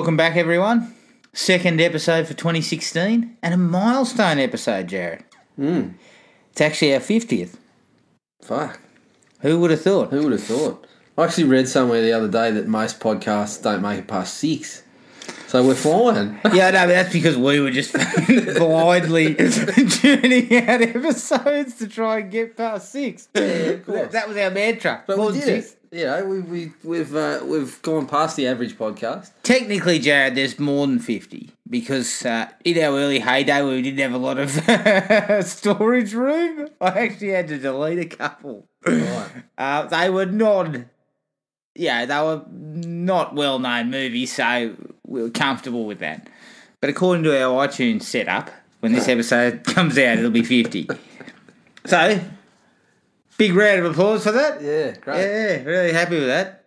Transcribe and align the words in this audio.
Welcome 0.00 0.16
back, 0.16 0.34
everyone. 0.36 0.94
Second 1.34 1.78
episode 1.78 2.26
for 2.26 2.32
2016 2.32 3.36
and 3.42 3.54
a 3.54 3.56
milestone 3.58 4.38
episode, 4.38 4.88
Jared. 4.88 5.24
Mm. 5.58 5.92
It's 6.52 6.62
actually 6.62 6.94
our 6.94 7.00
50th. 7.00 7.56
Fuck. 8.40 8.80
Who 9.40 9.60
would 9.60 9.70
have 9.72 9.82
thought? 9.82 10.08
Who 10.08 10.22
would 10.22 10.32
have 10.32 10.42
thought? 10.42 10.86
I 11.18 11.24
actually 11.24 11.44
read 11.44 11.68
somewhere 11.68 12.00
the 12.00 12.14
other 12.14 12.28
day 12.28 12.50
that 12.50 12.66
most 12.66 12.98
podcasts 12.98 13.62
don't 13.62 13.82
make 13.82 13.98
it 13.98 14.08
past 14.08 14.38
six. 14.38 14.82
So 15.48 15.66
we're 15.66 15.74
flying. 15.74 16.38
yeah, 16.54 16.70
no, 16.70 16.86
but 16.86 16.94
that's 16.94 17.12
because 17.12 17.36
we 17.36 17.60
were 17.60 17.70
just 17.70 17.92
blindly 18.56 19.34
tuning 19.34 20.56
out 20.66 20.80
episodes 20.80 21.74
to 21.76 21.86
try 21.88 22.20
and 22.20 22.30
get 22.30 22.56
past 22.56 22.90
six. 22.90 23.28
course. 23.34 23.44
That, 23.84 24.12
that 24.12 24.28
was 24.28 24.38
our 24.38 24.50
mantra. 24.50 25.04
But 25.06 25.18
More 25.18 25.26
we 25.26 25.34
did 25.34 25.42
six. 25.42 25.72
it. 25.72 25.79
You 25.92 26.04
know, 26.04 26.24
we, 26.24 26.40
we, 26.40 26.72
we've, 26.84 27.16
uh, 27.16 27.40
we've 27.42 27.82
gone 27.82 28.06
past 28.06 28.36
the 28.36 28.46
average 28.46 28.78
podcast. 28.78 29.32
Technically, 29.42 29.98
Jared, 29.98 30.36
there's 30.36 30.56
more 30.60 30.86
than 30.86 31.00
50 31.00 31.50
because 31.68 32.24
uh, 32.24 32.48
in 32.64 32.78
our 32.78 32.96
early 32.96 33.18
heyday 33.18 33.60
we 33.64 33.82
didn't 33.82 33.98
have 33.98 34.12
a 34.12 34.18
lot 34.18 34.38
of 34.38 34.50
storage 35.46 36.14
room, 36.14 36.68
I 36.80 36.90
actually 36.90 37.30
had 37.30 37.48
to 37.48 37.58
delete 37.58 37.98
a 37.98 38.16
couple. 38.16 38.68
Right. 38.86 39.30
Uh, 39.58 39.86
they 39.86 40.10
were 40.10 40.26
not, 40.26 40.76
yeah, 41.74 42.06
they 42.06 42.20
were 42.20 42.44
not 42.48 43.34
well 43.34 43.58
known 43.58 43.90
movies, 43.90 44.32
so 44.32 44.76
we 45.04 45.22
were 45.22 45.30
comfortable 45.30 45.86
with 45.86 45.98
that. 45.98 46.28
But 46.80 46.90
according 46.90 47.24
to 47.24 47.42
our 47.42 47.66
iTunes 47.66 48.02
setup, 48.04 48.48
when 48.78 48.92
this 48.92 49.08
episode 49.08 49.64
comes 49.64 49.98
out, 49.98 50.18
it'll 50.18 50.30
be 50.30 50.44
50. 50.44 50.88
So, 51.86 52.20
big 53.40 53.54
round 53.54 53.80
of 53.80 53.90
applause 53.90 54.22
for 54.22 54.32
that. 54.32 54.60
Yeah, 54.60 54.94
great. 55.00 55.18
Yeah, 55.18 55.62
really 55.62 55.92
happy 55.94 56.18
with 56.18 56.26
that. 56.26 56.66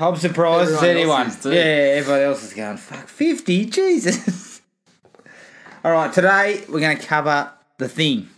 I'm 0.00 0.16
surprised 0.16 0.72
as 0.72 0.82
anyone. 0.82 1.30
Yeah, 1.44 1.94
everybody 1.94 2.24
else 2.24 2.42
is 2.42 2.54
going, 2.54 2.76
fuck, 2.76 3.06
50? 3.06 3.66
Jesus. 3.66 4.62
All 5.84 5.92
right, 5.92 6.12
today 6.12 6.64
we're 6.68 6.80
going 6.80 6.98
to 6.98 7.06
cover 7.06 7.52
The 7.78 7.88
Thing. 7.88 8.28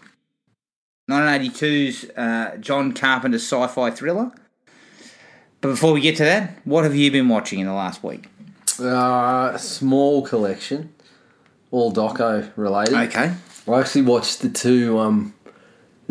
1982's 1.11 2.11
uh, 2.11 2.59
John 2.59 2.93
Carpenter 2.93 3.39
sci 3.39 3.67
fi 3.69 3.91
thriller. 3.91 4.31
But 5.63 5.69
before 5.69 5.95
we 5.95 6.03
get 6.03 6.19
to 6.19 6.25
that, 6.25 6.59
what 6.65 6.85
have 6.85 6.95
you 6.95 7.11
been 7.11 7.31
watching 7.31 7.61
in 7.61 7.67
the 7.67 7.73
last 7.73 8.05
week? 8.05 8.29
Uh, 8.79 9.57
small 9.57 10.21
collection, 10.21 10.93
all 11.71 11.93
doco 11.93 12.51
related. 12.57 12.95
Okay. 12.95 13.33
I 13.67 13.81
actually 13.81 14.03
watched 14.03 14.43
the 14.43 14.51
two 14.51 14.99
um, 14.99 15.33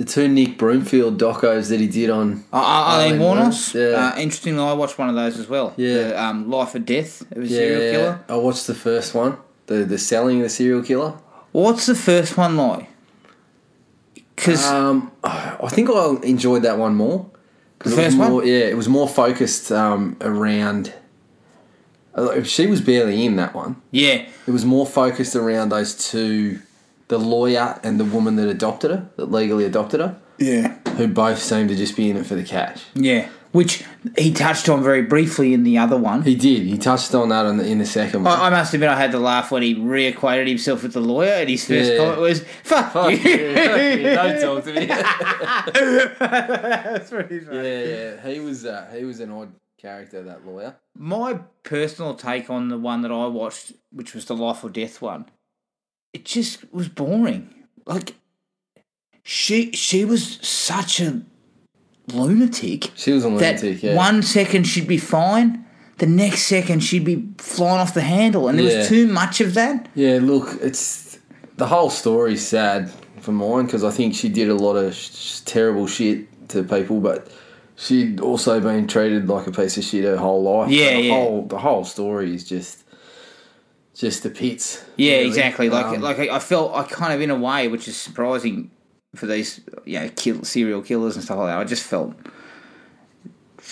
the 0.02 0.06
two 0.14 0.28
Nick 0.28 0.58
Broomfield 0.58 1.20
docos 1.20 1.70
that 1.70 1.80
he 1.80 1.88
did 1.88 2.10
on. 2.10 2.44
Uh, 2.52 2.58
Aileen 2.58 3.20
Aileen 3.22 3.22
Wuornos. 3.22 3.74
Yeah. 3.76 3.98
Uh, 4.16 4.20
interestingly, 4.20 4.64
I 4.64 4.74
watched 4.74 4.98
one 4.98 5.10
of 5.10 5.16
those 5.16 5.38
as 5.38 5.48
well. 5.48 5.74
Yeah. 5.78 5.94
The, 5.94 6.24
um, 6.24 6.50
Life 6.50 6.74
or 6.74 6.80
Death 6.80 7.22
of 7.32 7.38
a 7.44 7.48
Yeah, 7.48 7.58
serial 7.58 7.92
killer. 7.92 8.20
I 8.28 8.36
watched 8.38 8.66
the 8.68 8.74
first 8.74 9.14
one, 9.14 9.38
the 9.68 9.86
the 9.86 9.98
selling 10.00 10.38
of 10.38 10.44
the 10.44 10.50
serial 10.50 10.82
killer. 10.82 11.14
What's 11.52 11.86
the 11.86 11.96
first 11.96 12.36
one 12.38 12.58
like? 12.58 12.88
Because 14.36 14.66
Um, 14.66 15.12
I 15.24 15.68
think 15.70 15.90
I 15.90 16.16
enjoyed 16.24 16.64
that 16.64 16.78
one 16.80 16.96
more. 16.96 17.30
The 17.80 17.90
it 17.92 17.96
was 17.96 17.96
first 17.96 18.18
one? 18.18 18.32
more, 18.32 18.46
Yeah, 18.46 18.66
it 18.74 18.78
was 18.78 18.88
more 18.90 19.08
focused 19.08 19.72
um, 19.72 20.16
around. 20.22 20.94
uh, 22.16 22.42
She 22.44 22.66
was 22.68 22.82
barely 22.82 23.26
in 23.26 23.36
that 23.36 23.54
one. 23.54 23.76
yeah, 23.92 24.26
It 24.48 24.52
was 24.52 24.66
more 24.66 24.86
focused 24.88 25.36
around 25.36 25.70
those 25.70 25.94
two, 26.12 26.60
the 27.12 27.20
lawyer 27.20 27.78
and 27.84 28.00
the 28.00 28.06
woman 28.06 28.38
that 28.38 28.48
adopted 28.48 28.90
her, 28.90 29.10
that 29.18 29.30
legally 29.32 29.66
adopted 29.66 30.00
her, 30.00 30.16
yeah, 30.40 30.78
who 30.96 31.08
both 31.08 31.40
seemed 31.40 31.68
to 31.70 31.76
just 31.76 31.96
be 31.96 32.10
in 32.10 32.16
it 32.18 32.26
for 32.26 32.36
the 32.36 32.44
cash. 32.44 32.84
yeah. 32.96 33.28
Which 33.52 33.84
he 34.18 34.32
touched 34.32 34.70
on 34.70 34.82
very 34.82 35.02
briefly 35.02 35.54
in 35.54 35.64
the 35.64 35.78
other 35.78 35.98
one. 35.98 36.22
He 36.22 36.36
did. 36.36 36.62
He 36.62 36.78
touched 36.78 37.14
on 37.14 37.28
that 37.28 37.46
in 37.46 37.58
the, 37.58 37.66
in 37.68 37.80
the 37.80 37.86
second 37.86 38.24
one. 38.24 38.32
I, 38.40 38.46
I 38.48 38.50
must 38.50 38.74
admit, 38.74 38.88
I 38.88 38.96
had 38.96 39.12
to 39.12 39.20
laugh 39.20 39.52
when 39.52 39.62
he 39.62 39.76
reacquainted 39.76 40.48
himself 40.48 40.84
with 40.84 40.94
the 40.94 41.02
lawyer, 41.02 41.34
and 41.34 41.50
his 41.50 41.66
first 41.68 41.92
Yeah. 41.92 41.98
comment 41.98 42.22
was 42.22 42.46
"Fuck, 42.64 42.94
Fuck 42.94 43.12
you." 43.12 43.18
you, 43.18 43.54
fuck 43.56 43.78
you, 43.98 44.04
don't 44.22 44.42
talk 44.42 44.64
to 44.64 44.74
me. 44.74 44.86
That's 46.20 47.10
pretty 47.10 47.40
funny. 47.42 47.58
yeah, 47.68 47.84
yeah. 48.24 48.30
He 48.32 48.40
was 48.40 48.66
uh, 48.66 48.90
he 48.96 49.04
was 49.04 49.20
an 49.20 49.32
odd 49.32 49.52
character, 49.78 50.24
that 50.24 50.46
lawyer. 50.46 50.76
My 50.98 51.40
personal 51.64 52.16
take 52.16 52.50
on 52.50 52.70
the 52.70 52.78
one 52.78 53.02
that 53.02 53.12
I 53.12 53.28
watched, 53.28 53.74
which 53.92 54.14
was 54.14 54.26
the 54.26 54.36
Life 54.36 54.64
or 54.64 54.70
Death 54.70 55.02
one, 55.02 55.26
it 56.14 56.26
just 56.26 56.72
was 56.74 56.88
boring. 56.90 57.50
Like 57.86 58.16
she 59.24 59.72
she 59.72 60.06
was 60.06 60.40
such 60.42 61.00
a 61.00 61.22
lunatic 62.12 62.92
She 62.96 63.12
was 63.12 63.24
a 63.24 63.30
lunatic. 63.30 63.84
Yeah. 63.84 63.96
one 63.96 64.22
second 64.22 64.64
she'd 64.66 64.88
be 64.88 64.98
fine, 64.98 65.66
the 65.98 66.08
next 66.08 66.44
second 66.44 66.82
she'd 66.82 67.06
be 67.06 67.28
flying 67.38 67.80
off 67.80 67.94
the 67.94 68.02
handle, 68.02 68.48
and 68.48 68.58
there 68.58 68.70
Yeah. 68.70 68.78
was 68.80 68.88
too 68.90 69.08
much 69.08 69.42
of 69.42 69.54
that. 69.54 69.88
Yeah, 69.96 70.20
look, 70.22 70.58
it's 70.62 71.20
the 71.58 71.68
whole 71.68 71.90
story's 71.90 72.46
sad 72.46 72.92
for 73.20 73.32
mine 73.32 73.66
because 73.66 73.84
I 73.84 73.92
think 73.92 74.16
she 74.16 74.30
did 74.30 74.50
a 74.50 74.56
lot 74.56 74.76
of 74.76 74.96
sh- 74.96 75.40
terrible 75.46 75.88
shit 75.88 76.28
to 76.50 76.64
people, 76.64 77.00
but 77.00 77.28
she'd 77.76 78.20
also 78.20 78.60
been 78.60 78.88
treated 78.88 79.30
like 79.30 79.48
a 79.48 79.52
piece 79.52 79.78
of 79.78 79.84
shit 79.84 80.04
her 80.04 80.18
whole 80.18 80.42
life. 80.44 80.72
Yeah, 80.72 80.96
the 80.96 81.02
yeah. 81.04 81.14
Whole, 81.14 81.46
the 81.46 81.60
whole 81.60 81.86
story 81.86 82.34
is 82.34 82.44
just, 82.44 82.81
just 84.02 84.24
the 84.24 84.30
pits. 84.30 84.84
Yeah, 84.98 85.14
really. 85.18 85.28
exactly. 85.28 85.70
Like 85.70 85.86
Um, 85.86 86.02
like 86.02 86.20
I 86.20 86.40
felt 86.40 86.76
I 86.76 86.84
kind 86.84 87.14
of 87.14 87.22
in 87.22 87.30
a 87.30 87.36
way, 87.36 87.68
which 87.70 87.88
is 87.88 87.96
surprising 87.96 88.72
for 89.16 89.26
these 89.28 89.62
you 89.86 90.00
know 90.00 90.10
kill, 90.16 90.44
serial 90.44 90.82
killers 90.82 91.16
and 91.16 91.24
stuff 91.24 91.38
like 91.38 91.48
that. 91.48 91.58
I 91.60 91.64
just 91.64 91.84
felt 91.84 92.14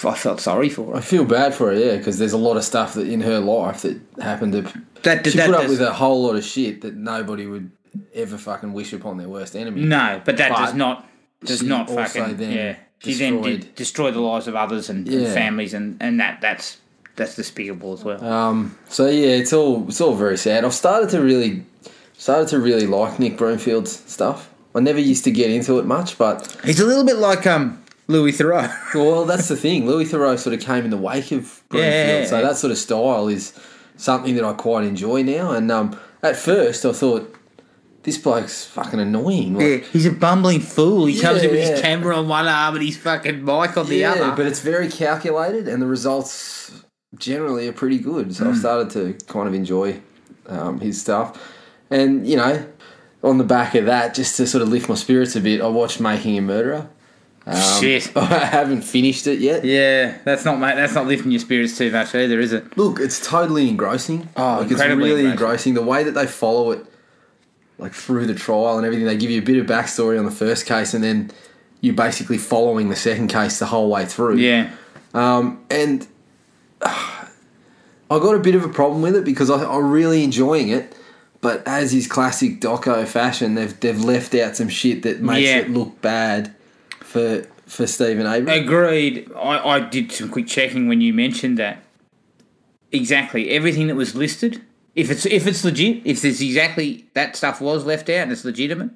I 0.06 0.14
felt 0.16 0.40
sorry 0.40 0.70
for 0.70 0.92
her. 0.92 0.96
I 0.98 1.02
feel 1.02 1.26
bad 1.26 1.54
for 1.54 1.72
her, 1.72 1.78
yeah, 1.78 1.98
because 1.98 2.20
there's 2.20 2.32
a 2.34 2.38
lot 2.38 2.56
of 2.58 2.64
stuff 2.64 2.94
that 2.94 3.08
in 3.08 3.22
her 3.22 3.40
life 3.40 3.82
that 3.82 4.00
happened 4.22 4.54
to. 4.54 4.62
That 5.04 5.26
She 5.28 5.38
that 5.38 5.48
put 5.48 5.56
up 5.56 5.62
does- 5.64 5.72
with 5.72 5.82
a 5.82 5.94
whole 5.94 6.24
lot 6.24 6.36
of 6.36 6.44
shit 6.46 6.82
that 6.82 6.96
nobody 6.96 7.46
would 7.48 7.72
ever 8.14 8.38
fucking 8.38 8.72
wish 8.72 8.94
upon 8.94 9.18
their 9.18 9.28
worst 9.28 9.56
enemy. 9.56 9.82
no, 9.82 10.22
but 10.24 10.38
that 10.38 10.52
But 10.52 10.58
does 10.66 10.74
not 10.76 11.10
does 11.44 11.64
not 11.64 11.90
fucking 11.90 12.38
then 12.38 12.52
yeah. 12.52 12.76
She 13.00 13.14
then 13.14 13.42
did 13.42 13.74
destroy 13.76 14.12
the 14.12 14.20
lives 14.20 14.48
of 14.48 14.56
others 14.56 14.90
and, 14.90 15.08
and 15.08 15.28
families, 15.28 15.74
and 15.74 15.98
and 16.02 16.20
that 16.20 16.40
that's 16.42 16.78
that's 17.20 17.36
despicable 17.36 17.94
as 17.94 18.04
well. 18.04 18.24
Um, 18.24 18.76
so 18.90 19.06
yeah, 19.08 19.28
it's 19.36 19.54
all 19.54 19.88
it's 19.88 20.02
all 20.02 20.16
very 20.16 20.38
sad. 20.38 20.66
I've 20.66 20.74
started 20.74 21.10
to 21.12 21.22
really 21.22 21.64
started 22.18 22.48
to 22.50 22.60
really 22.60 22.88
like 22.88 23.20
Nick 23.20 23.38
Broomfield's 23.38 23.92
stuff. 24.12 24.50
I 24.74 24.80
never 24.80 25.00
used 25.00 25.24
to 25.26 25.32
get 25.32 25.52
into 25.52 25.78
it 25.80 25.86
much, 25.86 26.18
but 26.18 26.58
He's 26.64 26.80
a 26.80 26.86
little 26.86 27.06
bit 27.06 27.18
like 27.18 27.46
um 27.46 27.84
Louis 28.08 28.32
Theroux. 28.32 28.70
well, 28.96 29.26
that's 29.26 29.48
the 29.48 29.56
thing. 29.56 29.86
Louis 29.86 30.06
Theroux 30.06 30.40
sort 30.40 30.56
of 30.56 30.62
came 30.62 30.84
in 30.86 30.90
the 30.90 30.98
wake 30.98 31.32
of 31.32 31.62
Broomfield, 31.70 31.94
Yeah. 31.94 32.26
so 32.26 32.42
that 32.42 32.58
sort 32.58 32.72
of 32.72 32.78
style 32.80 33.28
is 33.28 33.54
something 33.98 34.34
that 34.36 34.44
I 34.44 34.54
quite 34.54 34.86
enjoy 34.86 35.22
now. 35.24 35.52
And 35.52 35.72
um, 35.72 36.00
at 36.24 36.36
first, 36.36 36.86
I 36.86 36.92
thought 36.94 37.36
this 38.04 38.18
bloke's 38.18 38.66
fucking 38.66 39.00
annoying. 39.00 39.56
Like, 39.56 39.64
yeah, 39.66 39.78
he's 39.92 40.06
a 40.06 40.12
bumbling 40.12 40.62
fool. 40.62 41.06
He 41.06 41.20
comes 41.20 41.44
in 41.44 41.52
with 41.52 41.68
his 41.68 41.82
camera 41.82 42.16
on 42.18 42.28
one 42.28 42.48
arm 42.48 42.76
and 42.76 42.86
his 42.86 42.98
fucking 42.98 43.44
mic 43.44 43.76
on 43.78 43.88
the 43.90 44.06
other. 44.06 44.32
but 44.36 44.46
it's 44.46 44.62
very 44.62 44.90
calculated, 44.90 45.68
and 45.68 45.82
the 45.82 45.88
results 45.88 46.72
generally 47.18 47.68
are 47.68 47.74
pretty 47.74 47.98
good. 47.98 48.36
So 48.36 48.46
I've 48.48 48.54
Hmm. 48.56 48.60
started 48.60 48.90
to 48.92 49.26
kind 49.26 49.48
of 49.48 49.54
enjoy 49.54 50.00
um, 50.48 50.80
his 50.80 51.00
stuff, 51.00 51.38
and 51.92 52.28
you 52.28 52.36
know, 52.36 52.66
on 53.24 53.38
the 53.38 53.44
back 53.44 53.76
of 53.76 53.86
that, 53.86 54.14
just 54.16 54.36
to 54.38 54.48
sort 54.48 54.62
of 54.64 54.70
lift 54.70 54.90
my 54.90 54.96
spirits 54.96 55.36
a 55.36 55.42
bit, 55.42 55.62
I 55.62 55.68
watched 55.68 56.00
Making 56.00 56.38
a 56.38 56.42
Murderer. 56.42 56.88
Um, 57.46 57.56
Shit. 57.80 58.12
I 58.18 58.26
haven't 58.46 58.82
finished 58.82 59.28
it 59.28 59.40
yet. 59.40 59.64
Yeah, 59.64 60.18
that's 60.26 60.46
not 60.46 60.60
ma- 60.60 60.76
that's 60.76 60.94
not 60.94 61.08
lifting 61.08 61.32
your 61.32 61.40
spirits 61.40 61.78
too 61.78 61.92
much 61.92 62.14
either, 62.16 62.40
is 62.40 62.52
it? 62.54 62.78
Look, 62.78 63.00
it's 63.00 63.26
totally 63.26 63.70
engrossing. 63.70 64.28
Oh, 64.38 64.60
like 64.62 64.72
it's 64.72 64.80
really 64.82 65.26
engrossing. 65.26 65.32
engrossing. 65.32 65.74
The 65.76 65.84
way 65.84 66.04
that 66.04 66.12
they 66.12 66.26
follow 66.28 66.72
it, 66.72 66.86
like 67.78 67.94
through 67.94 68.26
the 68.28 68.36
trial 68.36 68.78
and 68.78 68.86
everything, 68.86 69.06
they 69.06 69.18
give 69.18 69.30
you 69.32 69.40
a 69.40 69.44
bit 69.46 69.58
of 69.58 69.66
backstory 69.68 70.18
on 70.20 70.26
the 70.26 70.32
first 70.32 70.66
case, 70.66 70.94
and 70.94 71.04
then 71.04 71.32
you're 71.82 71.96
basically 71.96 72.38
following 72.38 72.90
the 72.90 72.96
second 72.96 73.28
case 73.30 73.58
the 73.60 73.68
whole 73.68 73.90
way 73.90 74.06
through. 74.06 74.38
Yeah. 74.38 74.72
Um, 75.14 75.64
and 75.70 76.08
I 76.82 78.18
got 78.20 78.36
a 78.36 78.40
bit 78.40 78.56
of 78.56 78.64
a 78.64 78.70
problem 78.70 79.02
with 79.02 79.16
it 79.16 79.24
because 79.26 79.50
I, 79.50 79.64
I'm 79.64 79.92
really 79.92 80.24
enjoying 80.24 80.70
it. 80.70 80.96
But 81.42 81.66
as 81.66 81.94
is 81.94 82.06
classic 82.08 82.60
doco 82.60 83.08
fashion, 83.08 83.56
they've 83.56 83.78
they've 83.80 84.00
left 84.00 84.36
out 84.36 84.58
some 84.58 84.68
shit 84.68 85.04
that 85.04 85.22
makes 85.22 85.48
Yeah. 85.48 85.60
it 85.60 85.70
look 85.70 86.02
bad 86.02 86.54
for 87.00 87.44
for 87.66 87.88
Stephen 87.88 88.26
Abrams. 88.26 88.66
Agreed. 88.66 89.32
I, 89.36 89.60
I 89.76 89.80
did 89.80 90.12
some 90.12 90.30
quick 90.30 90.48
checking 90.48 90.88
when 90.90 91.00
you 91.02 91.14
mentioned 91.14 91.58
that. 91.58 91.84
Exactly. 92.92 93.52
Everything 93.52 93.88
that 93.88 93.96
was 93.96 94.16
listed, 94.16 94.62
if 94.96 95.10
it's 95.10 95.26
if 95.26 95.48
it's 95.48 95.64
legit, 95.64 96.02
if 96.06 96.22
there's 96.22 96.42
exactly 96.42 97.06
that 97.14 97.36
stuff 97.38 97.62
was 97.62 97.86
left 97.86 98.10
out 98.10 98.24
and 98.24 98.32
it's 98.34 98.44
legitimate, 98.44 98.90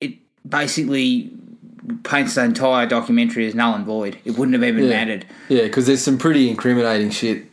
it 0.00 0.14
basically 0.48 1.32
paints 2.04 2.34
the 2.34 2.44
entire 2.44 2.86
documentary 2.86 3.46
as 3.46 3.54
null 3.54 3.74
and 3.74 3.84
void. 3.84 4.18
It 4.24 4.36
wouldn't 4.38 4.54
have 4.54 4.64
even 4.64 4.84
Yeah. 4.84 4.90
mattered. 4.90 5.26
Yeah, 5.48 5.62
because 5.62 5.86
there's 5.86 6.02
some 6.02 6.18
pretty 6.18 6.48
incriminating 6.50 7.10
shit 7.10 7.44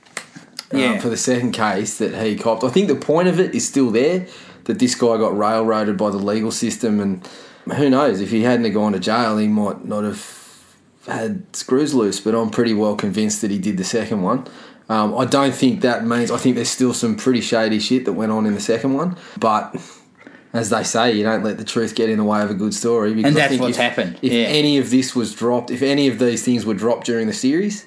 um, 0.72 0.80
Yeah. 0.80 1.00
for 1.00 1.10
the 1.10 1.18
second 1.18 1.52
case 1.54 1.98
that 1.98 2.14
he 2.26 2.36
copped. 2.36 2.64
I 2.64 2.70
think 2.70 2.88
the 2.88 2.96
point 2.96 3.28
of 3.28 3.40
it 3.40 3.56
is 3.56 3.68
still 3.68 3.90
there 3.92 4.26
that 4.66 4.80
this 4.80 4.96
guy 4.96 5.18
got 5.18 5.38
railroaded 5.38 5.98
by 5.98 6.10
the 6.10 6.18
legal 6.18 6.52
system, 6.52 7.00
and 7.00 7.22
who 7.78 7.90
knows 7.90 8.20
if 8.22 8.32
he 8.32 8.44
hadn't 8.44 8.66
have 8.66 8.74
gone 8.74 8.94
to 8.94 9.00
jail, 9.00 9.38
he 9.38 9.48
might 9.48 9.86
not 9.86 10.04
have 10.04 10.36
had 11.08 11.44
screws 11.56 11.94
loose. 11.94 12.20
But 12.20 12.36
I'm 12.36 12.50
pretty 12.50 12.74
well 12.74 12.96
convinced 12.96 13.42
that 13.42 13.52
he 13.52 13.58
did 13.58 13.78
the 13.78 13.84
second 13.86 14.22
one. 14.24 14.46
Um, 14.90 15.18
I 15.18 15.26
don't 15.26 15.54
think 15.54 15.82
that 15.82 16.06
means. 16.06 16.32
I 16.32 16.38
think 16.38 16.56
there's 16.56 16.70
still 16.70 16.94
some 16.94 17.16
pretty 17.16 17.42
shady 17.42 17.80
shit 17.80 18.06
that 18.06 18.14
went 18.14 18.32
on 18.32 18.46
in 18.46 18.54
the 18.54 18.62
second 18.62 18.94
one, 18.94 19.18
but 19.40 19.76
as 20.58 20.70
they 20.70 20.84
say, 20.84 21.12
you 21.14 21.24
don't 21.24 21.44
let 21.44 21.58
the 21.58 21.64
truth 21.64 21.96
get 21.96 22.10
in 22.10 22.18
the 22.18 22.24
way 22.24 22.42
of 22.42 22.50
a 22.50 22.54
good 22.54 22.74
story. 22.74 23.14
Because 23.14 23.30
And 23.30 23.38
that's 23.38 23.58
what's 23.60 23.78
if, 23.78 23.84
happened, 23.84 24.20
If 24.22 24.32
yeah. 24.32 24.46
any 24.46 24.78
of 24.78 24.90
this 24.90 25.16
was 25.16 25.34
dropped, 25.36 25.72
if 25.72 25.82
any 25.82 26.08
of 26.08 26.20
these 26.20 26.44
things 26.44 26.66
were 26.66 26.74
dropped 26.74 27.06
during 27.06 27.28
the 27.28 27.34
series, 27.34 27.86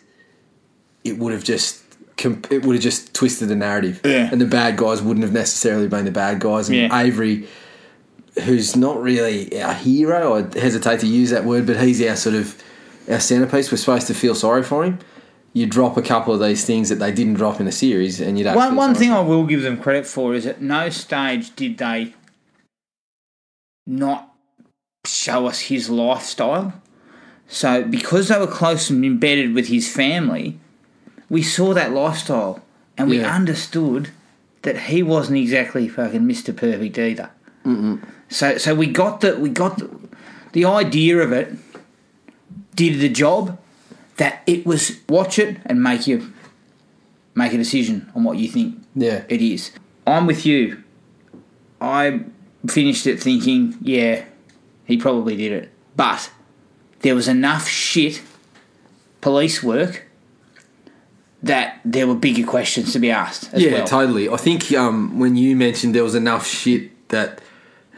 it 1.05 1.19
would 1.19 1.33
have 1.33 1.45
just 1.45 1.83
it 2.23 2.67
would 2.67 2.75
have 2.77 2.83
just 2.83 3.15
twisted 3.15 3.49
the 3.49 3.57
narrative, 3.57 4.01
Yeah. 4.05 4.29
and 4.31 4.39
the 4.39 4.45
bad 4.47 4.77
guys 4.77 5.01
wouldn't 5.01 5.25
have 5.25 5.33
necessarily 5.33 5.89
been 5.89 6.05
the 6.05 6.11
bad 6.11 6.39
guys, 6.39 6.69
and 6.69 6.77
Yeah. 6.77 7.01
Avery. 7.01 7.47
Who's 8.45 8.77
not 8.77 9.03
really 9.03 9.61
our 9.63 9.73
hero? 9.75 10.37
I 10.37 10.59
hesitate 10.59 11.01
to 11.01 11.07
use 11.07 11.31
that 11.31 11.45
word, 11.47 11.67
but 11.67 11.79
he's 11.79 12.01
our 12.03 12.17
sort 12.17 12.35
of 12.37 12.63
our 13.11 13.21
centerpiece. 13.21 13.73
We're 13.73 13.79
supposed 13.79 14.07
to 14.09 14.15
feel 14.15 14.35
sorry 14.35 14.63
for 14.63 14.85
him. 14.85 14.99
You 15.55 15.67
drop 15.67 15.97
a 15.97 16.03
couple 16.03 16.33
of 16.33 16.41
these 16.41 16.65
things 16.65 16.91
that 16.91 16.97
they 17.01 17.11
didn't 17.11 17.35
drop 17.35 17.59
in 17.59 17.67
the 17.67 17.73
series, 17.73 18.21
and 18.21 18.39
you 18.39 18.45
don't. 18.45 18.55
One 18.55 18.77
one 18.77 18.95
thing 18.95 19.11
I 19.13 19.21
will 19.21 19.45
give 19.45 19.63
them 19.63 19.79
credit 19.79 20.07
for 20.07 20.35
is 20.35 20.45
at 20.47 20.61
no 20.61 20.91
stage 20.91 21.57
did 21.57 21.79
they 21.79 22.15
not 23.91 24.33
show 25.05 25.47
us 25.47 25.61
his 25.61 25.91
lifestyle. 25.91 26.73
So 27.49 27.83
because 27.83 28.29
they 28.29 28.39
were 28.39 28.47
close 28.47 28.91
and 28.91 29.05
embedded 29.05 29.55
with 29.55 29.67
his 29.67 29.93
family, 29.93 30.59
we 31.29 31.43
saw 31.43 31.75
that 31.75 31.93
lifestyle 31.93 32.63
and 32.97 33.11
we 33.11 33.19
Yeah. 33.21 33.35
understood 33.35 34.11
that 34.63 34.77
he 34.83 35.03
wasn't 35.03 35.39
exactly 35.39 35.89
fucking 35.89 36.21
Mr. 36.23 36.55
Perfect 36.57 36.99
either. 36.99 37.31
So 38.29 38.59
so 38.59 38.75
we 38.75 38.87
got 38.87 39.21
the 39.21 39.37
we 39.37 39.49
got 39.49 39.79
the, 39.79 39.91
the 40.53 40.65
idea 40.65 41.19
of 41.19 41.33
it 41.33 41.49
did 42.77 43.01
the 43.01 43.09
job 43.09 43.59
that 44.17 44.43
it 44.47 44.65
was 44.65 44.99
watch 45.09 45.39
it 45.39 45.57
and 45.67 45.83
make 45.83 46.07
you 46.07 46.33
make 47.35 47.53
a 47.53 47.57
decision 47.59 48.11
on 48.15 48.23
what 48.25 48.37
you 48.39 48.49
think 48.49 48.79
Yeah. 48.95 49.25
it 49.29 49.43
is. 49.43 49.73
I'm 50.07 50.27
with 50.27 50.47
you. 50.47 50.83
I 51.81 52.21
finished 52.69 53.07
it 53.07 53.21
thinking, 53.23 53.77
yeah, 53.81 54.25
he 54.85 54.97
probably 54.97 55.37
did 55.37 55.53
it. 55.53 55.71
But 55.97 56.31
there 57.01 57.15
was 57.15 57.29
enough 57.29 57.67
shit 57.69 58.23
police 59.21 59.63
work 59.63 60.05
that 61.43 61.81
there 61.85 62.07
were 62.07 62.15
bigger 62.15 62.47
questions 62.47 62.93
to 62.93 62.99
be 62.99 63.11
asked 63.11 63.53
as 63.55 63.63
yeah, 63.63 63.73
well. 63.73 63.87
totally. 63.87 64.29
I 64.29 64.37
think 64.37 64.71
um, 64.73 65.19
when 65.19 65.37
you 65.37 65.57
mentioned 65.57 65.95
there 65.95 66.05
was 66.05 66.15
enough 66.15 66.47
shit 66.47 67.09
that 67.09 67.41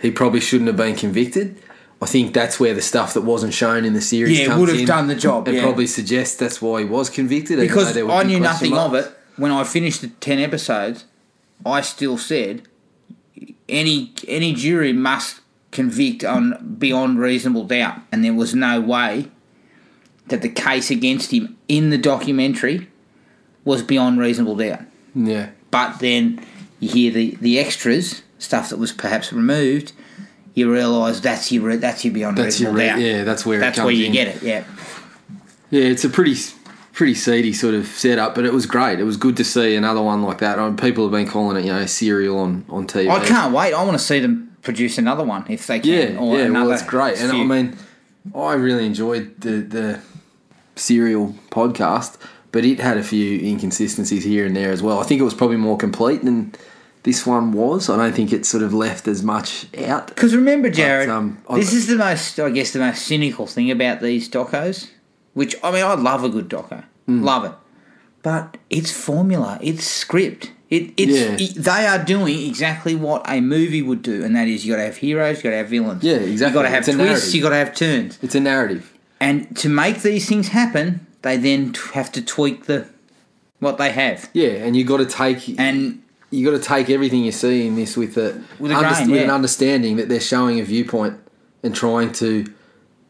he 0.01 0.11
probably 0.11 0.41
shouldn't 0.41 0.69
have 0.69 0.77
been 0.77 0.95
convicted. 0.95 1.61
I 2.01 2.07
think 2.07 2.35
that's 2.35 2.59
where 2.59 2.75
the 2.75 2.83
stuff 2.83 3.15
that 3.15 3.23
wasn't 3.23 3.55
shown 3.55 3.85
in 3.85 3.95
the 3.95 4.01
series 4.01 4.39
Yeah, 4.39 4.47
comes 4.47 4.61
would 4.61 4.69
have 4.71 4.79
in. 4.81 4.87
done 4.87 5.07
the 5.09 5.15
job, 5.15 5.47
It 5.49 5.55
yeah. 5.55 5.63
probably 5.63 5.87
suggests 5.87 6.37
that's 6.37 6.61
why 6.61 6.81
he 6.81 6.85
was 6.85 7.11
convicted. 7.11 7.59
because 7.59 7.95
there 7.95 8.09
I 8.11 8.23
knew 8.25 8.41
nothing 8.41 8.77
of 8.77 8.95
it 8.95 9.07
when 9.37 9.51
I 9.53 9.65
finished 9.65 10.01
the 10.03 10.09
ten 10.09 10.39
episodes. 10.39 11.05
I 11.65 11.81
still 11.81 12.19
said 12.19 12.63
any 13.73 14.13
any 14.29 14.53
jury 14.55 14.93
must 14.93 15.41
convict 15.73 16.23
on 16.25 16.77
beyond 16.79 17.19
reasonable 17.19 17.65
doubt, 17.65 17.99
and 18.13 18.25
there 18.25 18.35
was 18.35 18.55
no 18.55 18.81
way 18.81 19.29
that 20.29 20.43
the 20.43 20.49
case 20.49 20.91
against 20.91 21.33
him 21.33 21.57
in 21.69 21.91
the 21.91 21.99
documentary 21.99 22.89
was 23.65 23.83
beyond 23.83 24.19
reasonable 24.21 24.55
doubt. 24.57 24.81
Yeah, 25.15 25.51
But 25.71 25.99
then 25.99 26.45
you 26.81 26.89
hear 26.89 27.11
the, 27.13 27.37
the 27.41 27.59
extras 27.59 28.23
stuff 28.39 28.71
that 28.71 28.79
was 28.79 28.93
perhaps 28.93 29.33
removed. 29.33 29.93
You 30.55 30.73
realise 30.73 31.21
that's 31.21 31.51
your 31.53 31.77
that's 31.77 32.05
your 32.05 32.13
beyond 32.15 32.39
that's 32.39 32.61
your 32.61 32.73
re- 32.73 32.87
doubt. 32.87 33.01
yeah. 33.01 33.25
That's 33.25 33.45
where 33.47 33.59
that's 33.59 33.77
it 33.77 33.81
comes 33.81 33.87
where 33.87 33.95
you 33.95 34.07
in. 34.07 34.13
get 34.13 34.29
it. 34.29 34.43
Yeah. 34.43 34.65
Yeah, 35.71 35.85
it's 35.85 36.05
a 36.05 36.11
pretty 36.11 36.35
pretty 36.93 37.15
seedy 37.15 37.53
sort 37.53 37.75
of 37.75 37.87
setup, 37.87 38.35
but 38.35 38.45
it 38.45 38.53
was 38.53 38.67
great. 38.67 39.01
It 39.01 39.05
was 39.05 39.17
good 39.17 39.37
to 39.39 39.45
see 39.45 39.75
another 39.75 40.03
one 40.03 40.23
like 40.23 40.39
that. 40.39 40.59
I 40.59 40.67
mean, 40.67 40.77
people 40.77 41.05
have 41.05 41.13
been 41.13 41.27
calling 41.27 41.57
it, 41.57 41.65
you 41.65 41.73
know, 41.73 41.87
serial 41.87 42.39
on 42.39 42.65
on 42.69 42.87
TV. 42.87 43.11
I 43.11 43.25
can't 43.25 43.53
wait. 43.53 43.75
I 43.75 43.83
want 43.83 43.99
to 43.99 44.05
see 44.05 44.21
them 44.21 44.57
produce 44.63 44.99
another 44.99 45.25
one 45.25 45.45
if 45.49 45.67
they 45.67 45.81
can. 45.81 46.15
Yeah, 46.15 46.21
or 46.21 46.39
yeah. 46.39 46.51
Well, 46.51 46.69
that's 46.69 46.83
great. 46.83 47.19
And 47.19 47.33
I 47.33 47.45
mean, 47.45 47.77
I 48.35 48.55
really 48.55 48.87
enjoyed 48.87 49.41
the 49.41 49.61
the 49.61 50.01
serial 50.77 51.35
podcast, 51.51 52.19
but 52.53 52.65
it 52.65 52.81
had 52.81 52.97
a 52.97 53.03
few 53.03 53.41
inconsistencies 53.41 54.25
here 54.25 54.47
and 54.47 54.57
there 54.57 54.71
as 54.71 54.83
well. 54.83 55.01
I 55.01 55.05
think 55.05 55.21
it 55.21 55.25
was 55.25 55.35
probably 55.35 55.57
more 55.57 55.77
complete 55.77 56.25
than 56.25 56.55
this 57.03 57.27
one 57.27 57.53
was. 57.53 57.91
I 57.91 57.97
don't 57.97 58.15
think 58.15 58.33
it 58.33 58.47
sort 58.47 58.63
of 58.63 58.73
left 58.73 59.09
as 59.09 59.23
much 59.23 59.67
out. 59.79 60.09
Because 60.09 60.37
remember, 60.37 60.71
Jared, 60.71 61.09
um, 61.09 61.43
this 61.51 61.73
is 61.73 61.89
the 61.89 61.97
most, 61.97 62.39
I 62.39 62.51
guess, 62.51 62.73
the 62.73 62.79
most 62.79 63.03
cynical 63.07 63.47
thing 63.47 63.71
about 63.71 64.01
these 64.01 64.29
docos. 64.29 64.89
Which 65.35 65.57
I 65.63 65.71
mean, 65.71 65.83
I 65.85 65.95
love 65.95 66.25
a 66.25 66.29
good 66.29 66.49
doco, 66.49 66.85
Mm. 67.09 67.23
love 67.25 67.45
it, 67.45 67.53
but 68.23 68.57
it's 68.71 68.91
formula, 68.91 69.59
it's 69.63 69.85
script. 69.87 70.51
It, 70.71 70.93
it's 70.97 71.13
Yeah. 71.13 71.37
it- 71.39 71.63
they 71.65 71.87
are 71.87 72.03
doing 72.03 72.47
exactly 72.49 72.95
what 72.95 73.23
a 73.29 73.41
movie 73.41 73.83
would 73.83 74.03
do, 74.03 74.25
and 74.25 74.35
that 74.37 74.49
is 74.49 74.65
you 74.65 74.73
got 74.73 74.79
to 74.79 74.85
have 74.85 74.97
heroes, 74.99 75.39
you 75.39 75.43
got 75.45 75.51
to 75.51 75.57
have 75.57 75.69
villains, 75.69 76.03
Yeah, 76.03 76.15
exactly. 76.15 76.47
You 76.49 76.55
got 76.55 76.63
to 76.63 76.69
have 76.75 76.89
It's 76.89 76.97
twists, 76.97 77.35
you 77.35 77.43
got 77.43 77.51
to 77.51 77.57
have 77.57 77.75
turns, 77.75 78.19
It's 78.23 78.35
a 78.35 78.41
narrative. 78.41 78.91
and 79.21 79.55
to 79.57 79.69
make 79.69 80.03
these 80.03 80.27
things 80.27 80.49
happen, 80.49 81.07
they 81.23 81.37
then 81.37 81.73
t- 81.73 81.81
have 81.95 82.11
to 82.13 82.23
tweak 82.23 82.67
the 82.67 82.87
what 83.59 83.79
they 83.79 83.91
have, 83.91 84.29
Yeah, 84.33 84.49
and 84.65 84.75
you 84.77 84.85
got 84.85 84.97
to 84.99 85.07
take 85.07 85.55
and 85.59 86.01
you 86.31 86.51
got 86.51 86.57
to 86.61 86.67
take 86.67 86.89
everything 86.91 87.23
you 87.25 87.33
see 87.33 87.67
in 87.67 87.77
this 87.77 87.97
with 87.97 88.17
a 88.17 88.41
With 88.59 88.73
a 88.73 88.77
under- 88.77 88.89
grain, 88.89 89.11
with 89.11 89.23
an 89.25 89.31
understanding 89.31 89.97
that 89.97 90.09
they're 90.09 90.21
showing 90.21 90.59
a 90.61 90.65
viewpoint 90.65 91.15
and 91.63 91.75
trying 91.75 92.13
to 92.15 92.47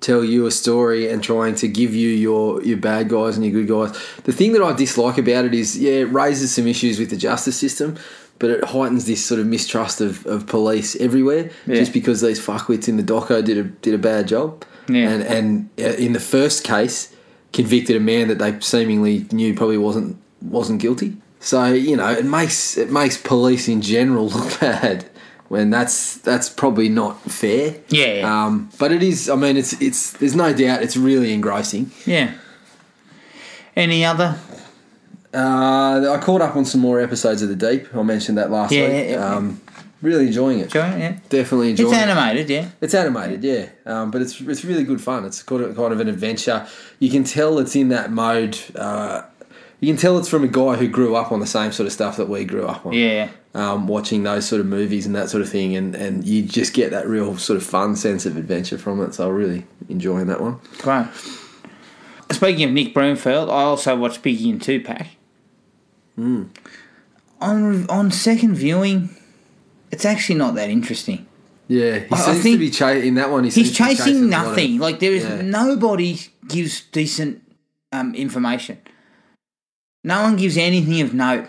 tell 0.02 0.25
you 0.25 0.46
a 0.46 0.50
story 0.50 1.08
and 1.08 1.22
trying 1.22 1.54
to 1.56 1.69
give 1.69 1.94
you 1.94 2.08
your 2.10 2.62
your 2.62 2.76
bad 2.76 3.08
guys 3.08 3.37
and 3.37 3.44
your 3.46 3.54
good 3.62 3.69
guys. 3.69 3.93
The 4.25 4.32
thing 4.32 4.52
that 4.52 4.62
I 4.62 4.72
dislike 4.72 5.19
about 5.19 5.44
it 5.44 5.54
is, 5.54 5.78
yeah, 5.78 5.93
it 6.04 6.12
raises 6.12 6.52
some 6.54 6.66
issues 6.66 6.99
with 6.99 7.10
the 7.10 7.16
justice 7.16 7.56
system, 7.58 7.96
but 8.38 8.50
it 8.50 8.64
heightens 8.64 9.04
this 9.06 9.25
sort 9.25 9.40
of 9.40 9.46
mistrust 9.46 10.00
of, 10.00 10.26
of 10.26 10.46
police 10.46 10.96
everywhere 10.96 11.50
Yeah. 11.66 11.76
just 11.76 11.93
because 11.93 12.20
these 12.20 12.40
fuckwits 12.44 12.88
in 12.88 12.96
the 12.96 13.02
doco 13.02 13.43
did 13.44 13.56
a 13.58 13.62
did 13.64 13.94
a 13.94 13.99
bad 13.99 14.28
job. 14.28 14.64
Yeah. 14.88 15.08
And 15.10 15.22
and 15.22 15.71
uh, 15.78 15.97
in 15.97 16.12
the 16.12 16.21
first 16.21 16.64
case, 16.64 17.14
convicted 17.52 17.97
a 17.97 18.00
man 18.00 18.28
that 18.28 18.38
they 18.38 18.59
seemingly 18.61 19.26
knew 19.32 19.54
probably 19.54 19.78
wasn't 19.78 20.16
wasn't 20.40 20.80
guilty. 20.82 21.16
So 21.38 21.73
you 21.73 21.97
know, 21.97 22.11
it 22.11 22.25
makes 22.25 22.76
it 22.76 22.90
makes 22.90 23.16
police 23.16 23.68
in 23.68 23.80
general 23.80 24.28
look 24.37 24.61
bad 24.61 25.04
when 25.52 25.68
that's 25.68 26.16
that's 26.16 26.49
probably 26.49 26.88
not 26.88 27.21
fair. 27.30 27.76
Yeah, 27.90 28.14
yeah. 28.14 28.44
Um, 28.47 28.71
but 28.78 28.90
it 28.90 29.02
is. 29.02 29.28
I 29.28 29.37
mean, 29.37 29.59
it's 29.59 29.75
it's. 29.82 30.12
There's 30.12 30.35
no 30.35 30.54
doubt 30.54 30.82
it's 30.82 30.97
really 30.97 31.35
engrossing. 31.35 31.90
yeah. 32.06 32.32
Any 33.76 34.02
other? 34.02 34.38
Uh, 35.35 36.14
I 36.14 36.18
caught 36.23 36.40
up 36.40 36.56
on 36.56 36.64
some 36.64 36.80
more 36.80 37.00
episodes 37.00 37.42
of 37.42 37.50
The 37.50 37.56
Deep. 37.56 37.94
I 37.94 38.02
mentioned 38.02 38.38
that 38.38 38.50
last 38.50 38.73
Yeah, 38.73 38.82
week. 38.88 38.92
yeah, 38.92 39.11
yeah. 39.11 39.35
Um, 39.37 39.61
really 40.00 40.26
enjoying 40.26 40.59
it. 40.61 40.71
Joe? 40.71 40.80
Yeah, 40.80 41.18
Definitely 41.28 41.71
enjoying 41.71 41.92
it. 41.92 41.97
it's 41.97 42.02
it. 42.02 42.09
animated. 42.09 42.50
Yeah. 42.50 42.68
It's 42.80 42.94
animated, 42.94 43.44
yeah, 43.44 43.66
um, 43.87 44.11
but 44.11 44.23
it's 44.23 44.40
it's 44.40 44.64
really 44.64 44.85
good 44.85 45.00
fun. 45.02 45.25
It's 45.26 45.42
kind 45.42 45.62
of, 45.62 45.76
kind 45.76 45.92
of 45.92 46.00
an 46.00 46.09
adventure. 46.09 46.66
You 46.99 47.11
can 47.11 47.25
tell 47.25 47.59
it's 47.59 47.76
in 47.76 47.88
that 47.90 48.11
mode. 48.11 48.59
Uh, 48.75 49.23
you 49.82 49.88
can 49.92 49.96
tell 50.00 50.16
it's 50.16 50.28
from 50.28 50.44
a 50.44 50.48
guy 50.48 50.76
who 50.76 50.86
grew 50.88 51.14
up 51.16 51.32
on 51.32 51.40
the 51.40 51.46
same 51.46 51.72
sort 51.72 51.86
of 51.88 51.92
stuff 51.92 52.16
that 52.16 52.28
we 52.28 52.44
grew 52.44 52.66
up 52.66 52.86
on. 52.86 52.92
Yeah. 52.94 53.28
Um, 53.54 53.86
watching 53.88 54.22
those 54.22 54.46
sort 54.46 54.60
of 54.60 54.66
movies 54.66 55.04
and 55.04 55.14
that 55.14 55.28
sort 55.28 55.42
of 55.42 55.48
thing, 55.50 55.76
and, 55.76 55.94
and 55.94 56.24
you 56.24 56.42
just 56.42 56.72
get 56.72 56.90
that 56.92 57.06
real 57.06 57.36
sort 57.36 57.56
of 57.58 57.62
fun 57.64 57.96
sense 57.96 58.24
of 58.24 58.36
adventure 58.38 58.78
from 58.78 59.02
it. 59.02 59.12
So 59.14 59.28
I'm 59.28 59.34
really 59.34 59.66
enjoying 59.90 60.28
that 60.28 60.40
one. 60.40 60.58
Great. 60.78 61.06
Speaking 62.30 62.64
of 62.64 62.70
Nick 62.70 62.94
Broomfield, 62.94 63.50
I 63.50 63.62
also 63.64 63.94
watched 63.96 64.22
Biggie 64.22 64.48
and 64.50 64.62
Tupac. 64.62 65.06
Hmm. 66.16 66.44
On 67.40 67.86
on 67.90 68.10
second 68.10 68.54
viewing, 68.54 69.10
it's 69.90 70.04
actually 70.04 70.36
not 70.36 70.54
that 70.54 70.70
interesting. 70.70 71.26
Yeah, 71.68 71.98
he 71.98 72.06
I- 72.12 72.16
I 72.16 72.18
seems 72.20 72.42
think 72.42 72.54
to 72.54 72.58
be 72.58 72.70
cha- 72.70 72.88
in 72.90 73.14
that 73.16 73.30
one. 73.30 73.44
He 73.44 73.50
He's 73.50 73.54
seems 73.54 73.76
to 73.76 73.82
be 73.84 73.88
chasing 73.96 74.22
of- 74.24 74.30
nothing. 74.30 74.78
like 74.78 75.00
there 75.00 75.12
is 75.12 75.24
yeah. 75.24 75.42
nobody 75.42 76.20
gives 76.48 76.82
decent 76.92 77.42
um, 77.92 78.14
information. 78.14 78.78
No 80.04 80.23
one 80.23 80.37
gives 80.37 80.56
anything 80.56 81.00
of 81.00 81.14
note. 81.14 81.47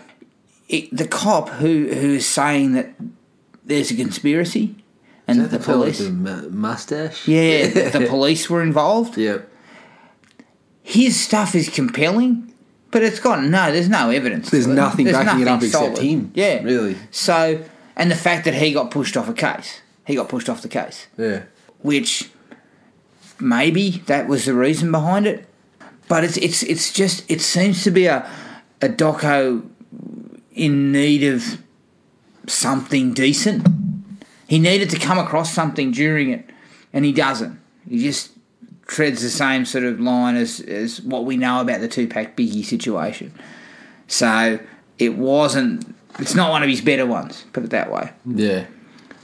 It, 0.68 0.96
the 0.96 1.06
cop 1.06 1.48
who 1.50 1.88
who 1.88 2.14
is 2.14 2.26
saying 2.26 2.72
that 2.72 2.90
there's 3.64 3.90
a 3.90 3.96
conspiracy 3.96 4.76
and 5.26 5.40
that 5.40 5.50
the, 5.50 5.58
the 5.58 5.64
police, 5.64 5.98
the 5.98 6.48
mustache. 6.50 7.26
yeah, 7.28 7.66
the 7.90 8.06
police 8.08 8.48
were 8.48 8.62
involved. 8.62 9.16
yeah. 9.18 9.38
his 10.82 11.18
stuff 11.20 11.54
is 11.54 11.68
compelling, 11.68 12.52
but 12.90 13.02
it's 13.02 13.20
got 13.20 13.42
no. 13.42 13.72
There's 13.72 13.88
no 13.88 14.10
evidence. 14.10 14.50
There's 14.50 14.66
nothing 14.66 15.06
backing 15.06 15.42
it 15.42 15.48
up 15.48 15.62
except 15.62 15.98
him, 15.98 16.30
Yeah, 16.34 16.62
really. 16.62 16.96
So, 17.10 17.62
and 17.96 18.10
the 18.10 18.16
fact 18.16 18.44
that 18.46 18.54
he 18.54 18.72
got 18.72 18.90
pushed 18.90 19.16
off 19.16 19.28
a 19.28 19.34
case, 19.34 19.80
he 20.06 20.14
got 20.14 20.28
pushed 20.28 20.48
off 20.48 20.62
the 20.62 20.68
case, 20.68 21.06
Yeah. 21.18 21.42
which 21.80 22.30
maybe 23.40 23.90
that 24.06 24.28
was 24.28 24.44
the 24.46 24.54
reason 24.54 24.90
behind 24.90 25.26
it. 25.26 25.46
But 26.08 26.24
it's 26.24 26.36
it's 26.38 26.62
it's 26.62 26.92
just 26.92 27.30
it 27.30 27.40
seems 27.40 27.82
to 27.84 27.90
be 27.90 28.06
a 28.06 28.28
a 28.84 28.88
doco 28.88 29.66
in 30.52 30.92
need 30.92 31.24
of 31.24 31.58
something 32.46 33.14
decent. 33.14 33.66
He 34.46 34.58
needed 34.58 34.90
to 34.90 34.98
come 34.98 35.18
across 35.18 35.52
something 35.52 35.90
during 35.90 36.30
it, 36.30 36.50
and 36.92 37.04
he 37.04 37.12
doesn't. 37.12 37.58
He 37.88 37.98
just 37.98 38.32
treads 38.86 39.22
the 39.22 39.30
same 39.30 39.64
sort 39.64 39.84
of 39.84 40.00
line 40.00 40.36
as, 40.36 40.60
as 40.60 41.00
what 41.00 41.24
we 41.24 41.38
know 41.38 41.60
about 41.60 41.80
the 41.80 41.88
Tupac 41.88 42.36
Biggie 42.36 42.64
situation. 42.64 43.32
So 44.06 44.60
it 44.98 45.16
wasn't. 45.16 45.94
It's 46.18 46.34
not 46.34 46.50
one 46.50 46.62
of 46.62 46.68
his 46.68 46.82
better 46.82 47.06
ones. 47.06 47.46
Put 47.54 47.64
it 47.64 47.70
that 47.70 47.90
way. 47.90 48.12
Yeah. 48.26 48.66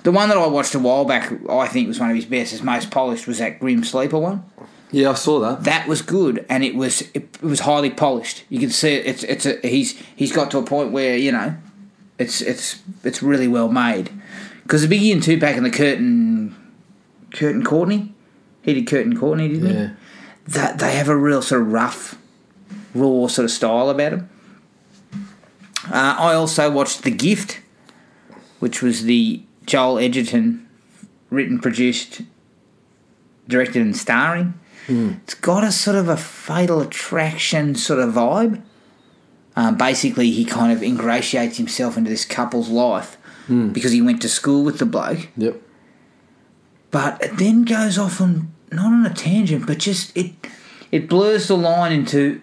The 0.04 0.10
one 0.10 0.30
that 0.30 0.38
I 0.38 0.46
watched 0.46 0.74
a 0.74 0.78
while 0.78 1.04
back, 1.04 1.30
I 1.50 1.68
think 1.68 1.86
was 1.86 2.00
one 2.00 2.08
of 2.08 2.16
his 2.16 2.24
best, 2.24 2.52
his 2.52 2.62
most 2.62 2.90
polished, 2.90 3.26
was 3.26 3.38
that 3.38 3.60
Grim 3.60 3.84
Sleeper 3.84 4.18
one. 4.18 4.42
Yeah, 4.92 5.11
I 5.11 5.14
saw 5.14 5.38
that. 5.40 5.64
That 5.64 5.87
was 5.87 6.02
good, 6.02 6.44
and 6.49 6.64
it 6.64 6.75
was 6.75 7.02
it, 7.14 7.37
it 7.37 7.42
was 7.42 7.61
highly 7.61 7.90
polished. 7.90 8.44
You 8.49 8.59
can 8.59 8.70
see 8.70 8.94
it, 8.94 9.06
it's 9.06 9.23
it's 9.23 9.47
a, 9.47 9.59
he's 9.66 10.00
he's 10.16 10.32
got 10.32 10.50
to 10.50 10.59
a 10.59 10.62
point 10.62 10.90
where 10.90 11.16
you 11.16 11.30
know, 11.32 11.56
it's 12.18 12.40
it's 12.40 12.82
it's 13.04 13.23
really 13.23 13.49
well 13.49 13.68
made. 13.68 14.11
Because 14.64 14.87
the 14.87 14.94
Biggie 14.94 15.12
and 15.12 15.23
Tupac 15.23 15.56
and 15.56 15.66
the 15.66 15.70
Curtin, 15.70 16.56
Kurt 17.32 17.54
and 17.54 17.64
Courtney, 17.64 18.14
he 18.62 18.75
did 18.75 18.87
Kurt 18.87 19.06
and 19.06 19.18
Courtney, 19.18 19.49
didn't 19.49 19.68
he? 19.88 19.94
That 20.52 20.78
they 20.78 20.97
have 20.97 21.09
a 21.09 21.16
real 21.16 21.42
sort 21.42 21.62
of 21.62 21.73
rough, 21.73 22.18
raw 22.94 23.26
sort 23.28 23.44
of 23.44 23.50
style 23.50 23.90
about 23.90 24.11
them. 24.11 24.30
Uh, 25.87 26.16
I 26.18 26.35
also 26.35 26.70
watched 26.70 27.02
The 27.02 27.11
Gift, 27.11 27.61
which 28.59 28.82
was 28.82 29.04
the 29.04 29.42
Joel 29.66 29.99
Edgerton 29.99 30.68
written, 31.30 31.59
produced, 31.59 32.23
directed, 33.49 33.82
and 33.82 33.97
starring. 33.97 34.54
It's 34.88 35.34
got 35.34 35.62
a 35.62 35.70
sort 35.70 35.96
of 35.96 36.08
a 36.08 36.16
fatal 36.16 36.80
attraction 36.80 37.75
sort 37.76 38.00
of 38.00 38.12
vibe. 38.14 38.60
Um, 39.56 39.76
basically, 39.76 40.30
he 40.30 40.44
kind 40.44 40.72
of 40.72 40.82
ingratiates 40.82 41.56
himself 41.58 41.96
into 41.96 42.10
this 42.10 42.25
couple's 42.25 42.68
life 42.68 43.16
because 43.72 43.90
he 43.92 44.00
went 44.00 44.22
to 44.22 44.28
school 44.28 44.62
with 44.62 44.78
the 44.78 44.87
bloke 44.87 45.26
Yep. 45.37 45.60
but 46.92 47.20
it 47.20 47.37
then 47.37 47.64
goes 47.64 47.99
off 47.99 48.20
on 48.20 48.52
not 48.70 48.87
on 48.92 49.04
a 49.04 49.12
tangent, 49.12 49.66
but 49.66 49.78
just 49.78 50.16
it 50.16 50.32
it 50.92 51.08
blurs 51.08 51.49
the 51.49 51.56
line 51.56 51.90
into 51.92 52.40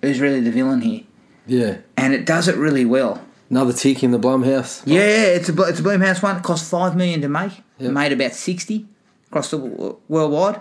who's 0.00 0.20
really 0.20 0.38
the 0.40 0.52
villain 0.52 0.80
here, 0.82 1.02
Yeah. 1.46 1.78
and 1.96 2.14
it 2.14 2.24
does 2.24 2.46
it 2.46 2.56
really 2.56 2.84
well. 2.84 3.20
Another 3.50 3.72
tick 3.72 4.02
in 4.04 4.10
the 4.12 4.18
Blumhouse. 4.18 4.82
Yeah, 4.86 5.00
it's 5.00 5.48
a 5.48 5.62
it's 5.62 5.80
a 5.80 5.82
Blumhouse 5.82 6.22
one. 6.22 6.36
It 6.36 6.42
cost 6.44 6.70
five 6.70 6.94
million 6.96 7.20
to 7.22 7.28
make. 7.28 7.52
Yep. 7.78 7.92
Made 7.92 8.12
about 8.12 8.32
sixty 8.34 8.86
across 9.28 9.50
the 9.50 9.58
w- 9.58 9.96
worldwide. 10.08 10.60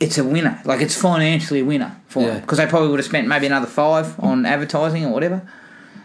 It's 0.00 0.16
a 0.18 0.24
winner. 0.24 0.60
Like 0.64 0.80
it's 0.80 0.94
financially 1.00 1.60
a 1.60 1.64
winner 1.64 1.96
for 2.06 2.22
Yeah. 2.22 2.28
them 2.34 2.40
because 2.42 2.58
they 2.58 2.66
probably 2.66 2.88
would 2.90 3.00
have 3.00 3.06
spent 3.06 3.26
maybe 3.26 3.46
another 3.46 3.66
five 3.66 4.18
on 4.20 4.46
advertising 4.46 5.04
or 5.04 5.12
whatever. 5.12 5.42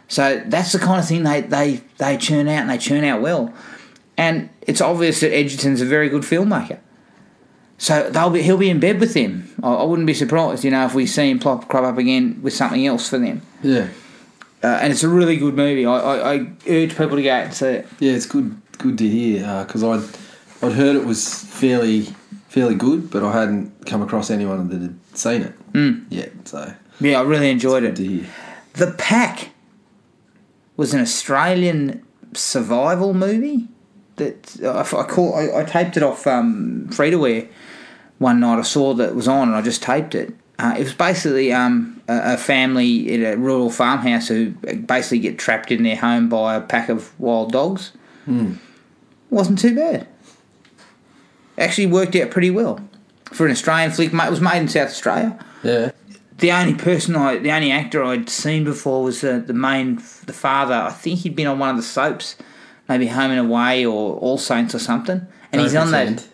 So 0.07 0.41
that's 0.45 0.71
the 0.71 0.79
kind 0.79 0.99
of 0.99 1.07
thing 1.07 1.23
they 1.23 1.41
they 1.41 1.81
they 1.97 2.17
churn 2.17 2.47
out 2.47 2.61
and 2.61 2.69
they 2.69 2.77
churn 2.77 3.03
out 3.03 3.21
well. 3.21 3.53
And 4.17 4.49
it's 4.61 4.81
obvious 4.81 5.19
that 5.21 5.33
Edgerton's 5.33 5.81
a 5.81 5.85
very 5.85 6.09
good 6.09 6.23
filmmaker. 6.23 6.79
So 7.77 8.09
they'll 8.09 8.29
be 8.29 8.41
he'll 8.41 8.57
be 8.57 8.69
in 8.69 8.79
bed 8.79 8.99
with 8.99 9.13
them. 9.13 9.49
I, 9.61 9.73
I 9.73 9.83
wouldn't 9.83 10.07
be 10.07 10.13
surprised, 10.13 10.63
you 10.63 10.71
know, 10.71 10.85
if 10.85 10.93
we 10.95 11.05
see 11.05 11.29
him 11.29 11.39
plop 11.39 11.67
crop 11.67 11.83
up 11.83 11.97
again 11.97 12.39
with 12.41 12.53
something 12.53 12.85
else 12.85 13.09
for 13.09 13.17
them. 13.17 13.41
Yeah. 13.61 13.87
Uh, 14.63 14.79
and 14.81 14.93
it's 14.93 15.03
a 15.03 15.09
really 15.09 15.35
good 15.35 15.55
movie. 15.55 15.85
I, 15.85 15.97
I, 15.97 16.33
I 16.35 16.37
urge 16.69 16.91
people 16.97 17.17
to 17.17 17.21
go 17.23 17.33
out 17.33 17.43
and 17.45 17.53
see 17.53 17.65
it. 17.67 17.87
Yeah, 17.99 18.13
it's 18.13 18.25
good. 18.25 18.55
Good 18.77 18.97
to 18.99 19.07
hear 19.07 19.63
because 19.67 19.83
I'd 19.83 20.03
I'd 20.65 20.71
heard 20.73 20.95
it 20.95 21.05
was 21.05 21.43
fairly 21.43 22.07
fairly 22.53 22.75
good, 22.75 23.09
but 23.09 23.23
I 23.23 23.31
hadn't 23.39 23.87
come 23.87 24.03
across 24.03 24.29
anyone 24.29 24.69
that 24.69 24.81
had 24.81 24.95
seen 25.17 25.41
it 25.41 25.53
Mm. 25.73 26.05
yet. 26.09 26.31
So 26.47 26.73
Yeah, 26.99 27.19
I 27.19 27.23
really 27.23 27.49
enjoyed 27.49 27.83
it. 27.83 27.95
The 28.75 28.91
Pack 28.97 29.49
was 30.77 30.93
an 30.93 31.01
Australian 31.01 32.03
survival 32.33 33.13
movie 33.15 33.67
that 34.17 34.57
I, 34.63 34.81
I 34.81 35.03
call. 35.03 35.33
I, 35.35 35.61
I 35.61 35.63
taped 35.63 35.97
it 35.97 36.03
off 36.03 36.27
um, 36.27 36.87
free 36.91 37.09
to 37.09 37.17
wear 37.17 37.47
one 38.19 38.39
night. 38.39 38.59
I 38.59 38.61
saw 38.63 38.93
that 38.93 39.09
it 39.09 39.15
was 39.15 39.27
on, 39.27 39.47
and 39.47 39.57
I 39.57 39.61
just 39.63 39.81
taped 39.81 40.13
it. 40.13 40.33
Uh, 40.59 40.75
it 40.77 40.83
was 40.83 40.93
basically 40.93 41.51
um, 41.51 41.99
a, 42.07 42.33
a 42.33 42.37
family 42.37 43.11
in 43.11 43.25
a 43.25 43.35
rural 43.35 43.71
farmhouse 43.71 44.27
who 44.27 44.51
basically 44.85 45.17
get 45.19 45.39
trapped 45.39 45.71
in 45.71 45.81
their 45.81 45.95
home 45.95 46.29
by 46.29 46.53
a 46.55 46.61
pack 46.61 46.89
of 46.89 47.19
wild 47.19 47.51
dogs. 47.51 47.91
Wasn't 49.31 49.57
too 49.59 49.75
bad. 49.75 50.07
Actually 51.57 51.87
worked 51.87 52.15
out 52.15 52.31
pretty 52.31 52.49
well 52.51 52.79
for 53.31 53.45
an 53.45 53.51
Australian 53.51 53.91
flick. 53.91 54.13
It 54.13 54.29
was 54.29 54.41
made 54.41 54.57
in 54.57 54.67
South 54.67 54.89
Australia 54.89 55.37
Yeah. 55.63 55.91
the 56.37 56.51
only 56.51 56.73
person 56.73 57.15
I, 57.15 57.37
the 57.37 57.51
only 57.51 57.71
actor 57.71 58.03
I'd 58.03 58.29
seen 58.29 58.63
before 58.63 59.03
was 59.03 59.23
uh, 59.23 59.41
the 59.45 59.53
main, 59.53 59.95
the 60.25 60.33
father. 60.33 60.73
I 60.75 60.91
think 60.91 61.19
he'd 61.19 61.35
been 61.35 61.47
on 61.47 61.59
one 61.59 61.69
of 61.69 61.77
the 61.77 61.83
soaps, 61.83 62.35
maybe 62.89 63.07
Home 63.07 63.31
and 63.31 63.39
Away 63.39 63.85
or 63.85 64.15
All 64.17 64.37
Saints 64.37 64.73
or 64.75 64.79
something. 64.79 65.25
And 65.51 65.61
he's 65.61 65.75
on 65.75 65.89
pretend. 65.89 66.19
those. 66.19 66.29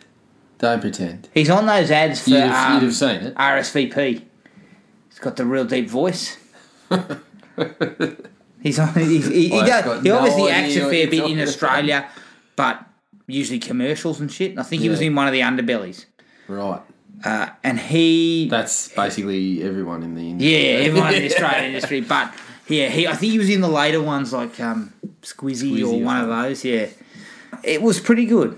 Don't 0.59 0.81
pretend. 0.81 1.29
He's 1.33 1.49
on 1.49 1.65
those 1.65 1.91
ads 1.91 2.23
for 2.23 2.29
You'd 2.31 2.39
have, 2.41 2.67
um, 2.67 2.73
you'd 2.75 2.83
have 2.83 2.95
seen 2.95 3.15
it. 3.21 3.35
RSVP. 3.35 4.23
He's 5.09 5.19
got 5.19 5.35
the 5.37 5.45
real 5.45 5.65
deep 5.65 5.89
voice. 5.89 6.37
he's 8.61 8.79
on. 8.79 8.93
He, 8.93 9.19
he, 9.21 9.49
does- 9.49 9.85
got 9.85 10.03
he 10.03 10.09
no 10.09 10.17
obviously 10.19 10.43
idea 10.43 10.53
acts 10.53 10.75
a 10.75 10.89
fair 10.89 11.07
bit 11.09 11.31
in 11.31 11.39
Australia, 11.39 12.09
but 12.55 12.85
usually 13.29 13.59
commercials 13.59 14.19
and 14.19 14.31
shit. 14.31 14.51
And 14.51 14.59
I 14.59 14.63
think 14.63 14.81
he 14.81 14.89
was 14.89 14.99
Yeah. 15.01 15.07
in 15.07 15.15
one 15.15 15.27
of 15.27 15.33
the 15.33 15.41
underbellies. 15.41 16.05
Right. 16.47 16.81
Uh, 17.23 17.47
and 17.63 17.79
he 17.79 18.47
That's 18.49 18.87
basically 18.89 19.61
everyone 19.63 20.03
in 20.03 20.15
the 20.15 20.21
industry. 20.31 20.53
Yeah, 20.53 20.79
everyone 20.87 21.13
in 21.13 21.21
the 21.21 21.27
Australian 21.33 21.65
industry. 21.65 22.01
But 22.01 22.33
yeah, 22.67 22.87
he 22.89 23.07
I 23.07 23.13
think 23.15 23.31
he 23.33 23.37
was 23.39 23.49
in 23.49 23.61
the 23.61 23.67
later 23.67 24.01
ones 24.01 24.31
like 24.33 24.59
um, 24.59 24.93
Squizzy, 25.21 25.71
Squizzy 25.79 25.83
or 25.83 25.93
or 25.95 26.01
one 26.01 26.21
of 26.21 26.27
those. 26.29 26.63
Yeah, 26.63 26.87
it 27.63 27.81
was 27.81 27.99
pretty 27.99 28.25
good. 28.25 28.57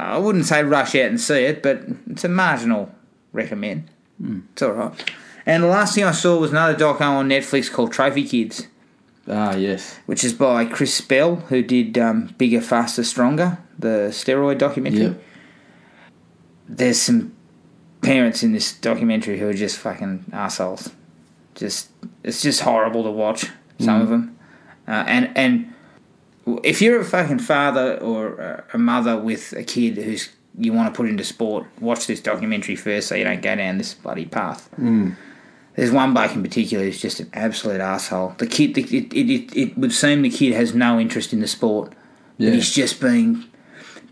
I 0.00 0.18
wouldn't 0.18 0.46
say 0.46 0.62
rush 0.62 0.94
out 0.94 1.06
and 1.06 1.20
see 1.20 1.44
it, 1.44 1.62
but 1.62 1.82
it's 2.10 2.24
a 2.24 2.28
marginal 2.28 2.90
recommend. 3.32 3.88
It's 4.52 4.62
all 4.62 4.72
right. 4.72 5.12
And 5.46 5.62
the 5.62 5.68
last 5.68 5.94
thing 5.94 6.04
I 6.04 6.12
saw 6.12 6.38
was 6.38 6.50
another 6.50 6.76
doco 6.76 7.00
on 7.02 7.28
Netflix 7.28 7.70
called 7.72 7.92
Trophy 7.92 8.22
Kids, 8.24 8.66
Ah, 9.28 9.54
yes. 9.56 9.98
which 10.06 10.22
is 10.24 10.32
by 10.34 10.64
Chris 10.66 11.00
Bell, 11.00 11.36
who 11.48 11.62
did 11.62 11.96
um, 11.98 12.34
Bigger, 12.38 12.60
Faster, 12.60 13.02
Stronger, 13.02 13.58
the 13.78 14.08
steroid 14.10 14.58
documentary. 14.58 15.02
Yep. 15.04 15.22
There's 16.68 17.00
some 17.00 17.34
parents 18.02 18.42
in 18.42 18.52
this 18.52 18.72
documentary 18.72 19.38
who 19.38 19.48
are 19.48 19.54
just 19.54 19.78
fucking 19.78 20.26
assholes. 20.32 20.90
Just 21.54 21.88
it's 22.22 22.42
just 22.42 22.60
horrible 22.60 23.02
to 23.04 23.10
watch. 23.10 23.46
Some 23.80 24.00
of 24.02 24.08
them, 24.08 24.36
uh, 24.88 25.04
and 25.06 25.30
and 25.36 25.72
if 26.64 26.82
you're 26.82 27.00
a 27.00 27.04
fucking 27.04 27.38
father 27.38 27.96
or 27.98 28.64
a- 28.72 28.78
mother 28.78 29.16
with 29.16 29.52
a 29.52 29.62
kid 29.62 29.96
who's 29.98 30.30
you 30.58 30.72
want 30.72 30.92
to 30.92 30.96
put 30.96 31.08
into 31.08 31.22
sport, 31.22 31.64
watch 31.80 32.08
this 32.08 32.20
documentary 32.20 32.74
first 32.74 33.06
so 33.06 33.14
you 33.14 33.22
don't 33.22 33.40
go 33.40 33.54
down 33.54 33.78
this 33.78 33.94
bloody 33.94 34.24
path. 34.26 34.68
There's 35.76 35.92
one 35.92 36.12
bloke 36.12 36.34
in 36.34 36.42
particular 36.42 36.84
who's 36.86 37.00
just 37.00 37.20
an 37.20 37.30
absolute 37.32 37.80
asshole. 37.80 38.34
The 38.38 38.48
kid, 38.48 38.74
the, 38.74 38.82
it, 38.82 39.12
it, 39.12 39.30
it, 39.30 39.56
it 39.56 39.78
would 39.78 39.92
seem 39.92 40.22
the 40.22 40.30
kid 40.30 40.52
has 40.54 40.74
no 40.74 40.98
interest 40.98 41.32
in 41.32 41.38
the 41.38 41.46
sport, 41.46 41.92
Yeah. 42.36 42.48
but 42.50 42.54
he's 42.56 42.74
just 42.74 43.00
being 43.00 43.44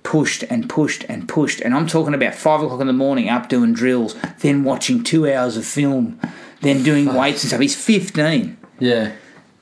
pushed 0.06 0.44
and 0.44 0.68
pushed 0.68 1.02
and 1.08 1.28
pushed. 1.28 1.60
And 1.60 1.74
I'm 1.74 1.88
talking 1.88 2.14
about 2.14 2.32
five 2.34 2.62
o'clock 2.62 2.80
in 2.80 2.86
the 2.86 2.92
morning 2.92 3.28
up 3.28 3.48
doing 3.48 3.72
drills, 3.74 4.14
then 4.38 4.62
watching 4.62 5.02
two 5.02 5.28
hours 5.28 5.56
of 5.56 5.64
film, 5.66 6.20
then 6.60 6.84
doing 6.84 7.12
weights 7.12 7.42
and 7.42 7.48
stuff. 7.48 7.60
He's 7.60 7.74
15. 7.74 8.56
Yeah. 8.78 9.12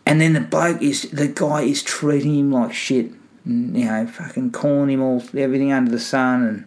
And 0.05 0.21
then 0.21 0.35
the 0.35 0.43
bloke 0.43 0.83
is, 0.83 1.03
the 1.11 1.29
guy 1.29 1.63
is 1.63 1.83
treating 1.83 2.39
him 2.39 2.53
like 2.53 2.75
shit. 2.75 3.11
And, 3.47 3.75
you 3.75 3.87
know, 3.87 4.07
fucking 4.07 4.51
calling 4.51 4.91
him 4.91 5.01
all, 5.01 5.23
everything 5.35 5.73
under 5.73 5.91
the 5.91 5.99
sun. 5.99 6.43
And 6.45 6.65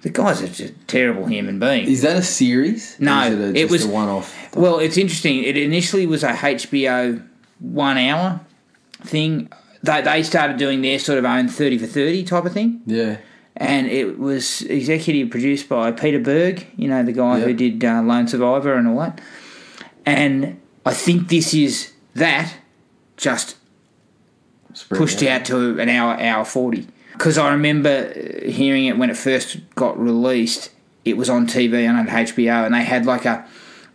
the 0.00 0.08
guy's 0.08 0.40
a 0.40 0.48
just 0.48 0.72
terrible 0.88 1.26
human 1.26 1.58
being. 1.58 1.86
Is 1.86 2.00
that 2.00 2.16
a 2.16 2.22
series? 2.22 2.98
No, 2.98 3.26
it, 3.26 3.38
a, 3.38 3.54
it 3.54 3.70
was- 3.70 3.84
a 3.84 3.88
one-off. 3.88 4.34
Well, 4.56 4.78
it's 4.78 4.96
interesting. 4.96 5.44
It 5.44 5.58
initially 5.58 6.06
was 6.06 6.22
a 6.24 6.32
HBO 6.32 7.22
one 7.58 7.98
hour 7.98 8.40
thing. 9.02 9.50
They, 9.84 10.02
they 10.02 10.22
started 10.22 10.56
doing 10.56 10.82
their 10.82 10.98
sort 10.98 11.18
of 11.18 11.24
own 11.24 11.48
30 11.48 11.78
for 11.78 11.86
30 11.86 12.24
type 12.24 12.44
of 12.44 12.52
thing. 12.52 12.80
Yeah. 12.86 13.18
And 13.56 13.86
it 13.86 14.18
was 14.18 14.62
executive 14.62 15.30
produced 15.30 15.68
by 15.68 15.92
Peter 15.92 16.18
Berg, 16.18 16.66
you 16.76 16.88
know, 16.88 17.02
the 17.04 17.12
guy 17.12 17.40
who 17.40 17.52
did 17.52 17.84
uh, 17.84 18.02
Lone 18.02 18.26
Survivor 18.26 18.74
and 18.74 18.88
all 18.88 18.98
that. 18.98 19.20
And 20.04 20.60
I 20.84 20.92
think 20.92 21.28
this 21.28 21.54
is 21.54 21.92
that 22.14 22.54
just 23.16 23.56
Spread 24.72 24.98
pushed 24.98 25.22
out 25.22 25.44
to 25.46 25.78
an 25.78 25.88
hour, 25.88 26.20
hour 26.20 26.44
40. 26.44 26.86
Because 27.12 27.38
I 27.38 27.52
remember 27.52 28.12
uh, 28.12 28.50
hearing 28.50 28.86
it 28.86 28.98
when 28.98 29.10
it 29.10 29.16
first 29.16 29.58
got 29.76 29.98
released. 29.98 30.70
It 31.04 31.16
was 31.16 31.28
on 31.28 31.46
TV 31.46 31.86
and 31.86 31.98
on 31.98 32.06
HBO, 32.08 32.64
and 32.64 32.74
they 32.74 32.82
had 32.82 33.06
like 33.06 33.24
a. 33.24 33.46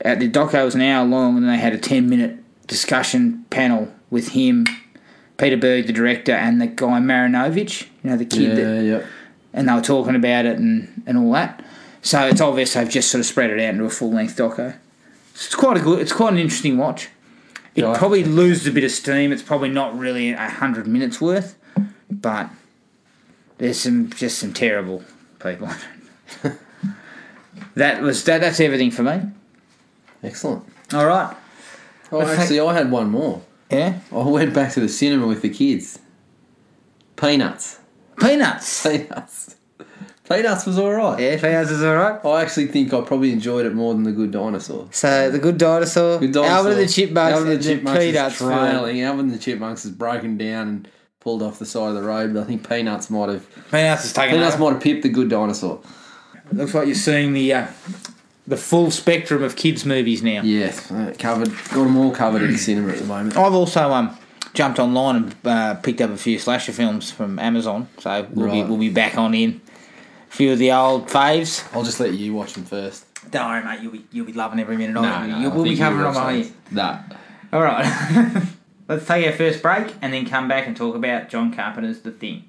Uh, 0.05 0.15
the 0.15 0.29
doco 0.29 0.63
was 0.63 0.75
an 0.75 0.81
hour 0.81 1.05
long, 1.05 1.38
and 1.38 1.50
they 1.50 1.58
had 1.58 1.74
a 1.74 1.77
10 1.77 2.08
minute 2.08 2.38
discussion 2.67 3.46
panel 3.50 3.93
with 4.10 4.29
him, 4.29 4.65
Peter 5.39 5.58
Berg, 5.58 5.88
the 5.88 5.93
director, 5.93 6.34
and 6.34 6.62
the 6.62 6.67
guy 6.67 7.00
Marinovich, 7.00 7.88
you 8.03 8.10
know, 8.12 8.17
the 8.17 8.25
kid 8.25 8.55
that 8.58 8.62
Yeah, 8.84 8.98
yeah. 9.00 9.05
and 9.53 9.67
they 9.67 9.74
were 9.74 9.81
talking 9.81 10.15
about 10.15 10.46
it 10.46 10.58
and, 10.60 11.01
and 11.08 11.17
all 11.17 11.31
that. 11.31 11.63
So 12.01 12.27
it's 12.27 12.41
obvious 12.41 12.74
they've 12.74 12.89
just 12.89 13.10
sort 13.10 13.19
of 13.19 13.25
spread 13.25 13.50
it 13.50 13.60
out 13.60 13.74
into 13.74 13.86
a 13.86 13.89
full 13.89 14.12
length 14.12 14.38
doco. 14.38 14.75
It's 15.34 15.55
quite 15.55 15.77
a 15.77 15.79
good. 15.79 16.00
It's 16.00 16.12
quite 16.13 16.34
an 16.34 16.39
interesting 16.39 16.77
watch. 16.77 17.10
It 17.75 17.84
Yeah, 17.84 17.98
probably 17.98 18.24
loses 18.24 18.67
a 18.67 18.72
bit 18.72 18.84
of 18.84 18.91
steam. 18.91 19.31
It's 19.31 19.41
probably 19.43 19.69
not 19.69 19.98
really 19.98 20.31
a 20.31 20.50
hundred 20.50 20.86
minutes 20.88 21.22
worth, 21.22 21.58
but 22.12 22.50
there's 23.58 23.79
some 23.79 24.10
just 24.12 24.38
some 24.39 24.53
terrible 24.53 25.03
people. 25.39 25.69
that 27.75 28.01
was 28.01 28.24
that. 28.25 28.41
That's 28.41 28.60
everything 28.60 28.91
for 28.91 29.03
me. 29.03 29.22
Excellent. 30.24 30.65
All 30.93 31.05
right. 31.05 31.36
Oh, 32.12 32.22
actually, 32.22 32.60
I 32.60 32.74
had 32.74 32.91
one 32.91 33.10
more. 33.10 33.41
Yeah. 33.69 33.99
I 34.11 34.15
went 34.23 34.53
back 34.53 34.73
to 34.73 34.79
the 34.79 34.89
cinema 34.89 35.27
with 35.27 35.41
the 35.41 35.49
kids. 35.49 35.99
Peanuts. 37.15 37.79
Peanuts. 38.19 38.83
Peanuts. 38.83 39.55
Peanuts 40.27 40.65
was 40.65 40.77
all 40.77 40.91
right. 40.93 41.19
Yeah, 41.19 41.35
Peanuts 41.39 41.71
is 41.71 41.83
alright. 41.83 42.23
I 42.23 42.41
actually 42.43 42.67
think 42.67 42.93
I 42.93 43.01
probably 43.01 43.31
enjoyed 43.31 43.65
it 43.65 43.73
more 43.73 43.93
than 43.93 44.03
the 44.03 44.11
Good 44.11 44.31
Dinosaur. 44.31 44.88
So 44.91 45.31
the 45.31 45.39
Good 45.39 45.57
Dinosaur, 45.57 46.19
Good 46.19 46.33
Dinosaur. 46.33 46.55
Alvin 46.57 46.71
and 46.73 46.81
the 46.81 46.91
Chipmunks, 46.93 47.33
Alvin 47.33 47.51
and 47.51 47.59
the 47.59 47.63
Chipmunks 47.63 47.99
is 48.03 48.11
Peanuts. 48.13 48.38
film. 48.38 48.51
trailing. 48.51 49.01
Alvin 49.01 49.19
and 49.25 49.31
the 49.33 49.39
Chipmunks 49.39 49.85
is 49.85 49.91
broken 49.91 50.38
down 50.38 50.67
and 50.67 50.88
pulled 51.19 51.41
off 51.41 51.57
the 51.59 51.65
side 51.65 51.89
of 51.89 51.95
the 51.95 52.03
road. 52.03 52.33
But 52.33 52.41
I 52.41 52.43
think 52.45 52.67
Peanuts 52.67 53.09
might 53.09 53.29
have 53.29 53.47
Peanuts 53.71 54.05
is 54.05 54.13
taking 54.13 54.35
Peanuts 54.35 54.55
over. 54.55 54.63
might 54.65 54.73
have 54.73 54.83
pipped 54.83 55.01
the 55.03 55.09
Good 55.09 55.29
Dinosaur. 55.29 55.81
Looks 56.51 56.73
like 56.75 56.85
you're 56.85 56.95
seeing 56.95 57.33
the 57.33 57.53
uh, 57.53 57.67
the 58.50 58.58
full 58.58 58.91
spectrum 58.91 59.44
of 59.44 59.56
kids 59.56 59.86
movies 59.86 60.22
now. 60.22 60.41
Yes, 60.41 60.91
uh, 60.91 61.13
covered. 61.18 61.50
Got 61.70 61.84
them 61.86 61.96
all 61.98 62.12
covered 62.12 62.41
in 62.44 62.58
cinema 62.58 62.89
at 62.91 62.98
the 63.00 63.06
moment. 63.06 63.38
I've 63.38 63.53
also 63.53 63.91
um 63.91 64.18
jumped 64.53 64.79
online 64.79 65.15
and 65.15 65.36
uh, 65.46 65.75
picked 65.75 66.01
up 66.01 66.10
a 66.10 66.18
few 66.18 66.38
slasher 66.39 66.72
films 66.74 67.12
from 67.12 67.39
Amazon, 67.39 67.88
so 68.00 68.27
we'll 68.34 68.51
be 68.51 68.63
we'll 68.63 68.77
be 68.77 68.89
back 68.89 69.18
on 69.18 69.34
in 69.34 69.62
a 70.29 70.34
few 70.34 70.51
of 70.51 70.60
the 70.60 70.72
old 70.72 71.08
faves. 71.08 71.63
I'll 71.75 71.84
just 71.84 72.00
let 72.00 72.13
you 72.13 72.34
watch 72.34 72.53
them 72.53 72.65
first. 72.65 73.06
Don't 73.32 73.48
worry, 73.48 73.63
mate. 73.63 73.82
You'll 73.82 73.91
be 73.94 74.06
you'll 74.12 74.25
be 74.25 74.34
loving 74.34 74.60
every 74.60 74.77
minute 74.77 74.98
of 74.98 75.03
No, 75.03 75.24
it. 75.24 75.27
no, 75.27 75.50
we'll 75.51 75.63
be 75.63 75.77
covering 75.77 76.03
them 76.03 76.18
on 76.18 76.34
those. 76.36 76.51
Nah. 76.72 77.00
All 77.53 77.62
right. 77.62 77.86
Let's 78.88 79.06
take 79.06 79.27
our 79.27 79.34
first 79.34 79.62
break 79.62 79.94
and 80.01 80.12
then 80.12 80.27
come 80.27 80.48
back 80.48 80.65
and 80.65 80.75
talk 80.75 80.96
about 80.96 81.29
John 81.29 81.53
Carpenter's 81.53 82.01
The 82.01 82.10
Thing. 82.12 82.49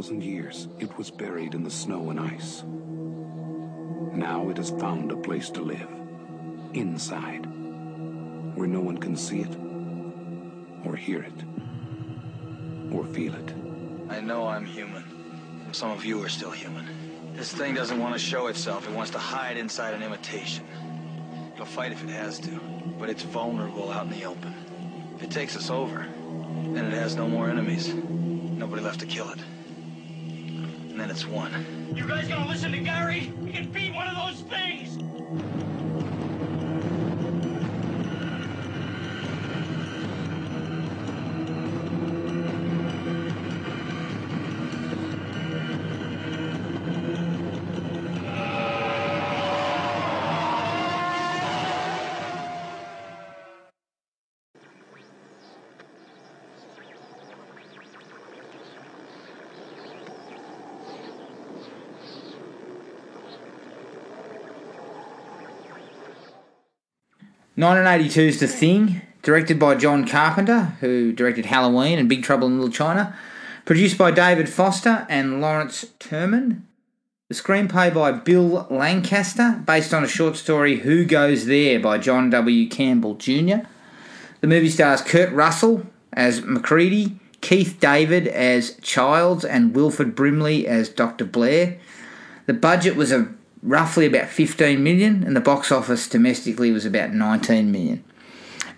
100,000 0.00 0.22
years, 0.22 0.66
it 0.78 0.96
was 0.96 1.10
buried 1.10 1.52
in 1.52 1.62
the 1.62 1.70
snow 1.70 2.08
and 2.08 2.18
ice. 2.18 2.64
Now 4.16 4.48
it 4.48 4.56
has 4.56 4.70
found 4.70 5.12
a 5.12 5.16
place 5.16 5.50
to 5.50 5.60
live. 5.60 5.90
Inside. 6.72 7.44
Where 8.54 8.66
no 8.66 8.80
one 8.80 8.96
can 8.96 9.14
see 9.14 9.40
it, 9.40 9.54
or 10.86 10.96
hear 10.96 11.22
it, 11.22 11.44
or 12.90 13.04
feel 13.04 13.34
it. 13.34 13.52
I 14.08 14.20
know 14.20 14.48
I'm 14.48 14.64
human. 14.64 15.04
Some 15.72 15.90
of 15.90 16.02
you 16.02 16.24
are 16.24 16.30
still 16.30 16.50
human. 16.50 16.86
This 17.34 17.52
thing 17.52 17.74
doesn't 17.74 18.00
want 18.00 18.14
to 18.14 18.18
show 18.18 18.46
itself. 18.46 18.88
It 18.88 18.94
wants 18.94 19.10
to 19.10 19.18
hide 19.18 19.58
inside 19.58 19.92
an 19.92 20.02
imitation. 20.02 20.64
It'll 21.52 21.66
fight 21.66 21.92
if 21.92 22.02
it 22.02 22.08
has 22.08 22.38
to, 22.38 22.58
but 22.98 23.10
it's 23.10 23.22
vulnerable 23.22 23.90
out 23.90 24.06
in 24.06 24.12
the 24.18 24.24
open. 24.24 24.54
If 25.16 25.24
it 25.24 25.30
takes 25.30 25.56
us 25.56 25.68
over, 25.68 26.06
then 26.72 26.86
it 26.86 26.94
has 26.94 27.16
no 27.16 27.28
more 27.28 27.50
enemies. 27.50 27.92
Nobody 27.92 28.80
left 28.80 29.00
to 29.00 29.06
kill 29.06 29.28
it. 29.28 29.40
It's 31.08 31.26
won. 31.26 31.94
You 31.94 32.06
guys 32.06 32.28
gonna 32.28 32.48
listen 32.48 32.72
to 32.72 32.78
Gary? 32.78 33.32
He 33.44 33.52
can 33.52 33.70
beat 33.70 33.94
one 33.94 34.06
of 34.06 34.16
those 34.16 34.42
things! 34.42 34.99
Nineteen 67.60 67.86
eighty 67.86 68.08
two's 68.08 68.40
The 68.40 68.48
Thing, 68.48 69.02
directed 69.20 69.58
by 69.58 69.74
John 69.74 70.08
Carpenter, 70.08 70.76
who 70.80 71.12
directed 71.12 71.44
Halloween 71.44 71.98
and 71.98 72.08
Big 72.08 72.22
Trouble 72.22 72.46
in 72.46 72.58
Little 72.58 72.72
China. 72.72 73.14
Produced 73.66 73.98
by 73.98 74.10
David 74.10 74.48
Foster 74.48 75.06
and 75.10 75.42
Lawrence 75.42 75.84
Turman. 75.98 76.62
The 77.28 77.34
screenplay 77.34 77.92
by 77.92 78.12
Bill 78.12 78.66
Lancaster, 78.70 79.62
based 79.66 79.92
on 79.92 80.02
a 80.02 80.08
short 80.08 80.36
story 80.36 80.78
Who 80.78 81.04
Goes 81.04 81.44
There 81.44 81.78
by 81.78 81.98
John 81.98 82.30
W. 82.30 82.66
Campbell 82.66 83.16
Jr. 83.16 83.66
The 84.40 84.46
movie 84.46 84.70
stars 84.70 85.02
Kurt 85.02 85.30
Russell 85.30 85.84
as 86.14 86.40
MacReady, 86.40 87.18
Keith 87.42 87.76
David 87.78 88.26
as 88.26 88.78
Childs, 88.80 89.44
and 89.44 89.74
Wilford 89.76 90.14
Brimley 90.14 90.66
as 90.66 90.88
Dr. 90.88 91.26
Blair. 91.26 91.78
The 92.46 92.54
budget 92.54 92.96
was 92.96 93.12
a 93.12 93.34
roughly 93.62 94.06
about 94.06 94.28
15 94.28 94.82
million, 94.82 95.24
and 95.24 95.36
the 95.36 95.40
box 95.40 95.70
office 95.70 96.08
domestically 96.08 96.70
was 96.70 96.84
about 96.84 97.12
19 97.12 97.70
million. 97.70 98.04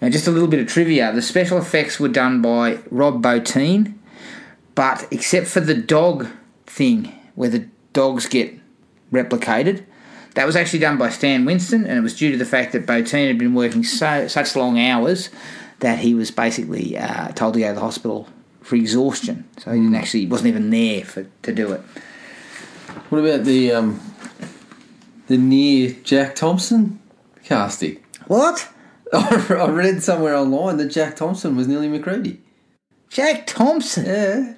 Now, 0.01 0.09
just 0.09 0.27
a 0.27 0.31
little 0.31 0.49
bit 0.49 0.61
of 0.61 0.67
trivia: 0.67 1.13
the 1.13 1.23
special 1.23 1.59
effects 1.59 2.01
were 2.01 2.09
done 2.09 2.43
by 2.43 2.79
Rob 2.91 3.23
Bottin, 3.23 3.95
but 4.75 5.07
except 5.11 5.47
for 5.47 5.61
the 5.61 5.75
dog 5.75 6.27
thing, 6.67 7.13
where 7.35 7.51
the 7.51 7.69
dogs 7.93 8.27
get 8.27 8.59
replicated, 9.13 9.85
that 10.35 10.47
was 10.47 10.57
actually 10.57 10.79
done 10.79 10.97
by 10.99 11.11
Stan 11.11 11.45
Winston, 11.45 11.85
and 11.85 11.99
it 11.99 12.03
was 12.03 12.17
due 12.17 12.33
to 12.33 12.39
the 12.39 12.45
fact 12.45 12.73
that 12.73 12.87
Bottin 12.87 13.29
had 13.29 13.39
been 13.39 13.55
working 13.55 13.85
so 13.85 14.27
such 14.29 14.57
long 14.57 14.79
hours 14.79 15.31
that 15.81 15.99
he 15.99 16.15
was 16.15 16.31
basically 16.31 16.97
uh, 16.97 17.29
told 17.33 17.55
to 17.55 17.61
go 17.61 17.69
to 17.69 17.75
the 17.75 17.81
hospital 17.81 18.29
for 18.63 18.77
exhaustion. 18.77 19.49
So 19.59 19.73
he 19.73 19.81
didn't 19.81 19.97
actually 19.97 20.27
wasn't 20.27 20.49
even 20.49 20.71
there 20.71 21.05
for 21.05 21.27
to 21.43 21.53
do 21.53 21.73
it. 21.73 21.81
What 23.11 23.19
about 23.19 23.45
the 23.45 23.73
um, 23.73 24.01
the 25.33 25.39
near 25.39 25.97
Jack 26.05 26.35
Thompson 26.35 27.01
casting? 27.43 28.03
What? 28.27 28.69
I 29.15 29.69
read 29.71 30.03
somewhere 30.03 30.35
online 30.37 30.77
that 30.77 30.89
Jack 30.89 31.17
Thompson 31.17 31.57
was 31.57 31.67
nearly 31.67 31.89
MacReady. 31.89 32.39
Jack 33.09 33.47
Thompson. 33.47 34.05
Yeah, 34.05 34.55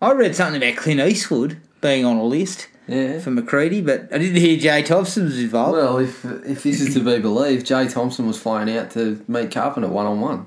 I 0.00 0.12
read 0.12 0.34
something 0.34 0.62
about 0.62 0.78
Clint 0.78 1.00
Eastwood 1.00 1.60
being 1.82 2.06
on 2.06 2.16
a 2.16 2.24
list 2.24 2.68
yeah. 2.86 3.18
for 3.20 3.30
MacReady, 3.30 3.82
but 3.82 4.08
I 4.12 4.16
didn't 4.16 4.36
hear 4.36 4.58
Jay 4.58 4.82
Thompson 4.82 5.24
was 5.24 5.38
involved. 5.38 5.76
Well, 5.76 5.98
if 5.98 6.24
if 6.24 6.62
this 6.62 6.80
is 6.80 6.94
to 6.94 7.00
be 7.00 7.18
believed, 7.18 7.66
Jay 7.66 7.88
Thompson 7.88 8.26
was 8.26 8.40
flying 8.40 8.74
out 8.74 8.90
to 8.92 9.22
meet 9.28 9.50
Carpenter 9.50 9.88
one 9.88 10.06
on 10.06 10.20
one. 10.20 10.46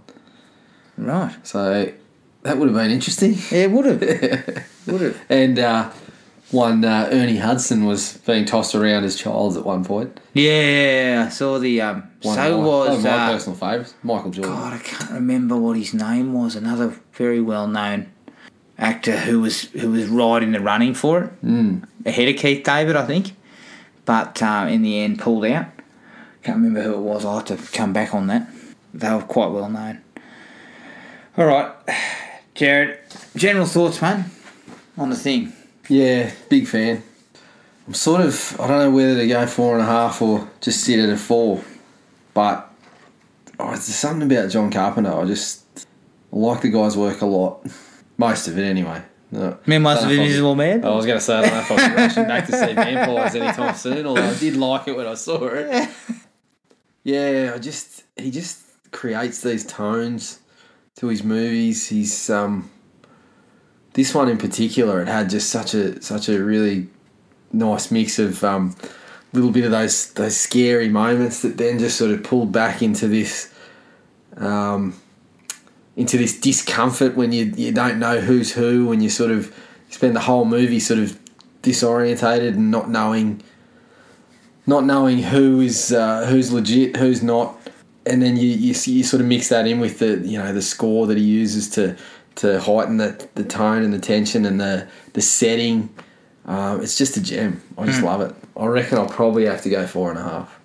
right. 0.97 1.35
So 1.45 1.93
that 2.41 2.57
would 2.57 2.69
have 2.69 2.75
been 2.75 2.89
interesting. 2.89 3.35
Yeah, 3.51 3.67
would 3.67 3.85
have. 3.85 4.01
would 4.87 5.01
have. 5.01 5.21
And 5.29 5.59
uh, 5.59 5.91
one 6.51 6.83
uh, 6.83 7.09
Ernie 7.11 7.37
Hudson 7.37 7.85
was 7.85 8.17
being 8.25 8.45
tossed 8.45 8.75
around 8.75 9.03
as 9.03 9.15
Childs 9.15 9.55
at 9.55 9.65
one 9.65 9.85
point. 9.85 10.19
Yeah, 10.33 11.25
I 11.27 11.29
saw 11.29 11.59
the. 11.59 11.81
Um, 11.81 12.11
One 12.21 12.35
so 12.35 12.57
of 12.57 12.59
my, 12.59 12.65
was. 12.65 12.87
one 12.89 12.97
of 12.97 13.03
my 13.03 13.09
uh, 13.09 13.31
personal 13.31 13.57
favourites, 13.57 13.93
Michael 14.03 14.31
Jordan. 14.31 14.53
God, 14.53 14.73
I 14.73 14.79
can't 14.79 15.11
remember 15.11 15.57
what 15.57 15.77
his 15.77 15.93
name 15.93 16.33
was. 16.33 16.55
Another 16.55 16.99
very 17.13 17.41
well 17.41 17.67
known 17.67 18.11
actor 18.77 19.17
who 19.17 19.39
was 19.41 19.63
who 19.71 19.91
was 19.91 20.07
right 20.07 20.43
in 20.43 20.51
the 20.51 20.59
running 20.59 20.93
for 20.93 21.23
it, 21.23 21.45
mm. 21.45 21.87
ahead 22.05 22.27
of 22.27 22.35
Keith 22.35 22.63
David, 22.63 22.95
I 22.95 23.05
think, 23.05 23.33
but 24.05 24.41
uh, 24.41 24.67
in 24.69 24.81
the 24.81 24.99
end 24.99 25.19
pulled 25.19 25.45
out. 25.45 25.67
Can't 26.43 26.57
remember 26.57 26.81
who 26.81 26.95
it 26.95 27.01
was. 27.01 27.23
I'll 27.23 27.37
have 27.37 27.45
to 27.45 27.77
come 27.77 27.93
back 27.93 28.15
on 28.15 28.27
that. 28.27 28.49
They 28.93 29.13
were 29.13 29.21
quite 29.21 29.51
well 29.51 29.69
known. 29.69 30.01
All 31.37 31.45
right, 31.45 31.71
Jared. 32.55 32.99
General 33.35 33.65
thoughts, 33.65 34.01
man, 34.01 34.29
on 34.97 35.09
the 35.09 35.15
thing. 35.15 35.53
Yeah, 35.91 36.31
big 36.47 36.67
fan. 36.67 37.03
I'm 37.85 37.93
sort 37.93 38.21
of 38.21 38.55
I 38.61 38.67
don't 38.67 38.79
know 38.79 38.91
whether 38.91 39.17
to 39.17 39.27
go 39.27 39.45
four 39.45 39.73
and 39.73 39.81
a 39.81 39.85
half 39.85 40.21
or 40.21 40.49
just 40.61 40.85
sit 40.85 40.99
at 40.99 41.09
a 41.09 41.17
four, 41.17 41.61
but 42.33 42.71
oh, 43.59 43.71
there's 43.71 43.83
something 43.83 44.31
about 44.31 44.49
John 44.51 44.71
Carpenter. 44.71 45.13
I 45.13 45.25
just 45.25 45.65
I 46.31 46.37
like 46.37 46.61
the 46.61 46.69
guy's 46.69 46.95
work 46.95 47.19
a 47.19 47.25
lot, 47.25 47.65
most 48.17 48.47
of 48.47 48.57
it 48.57 48.63
anyway. 48.63 49.01
No, 49.33 49.57
Man, 49.65 49.81
most 49.81 50.01
don't 50.01 50.03
of 50.03 50.07
know 50.09 50.13
if 50.13 50.19
I'll- 50.19 50.25
Invisible 50.25 50.55
Man. 50.55 50.85
I 50.85 50.89
was 50.95 51.05
going 51.05 51.17
to 51.17 51.23
say 51.23 51.35
I 51.37 51.41
don't 51.41 51.53
know 51.53 51.59
if 51.59 51.71
I'll 51.71 51.89
be 51.89 51.95
rushing 51.95 52.23
back 52.25 52.45
to 52.47 52.51
see 52.53 52.73
Vampires 52.73 53.35
anytime 53.35 53.75
soon, 53.75 54.05
although 54.05 54.23
I 54.23 54.33
did 54.35 54.55
like 54.55 54.87
it 54.87 54.95
when 54.95 55.07
I 55.07 55.15
saw 55.15 55.45
it. 55.47 55.89
Yeah, 57.03 57.53
I 57.55 57.57
just 57.59 58.03
he 58.15 58.31
just 58.31 58.61
creates 58.91 59.41
these 59.41 59.65
tones 59.65 60.39
to 60.95 61.07
his 61.07 61.23
movies. 61.23 61.89
He's 61.89 62.29
um, 62.29 62.69
this 63.93 64.13
one 64.13 64.29
in 64.29 64.37
particular, 64.37 65.01
it 65.01 65.07
had 65.07 65.29
just 65.29 65.49
such 65.49 65.73
a 65.73 66.01
such 66.01 66.29
a 66.29 66.43
really 66.43 66.87
nice 67.51 67.91
mix 67.91 68.19
of 68.19 68.43
um, 68.43 68.75
little 69.33 69.51
bit 69.51 69.65
of 69.65 69.71
those 69.71 70.13
those 70.13 70.37
scary 70.37 70.89
moments 70.89 71.41
that 71.41 71.57
then 71.57 71.79
just 71.79 71.97
sort 71.97 72.11
of 72.11 72.23
pulled 72.23 72.51
back 72.51 72.81
into 72.81 73.07
this 73.07 73.53
um, 74.37 74.99
into 75.95 76.17
this 76.17 76.39
discomfort 76.39 77.15
when 77.15 77.31
you 77.31 77.53
you 77.55 77.71
don't 77.71 77.99
know 77.99 78.19
who's 78.19 78.53
who 78.53 78.87
when 78.87 79.01
you 79.01 79.09
sort 79.09 79.31
of 79.31 79.53
spend 79.89 80.15
the 80.15 80.21
whole 80.21 80.45
movie 80.45 80.79
sort 80.79 80.99
of 80.99 81.19
disorientated 81.61 82.49
and 82.49 82.71
not 82.71 82.89
knowing 82.89 83.41
not 84.65 84.85
knowing 84.85 85.21
who 85.21 85.59
is 85.59 85.91
uh, 85.91 86.25
who's 86.27 86.51
legit 86.51 86.95
who's 86.95 87.21
not. 87.23 87.57
And 88.03 88.21
then 88.21 88.35
you, 88.35 88.47
you 88.47 88.73
you 88.85 89.03
sort 89.03 89.21
of 89.21 89.27
mix 89.27 89.49
that 89.49 89.67
in 89.67 89.79
with 89.79 89.99
the 89.99 90.17
you 90.27 90.37
know 90.37 90.53
the 90.53 90.61
score 90.61 91.05
that 91.07 91.17
he 91.17 91.23
uses 91.23 91.69
to 91.71 91.95
to 92.35 92.59
heighten 92.59 92.97
the, 92.97 93.27
the 93.35 93.43
tone 93.43 93.83
and 93.83 93.93
the 93.93 93.99
tension 93.99 94.45
and 94.45 94.59
the 94.59 94.87
the 95.13 95.21
setting 95.21 95.89
um, 96.45 96.81
it's 96.81 96.97
just 96.97 97.17
a 97.17 97.21
gem 97.21 97.61
I 97.77 97.85
just 97.85 98.01
love 98.03 98.21
it 98.21 98.33
I 98.57 98.65
reckon 98.65 98.97
I'll 98.97 99.07
probably 99.07 99.45
have 99.45 99.61
to 99.63 99.69
go 99.69 99.85
four 99.87 100.09
and 100.09 100.19
a 100.19 100.23
half 100.23 100.59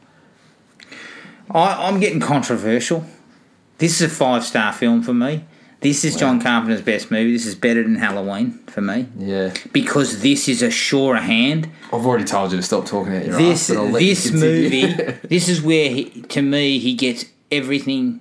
I, 1.51 1.87
I'm 1.89 2.01
getting 2.01 2.21
controversial. 2.21 3.05
This 3.79 4.01
is 4.01 4.11
a 4.11 4.15
five 4.15 4.45
star 4.45 4.73
film 4.73 5.03
for 5.03 5.15
me. 5.15 5.45
This 5.81 6.05
is 6.05 6.17
John 6.17 6.41
Carpenter's 6.41 6.81
best 6.83 7.11
movie. 7.11 7.33
This 7.33 7.47
is 7.47 7.55
better 7.55 7.83
than 7.83 7.97
Halloween 7.97 8.59
for 8.67 8.81
me 8.81 9.07
yeah 9.17 9.53
because 9.73 10.23
this 10.23 10.49
is 10.49 10.63
a 10.63 10.71
surer 10.71 11.19
hand. 11.19 11.71
I've 11.93 12.05
already 12.07 12.25
told 12.25 12.51
you 12.51 12.57
to 12.57 12.63
stop 12.63 12.87
talking 12.87 13.15
out 13.15 13.27
your 13.27 13.37
this 13.37 13.71
ass, 13.71 13.77
but 13.77 13.85
I'll 13.85 13.91
let 13.93 14.03
you 14.03 14.09
this 14.09 14.31
continue. 14.31 14.89
movie, 14.89 15.13
this 15.29 15.49
is 15.49 15.61
where 15.63 15.91
he, 15.91 16.05
to 16.23 16.43
me 16.43 16.79
he 16.79 16.95
gets 16.95 17.27
everything 17.53 18.21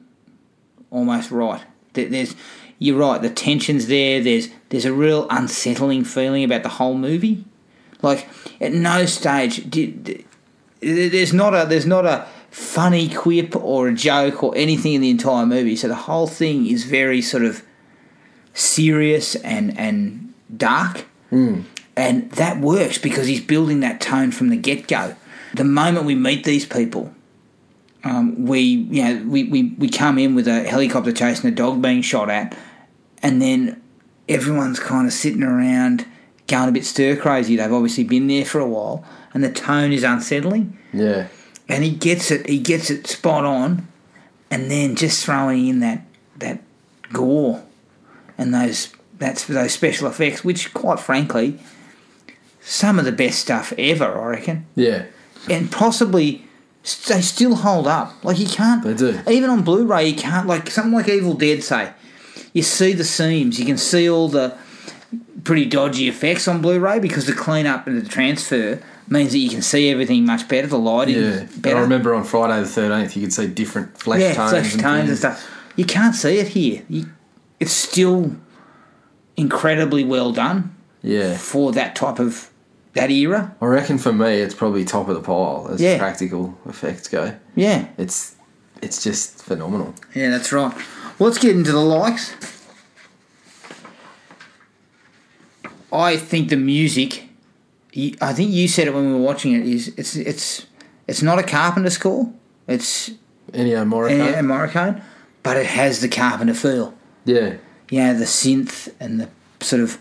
almost 0.92 1.32
right. 1.32 1.64
There- 1.94 2.10
There's 2.10 2.36
you're 2.80 2.98
right. 2.98 3.22
The 3.22 3.30
tension's 3.30 3.88
there. 3.88 4.22
There's 4.22 4.50
there's 4.70 4.86
a 4.86 4.94
real 4.94 5.28
unsettling 5.30 6.04
feeling 6.04 6.44
about 6.44 6.64
the 6.64 6.70
whole 6.70 6.98
movie. 6.98 7.46
Like 8.02 8.28
at 8.60 8.74
no 8.74 9.06
stage 9.06 9.70
did 9.70 10.26
there's 10.82 11.34
not 11.34 11.54
a 11.54 11.66
there's 11.68 11.86
not 11.86 12.06
a 12.06 12.28
funny 12.52 13.10
quip 13.10 13.56
or 13.56 13.88
a 13.88 13.94
joke 13.94 14.44
or 14.44 14.56
anything 14.56 14.94
in 14.94 15.02
the 15.02 15.10
entire 15.10 15.46
movie. 15.46 15.76
So 15.76 15.88
the 15.88 15.96
whole 15.96 16.28
thing 16.28 16.68
is 16.68 16.84
very 16.86 17.22
sort 17.22 17.44
of 17.44 17.64
serious 18.54 19.36
and 19.36 19.78
and 19.78 20.34
dark, 20.56 21.06
mm. 21.32 21.64
and 21.96 22.32
that 22.32 22.60
works 22.60 22.98
because 22.98 23.28
he's 23.28 23.42
building 23.42 23.80
that 23.80 24.02
tone 24.02 24.32
from 24.32 24.50
the 24.50 24.58
get 24.58 24.88
go. 24.88 25.16
The 25.54 25.64
moment 25.64 26.06
we 26.06 26.16
meet 26.16 26.44
these 26.44 26.66
people, 26.66 27.15
um, 28.06 28.46
we 28.46 28.60
you 28.60 29.04
know 29.04 29.26
we, 29.28 29.44
we 29.46 29.64
we 29.80 29.90
come 29.90 30.18
in 30.18 30.36
with 30.36 30.48
a 30.48 30.64
helicopter 30.64 31.12
chasing 31.12 31.50
a 31.50 31.54
dog 31.54 31.82
being 31.82 32.02
shot 32.04 32.30
at, 32.30 32.56
and 33.22 33.42
then 33.42 33.82
everyone's 34.30 34.80
kind 34.80 35.08
of 35.08 35.14
sitting 35.14 35.44
around 35.44 36.06
going 36.48 36.70
a 36.70 36.72
bit 36.72 36.86
stir 36.86 37.16
crazy. 37.18 37.56
They've 37.56 37.74
obviously 37.74 38.04
been 38.04 38.28
there 38.28 38.46
for 38.46 38.60
a 38.60 38.68
while, 38.68 39.04
and 39.34 39.44
the 39.44 39.52
tone 39.52 39.92
is 39.92 40.04
unsettling. 40.04 40.78
Yeah. 40.94 41.28
And 41.68 41.84
he 41.84 41.92
gets 41.92 42.30
it 42.30 42.48
he 42.48 42.60
gets 42.60 42.92
it 42.92 43.08
spot 43.08 43.44
on 43.44 43.88
and 44.52 44.70
then 44.70 44.96
just 44.96 45.26
throwing 45.26 45.68
in 45.68 45.80
that 45.80 46.06
that 46.38 46.62
gore 47.12 47.64
and 48.38 48.54
those 48.54 48.94
that's 49.18 49.46
those 49.46 49.74
special 49.74 50.08
effects 50.08 50.44
which 50.44 50.74
quite 50.76 51.00
frankly 51.00 51.60
some 52.62 53.00
of 53.00 53.06
the 53.06 53.12
best 53.12 53.40
stuff 53.40 53.74
ever 53.80 54.06
I 54.06 54.28
reckon. 54.28 54.68
Yeah. 54.76 55.06
And 55.50 55.72
possibly 55.72 56.46
they 57.08 57.22
still 57.22 57.56
hold 57.56 57.88
up 57.88 58.24
like 58.24 58.38
you 58.40 58.48
can't 58.48 58.84
They 58.84 58.94
do. 58.94 59.20
even 59.30 59.50
on 59.50 59.64
Blu-ray 59.64 60.08
you 60.10 60.16
can't 60.16 60.48
like 60.48 60.70
something 60.70 60.94
like 60.94 61.10
Evil 61.10 61.34
Dead 61.34 61.64
say 61.64 61.92
you 62.54 62.62
see 62.64 62.94
the 62.94 63.04
seams 63.04 63.60
you 63.60 63.66
can 63.66 63.78
see 63.78 64.10
all 64.10 64.30
the 64.30 64.58
pretty 65.44 65.66
dodgy 65.66 66.08
effects 66.08 66.48
on 66.48 66.62
Blu-ray 66.62 67.00
because 67.00 67.26
the 67.26 67.34
cleanup 67.34 67.88
and 67.88 68.02
the 68.02 68.08
transfer 68.08 68.82
means 69.08 69.32
that 69.32 69.38
you 69.40 69.50
can 69.50 69.62
see 69.62 69.90
everything 69.90 70.26
much 70.26 70.48
better 70.48 70.68
the 70.68 70.78
lighting 70.78 71.16
yeah 71.16 71.22
is 71.22 71.58
better 71.58 71.78
I 71.78 71.82
remember 71.82 72.14
on 72.14 72.24
Friday 72.24 72.62
the 72.62 72.68
13th 72.68 73.16
you 73.16 73.22
could 73.24 73.34
see 73.34 73.48
different 73.48 73.98
flesh 73.98 74.22
yeah, 74.22 74.34
tones 74.34 74.52
flesh 74.52 74.74
and 74.74 74.82
tones 74.82 75.10
and 75.10 75.18
stuff. 75.18 75.52
You 75.76 75.86
can't 75.86 76.16
see 76.16 76.38
it 76.38 76.48
here. 76.50 76.84
You, 76.88 77.08
it's 77.60 77.72
still 77.74 78.36
incredibly 79.38 80.04
well 80.04 80.32
done 80.32 80.76
yeah 81.04 81.36
for 81.38 81.72
that 81.74 81.96
type 81.96 82.20
of 82.20 82.50
that 82.96 83.12
era. 83.12 83.56
I 83.62 83.66
reckon 83.66 83.98
for 83.98 84.12
me 84.14 84.40
it's 84.40 84.54
probably 84.56 84.84
top 84.86 85.08
of 85.10 85.16
the 85.16 85.22
pile 85.22 85.68
as 85.72 85.80
Yeah. 85.82 85.98
practical 86.00 86.58
effects 86.68 87.08
go 87.08 87.36
Yeah, 87.56 87.88
it's 87.98 88.36
it's 88.82 89.04
just 89.04 89.42
phenomenal 89.44 89.94
yeah, 90.14 90.30
that's 90.32 90.52
right. 90.52 90.74
Well, 91.20 91.30
let's 91.30 91.38
get 91.38 91.56
into 91.56 91.72
the 91.72 91.80
likes. 91.80 92.34
I 95.92 96.18
think 96.18 96.50
the 96.50 96.58
music. 96.58 97.24
you- 97.94 98.16
I 98.22 98.34
think 98.34 98.52
you 98.52 98.68
said 98.68 98.88
it 98.88 98.94
when 98.94 99.06
we 99.08 99.14
were 99.14 99.20
watching 99.26 99.54
it. 99.54 99.66
Is 99.66 99.94
it's 99.96 100.16
it's 100.18 100.66
it's 101.08 101.22
not 101.22 101.40
a 101.40 101.44
Carpenter 101.44 101.90
score. 101.90 102.30
It's 102.68 103.12
Ennio 103.54 103.86
Morricone 103.88 104.38
a 104.38 104.42
Morricone, 104.42 105.02
but 105.44 105.56
it 105.56 105.68
has 105.68 106.02
the 106.02 106.10
Carpenter 106.10 106.54
feel. 106.54 106.94
yeah 107.24 107.54
Yeah, 107.90 108.12
the 108.14 108.26
synth 108.26 108.90
and 109.00 109.22
the 109.22 109.30
sort 109.62 109.82
of 109.82 109.98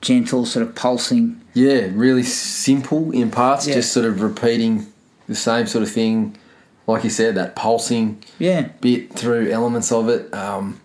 gentle, 0.00 0.44
sort 0.46 0.66
of 0.66 0.74
pulsing. 0.74 1.39
Yeah, 1.54 1.88
really 1.92 2.22
simple 2.22 3.10
in 3.10 3.30
parts, 3.30 3.66
Yeah. 3.66 3.74
just 3.74 3.92
sort 3.92 4.06
of 4.06 4.20
repeating 4.22 4.86
the 5.28 5.34
same 5.34 5.66
sort 5.66 5.82
of 5.82 5.90
thing. 5.90 6.36
Like 6.86 7.04
you 7.04 7.10
said, 7.10 7.34
that 7.36 7.54
pulsing 7.54 8.18
Yeah, 8.38 8.68
bit 8.80 9.12
through 9.12 9.50
elements 9.50 9.92
of 9.92 10.08
it. 10.08 10.32
Um, 10.34 10.80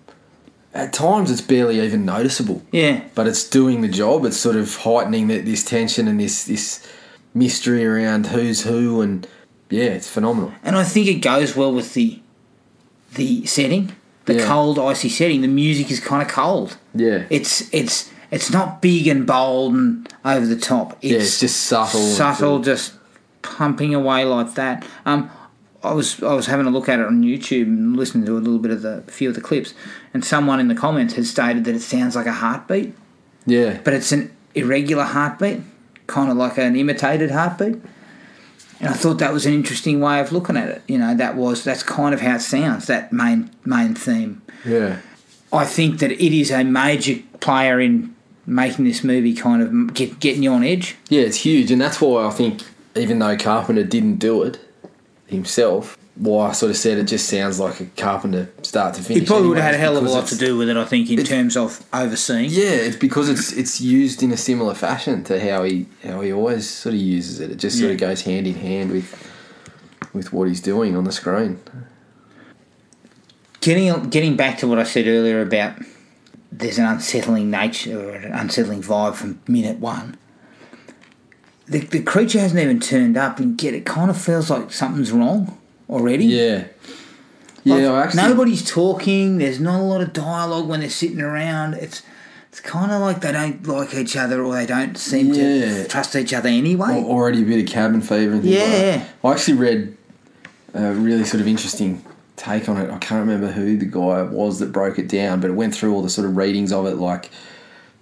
at 0.73 0.91
times, 0.93 1.31
it's 1.31 1.41
barely 1.41 1.79
even 1.79 2.03
noticeable, 2.05 2.61
yeah, 2.71 3.01
but 3.15 3.27
it's 3.27 3.47
doing 3.49 3.81
the 3.81 3.87
job. 3.87 4.25
It's 4.25 4.37
sort 4.37 4.55
of 4.57 4.75
heightening 4.75 5.27
that 5.29 5.45
this 5.45 5.63
tension 5.63 6.07
and 6.07 6.19
this 6.19 6.43
this 6.43 6.81
mystery 7.33 7.85
around 7.85 8.27
who's 8.27 8.61
who, 8.63 9.01
and 9.01 9.25
yeah, 9.69 9.85
it's 9.85 10.09
phenomenal. 10.09 10.51
and 10.63 10.75
I 10.75 10.83
think 10.83 11.07
it 11.07 11.15
goes 11.21 11.55
well 11.55 11.71
with 11.73 11.93
the 11.93 12.19
the 13.15 13.45
setting, 13.45 13.93
the 14.25 14.35
Yeah. 14.35 14.45
cold, 14.47 14.77
icy 14.77 15.07
setting. 15.09 15.41
The 15.41 15.47
music 15.47 15.89
is 15.89 15.99
kind 16.01 16.21
of 16.21 16.27
cold. 16.27 16.75
Yeah, 16.93 17.23
It's 17.29 17.63
it's 17.71 18.09
it's 18.35 18.51
not 18.51 18.81
big 18.81 19.07
and 19.07 19.25
bold 19.25 19.73
and 19.73 20.13
over 20.25 20.45
the 20.45 20.57
top. 20.57 20.97
It's 21.01 21.11
yeah, 21.11 21.19
it's 21.19 21.39
just 21.39 21.61
subtle. 21.61 22.01
subtle, 22.01 22.59
just 22.59 22.93
pumping 23.41 23.95
away 23.95 24.25
like 24.25 24.55
that. 24.55 24.85
Um, 25.05 25.31
I 25.81 25.93
was 25.93 26.21
I 26.21 26.33
was 26.33 26.47
having 26.47 26.65
a 26.65 26.69
look 26.69 26.89
at 26.89 26.99
it 26.99 27.05
on 27.05 27.23
YouTube 27.23 27.63
and 27.63 27.95
listening 27.95 28.25
to 28.25 28.37
a 28.37 28.39
little 28.39 28.59
bit 28.59 28.71
of 28.71 28.81
the 28.81 29.03
few 29.07 29.29
of 29.29 29.35
the 29.35 29.41
clips, 29.41 29.73
and 30.13 30.25
someone 30.25 30.59
in 30.59 30.67
the 30.67 30.75
comments 30.75 31.13
had 31.13 31.25
stated 31.25 31.63
that 31.63 31.75
it 31.75 31.79
sounds 31.79 32.15
like 32.15 32.25
a 32.25 32.33
heartbeat. 32.33 32.93
yeah, 33.45 33.79
but 33.85 33.93
it's 33.93 34.11
an 34.11 34.35
irregular 34.53 35.03
heartbeat, 35.03 35.61
kind 36.07 36.29
of 36.29 36.35
like 36.35 36.57
an 36.57 36.75
imitated 36.75 37.31
heartbeat. 37.31 37.81
And 38.81 38.89
I 38.89 38.93
thought 38.93 39.19
that 39.19 39.31
was 39.31 39.45
an 39.45 39.53
interesting 39.53 40.01
way 40.01 40.19
of 40.19 40.33
looking 40.33 40.57
at 40.57 40.67
it. 40.67 40.81
You 40.89 40.97
know, 40.97 41.15
that 41.15 41.37
was 41.37 41.63
that's 41.63 41.83
kind 41.83 42.13
of 42.13 42.19
how 42.19 42.35
it 42.35 42.41
sounds. 42.41 42.87
That 42.87 43.13
main 43.13 43.49
main 43.63 43.95
theme. 43.95 44.41
yeah, 44.65 44.99
I 45.53 45.63
think 45.63 45.99
that 45.99 46.11
it 46.11 46.37
is 46.37 46.51
a 46.51 46.65
major 46.65 47.21
player 47.39 47.79
in 47.79 48.14
making 48.45 48.85
this 48.85 49.03
movie 49.03 49.33
kind 49.33 49.61
of 49.61 49.93
get, 49.93 50.19
getting 50.19 50.43
you 50.43 50.51
on 50.51 50.63
edge. 50.63 50.95
yeah. 51.09 51.21
It's 51.21 51.37
huge, 51.37 51.71
and 51.71 51.81
that's 51.81 51.99
why 51.99 52.25
I 52.25 52.29
think 52.31 52.61
even 52.95 53.19
though 53.19 53.35
Carpenter 53.37 53.83
didn't 53.83 54.15
do 54.15 54.43
it 54.43 54.59
himself, 55.27 55.97
why 56.15 56.49
I 56.49 56.51
sort 56.53 56.69
of 56.69 56.77
said 56.77 56.97
it 56.97 57.05
just 57.05 57.27
sounds 57.27 57.59
like 57.59 57.81
a 57.81 57.85
Carpenter 57.97 58.49
start 58.61 58.95
to 58.95 59.01
finish. 59.01 59.21
He 59.21 59.27
probably 59.27 59.49
would 59.49 59.57
have 59.57 59.65
had 59.65 59.75
a 59.75 59.77
hell 59.77 59.97
of 59.97 60.05
a 60.05 60.09
lot 60.09 60.27
to 60.27 60.37
do 60.37 60.57
with 60.57 60.69
it. 60.69 60.77
I 60.77 60.85
think 60.85 61.09
in 61.09 61.23
terms 61.23 61.57
of 61.57 61.85
overseeing. 61.93 62.49
Yeah, 62.49 62.71
it's 62.71 62.95
because 62.95 63.27
it's 63.27 63.51
it's 63.51 63.81
used 63.81 64.23
in 64.23 64.31
a 64.31 64.37
similar 64.37 64.73
fashion 64.73 65.23
to 65.25 65.39
how 65.39 65.63
he 65.63 65.87
how 66.03 66.21
he 66.21 66.31
always 66.31 66.69
sort 66.69 66.95
of 66.95 67.01
uses 67.01 67.39
it. 67.41 67.51
It 67.51 67.55
just 67.57 67.79
sort 67.79 67.91
of 67.91 67.97
goes 67.97 68.21
hand 68.21 68.47
in 68.47 68.55
hand 68.55 68.91
with 68.91 69.31
with 70.13 70.31
what 70.31 70.47
he's 70.47 70.61
doing 70.61 70.95
on 70.95 71.03
the 71.03 71.11
screen. 71.11 71.59
Getting 73.59 74.09
getting 74.09 74.37
back 74.37 74.59
to 74.59 74.67
what 74.67 74.79
I 74.79 74.83
said 74.83 75.07
earlier 75.07 75.41
about 75.41 75.75
there's 76.57 76.77
an 76.77 76.85
unsettling 76.85 77.49
nature 77.51 77.99
or 78.09 78.15
an 78.15 78.31
unsettling 78.31 78.81
vibe 78.81 79.15
from 79.15 79.39
minute 79.47 79.79
one. 79.79 80.17
The, 81.67 81.79
the 81.79 82.01
creature 82.03 82.39
hasn't 82.39 82.59
even 82.61 82.79
turned 82.79 83.17
up, 83.17 83.39
and 83.39 83.61
yet 83.61 83.73
it 83.73 83.85
kind 83.85 84.09
of 84.11 84.17
feels 84.21 84.49
like 84.51 84.71
something's 84.71 85.11
wrong 85.11 85.57
already. 85.89 86.25
Yeah, 86.25 86.65
Like, 87.65 87.81
yeah. 87.81 87.91
I 87.91 88.03
actually, 88.03 88.21
nobody's 88.21 88.69
talking. 88.69 89.39
There's 89.39 89.59
not 89.59 89.79
a 89.79 89.83
lot 89.83 90.01
of 90.01 90.13
dialogue 90.13 90.67
when 90.67 90.81
they're 90.81 90.89
sitting 90.89 91.21
around. 91.21 91.73
It's 91.75 92.03
it's 92.49 92.61
kind 92.61 92.91
of 92.91 93.01
like 93.01 93.19
they 93.21 93.31
don't 93.33 93.65
like 93.67 93.93
each 93.95 94.15
other, 94.15 94.43
or 94.43 94.53
they 94.53 94.65
don't 94.67 94.95
seem 94.97 95.33
Yeah. 95.33 95.83
to 95.83 95.87
trust 95.87 96.15
each 96.15 96.33
other 96.33 96.47
anyway. 96.49 96.99
al- 96.99 97.05
already 97.05 97.41
a 97.41 97.45
bit 97.45 97.59
of 97.59 97.67
cabin 97.67 97.99
fever 98.01 98.33
and 98.33 98.43
things 98.43 98.55
like 98.55 98.63
Yeah. 98.71 99.03
I 99.23 99.31
actually 99.33 99.57
read 99.57 99.97
a 100.75 100.93
really 100.93 101.25
sort 101.25 101.41
of 101.41 101.47
interesting 101.47 102.05
take 102.35 102.67
on 102.67 102.77
it. 102.77 102.89
I 102.89 102.97
can't 102.97 103.25
remember 103.25 103.51
who 103.51 103.77
the 103.77 103.85
guy 103.85 104.23
was 104.23 104.59
that 104.59 104.71
broke 104.71 104.99
it 104.99 105.07
down, 105.07 105.39
but 105.39 105.49
it 105.49 105.53
went 105.53 105.75
through 105.75 105.93
all 105.93 106.01
the 106.01 106.09
sort 106.09 106.27
of 106.27 106.35
readings 106.37 106.71
of 106.71 106.85
it, 106.85 106.95
like 106.95 107.31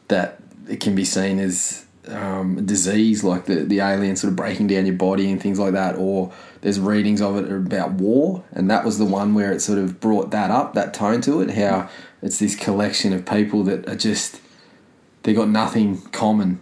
that 0.08 0.42
it 0.68 0.80
can 0.80 0.96
be 0.96 1.06
seen 1.06 1.40
as 1.40 1.86
um, 2.08 2.66
disease, 2.66 3.24
like 3.24 3.46
the 3.46 3.56
the 3.56 3.80
alien 3.80 4.16
sort 4.16 4.32
of 4.32 4.36
breaking 4.36 4.68
down 4.68 4.86
your 4.86 4.96
body 4.96 5.32
and 5.32 5.42
things 5.42 5.60
like 5.60 5.74
that, 5.74 5.96
or 5.96 6.32
there's 6.62 6.80
readings 6.80 7.22
of 7.22 7.38
it 7.38 7.52
about 7.52 7.94
war, 7.94 8.44
and 8.52 8.70
that 8.70 8.84
was 8.84 8.98
the 8.98 9.06
one 9.06 9.34
where 9.34 9.52
it 9.52 9.62
sort 9.62 9.78
of 9.78 10.00
brought 10.00 10.32
that 10.32 10.52
up, 10.52 10.74
that 10.74 10.94
tone 10.94 11.22
to 11.22 11.42
it. 11.42 11.52
How 11.52 11.90
it's 12.22 12.40
this 12.40 12.56
collection 12.56 13.14
of 13.14 13.26
people 13.26 13.64
that 13.64 13.88
are 13.88 13.96
just 13.96 14.42
they 15.24 15.34
got 15.34 15.50
nothing 15.50 16.02
common. 16.12 16.60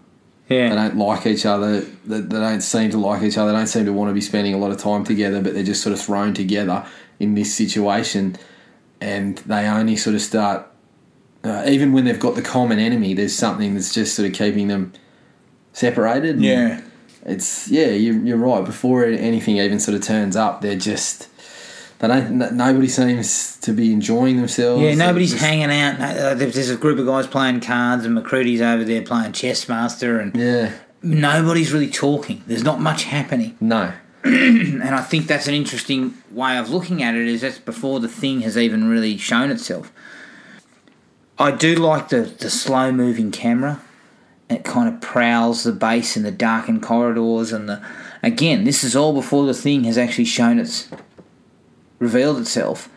Yeah. 0.48 0.70
They 0.70 0.76
don't 0.76 0.98
like 0.98 1.26
each 1.26 1.46
other. 1.46 1.80
They, 1.80 2.20
they 2.20 2.40
don't 2.40 2.62
seem 2.62 2.92
to 2.92 2.98
like 2.98 3.24
each 3.24 3.38
other. 3.38 3.52
They 3.52 3.58
don't 3.58 3.68
seem 3.68 3.86
to 3.86 3.94
want 3.94 4.10
to 4.10 4.14
be 4.14 4.22
spending 4.22 4.54
a 4.54 4.58
lot 4.58 4.72
of 4.72 4.78
time 4.78 5.06
together, 5.06 5.42
but 5.42 5.54
they're 5.54 5.64
just 5.64 5.82
sort 5.82 5.94
of 5.94 6.02
thrown 6.02 6.34
together 6.34 6.86
in 7.22 7.36
this 7.36 7.54
situation, 7.56 8.36
and 9.00 9.38
they 9.40 9.68
only 9.68 9.96
sort 9.96 10.16
of 10.16 10.22
start. 10.22 10.68
Uh, 11.44 11.64
even 11.68 11.92
when 11.94 12.06
they've 12.06 12.20
got 12.20 12.36
the 12.36 12.42
common 12.42 12.78
enemy, 12.80 13.14
there's 13.14 13.36
something 13.36 13.74
that's 13.74 13.94
just 13.94 14.16
sort 14.16 14.28
of 14.30 14.34
keeping 14.36 14.68
them 14.68 14.94
separated. 15.74 16.36
and 16.36 16.44
Yeah. 16.44 16.82
it's 17.26 17.68
yeah, 17.70 17.88
you, 17.88 18.14
you're 18.22 18.38
right. 18.38 18.64
Before 18.64 19.06
anything 19.06 19.58
even 19.58 19.80
sort 19.80 19.96
of 19.96 20.04
turns 20.04 20.36
up, 20.36 20.62
they're 20.62 20.76
just 20.78 21.28
they 22.00 22.08
don't. 22.08 22.42
n- 22.42 22.58
Nobody 22.58 22.88
seems 22.88 23.58
to 23.62 23.74
be 23.74 23.92
enjoying 23.94 24.38
themselves. 24.38 24.82
Yeah, 24.84 24.96
nobody's 24.96 25.32
just- 25.32 25.44
hanging 25.44 25.72
out. 25.72 26.00
Uh, 26.00 26.34
There's 26.36 26.70
a 26.70 26.76
group 26.76 27.00
of 27.00 27.06
guys 27.06 27.28
playing 27.28 27.62
cards, 27.62 28.06
and 28.06 28.16
MacReady's 28.18 28.62
over 28.62 28.84
there 28.84 29.02
playing 29.02 29.32
chess 29.34 29.68
master, 29.70 30.20
and 30.20 30.36
Yeah, 30.36 30.72
nobody's 31.02 31.72
really 31.72 31.90
talking. 31.90 32.44
There's 32.48 32.64
not 32.64 32.82
much 32.82 33.04
happening, 33.06 33.56
no, 33.62 33.94
and 34.24 34.84
I 34.84 35.02
think 35.02 35.28
that's 35.28 35.48
an 35.48 35.54
interesting 35.54 36.16
way 36.30 36.58
of 36.58 36.70
looking 36.70 37.02
at 37.02 37.16
it. 37.16 37.28
Is 37.28 37.42
that's 37.42 37.58
before 37.58 38.00
the 38.00 38.08
thing 38.08 38.42
has 38.42 38.58
even 38.58 38.90
really 38.90 39.18
shown 39.18 39.50
itself. 39.50 39.92
I 41.40 41.52
do 41.52 41.76
like 41.76 42.10
the 42.10 42.22
the 42.22 42.50
slow 42.50 42.92
moving 42.92 43.32
camera. 43.32 43.82
It 44.50 44.64
kind 44.64 44.94
of 44.94 45.02
prowls 45.02 45.64
the 45.64 45.72
base 45.72 46.18
in 46.18 46.24
the 46.24 46.32
darkened 46.32 46.84
corridors, 46.84 47.52
and 47.52 47.68
the 47.68 47.84
again, 48.22 48.64
this 48.64 48.84
is 48.84 48.96
all 48.96 49.14
before 49.14 49.46
the 49.46 49.54
thing 49.54 49.86
has 49.86 49.98
actually 49.98 50.26
shown 50.26 50.60
its 50.60 50.90
revealed 52.02 52.40
itself. 52.40 52.90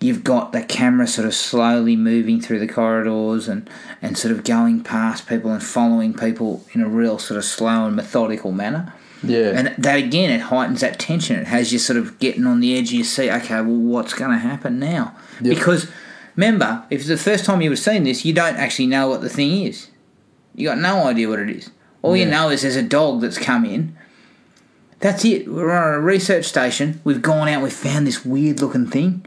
You've 0.00 0.24
got 0.24 0.52
the 0.52 0.62
camera 0.62 1.06
sort 1.06 1.26
of 1.26 1.34
slowly 1.34 1.96
moving 1.96 2.40
through 2.40 2.58
the 2.58 2.68
corridors 2.68 3.48
and, 3.48 3.68
and 4.02 4.18
sort 4.18 4.32
of 4.32 4.44
going 4.44 4.82
past 4.82 5.26
people 5.26 5.50
and 5.50 5.62
following 5.62 6.12
people 6.12 6.64
in 6.72 6.82
a 6.82 6.88
real 6.88 7.18
sort 7.18 7.38
of 7.38 7.44
slow 7.44 7.86
and 7.86 7.96
methodical 7.96 8.52
manner. 8.52 8.92
Yeah, 9.22 9.52
And 9.54 9.74
that 9.82 9.98
again, 9.98 10.30
it 10.30 10.42
heightens 10.42 10.80
that 10.80 10.98
tension. 10.98 11.38
It 11.38 11.46
has 11.46 11.72
you 11.72 11.78
sort 11.78 11.98
of 11.98 12.18
getting 12.18 12.46
on 12.46 12.60
the 12.60 12.76
edge 12.76 12.88
of 12.88 12.94
your 12.94 13.04
seat. 13.04 13.30
Okay, 13.30 13.54
well, 13.54 13.64
what's 13.64 14.14
going 14.14 14.30
to 14.30 14.38
happen 14.38 14.78
now? 14.78 15.16
Yep. 15.40 15.56
Because 15.56 15.90
remember, 16.34 16.84
if 16.90 17.00
it's 17.00 17.08
the 17.08 17.16
first 17.16 17.44
time 17.44 17.62
you 17.62 17.70
were 17.70 17.76
seeing 17.76 18.04
this, 18.04 18.24
you 18.24 18.32
don't 18.32 18.56
actually 18.56 18.86
know 18.86 19.08
what 19.08 19.22
the 19.22 19.28
thing 19.28 19.62
is. 19.62 19.88
You 20.54 20.68
got 20.68 20.78
no 20.78 21.06
idea 21.06 21.28
what 21.28 21.38
it 21.38 21.50
is. 21.50 21.70
All 22.02 22.16
you 22.16 22.26
know 22.26 22.50
is 22.50 22.62
there's 22.62 22.76
a 22.76 22.82
dog 22.82 23.20
that's 23.20 23.38
come 23.38 23.64
in. 23.64 23.96
That's 25.00 25.24
it. 25.24 25.48
We're 25.48 25.72
on 25.72 25.94
a 25.94 26.00
research 26.00 26.44
station. 26.44 27.00
We've 27.04 27.20
gone 27.20 27.48
out. 27.48 27.62
We've 27.62 27.72
found 27.72 28.06
this 28.06 28.24
weird 28.24 28.60
looking 28.60 28.86
thing 28.86 29.26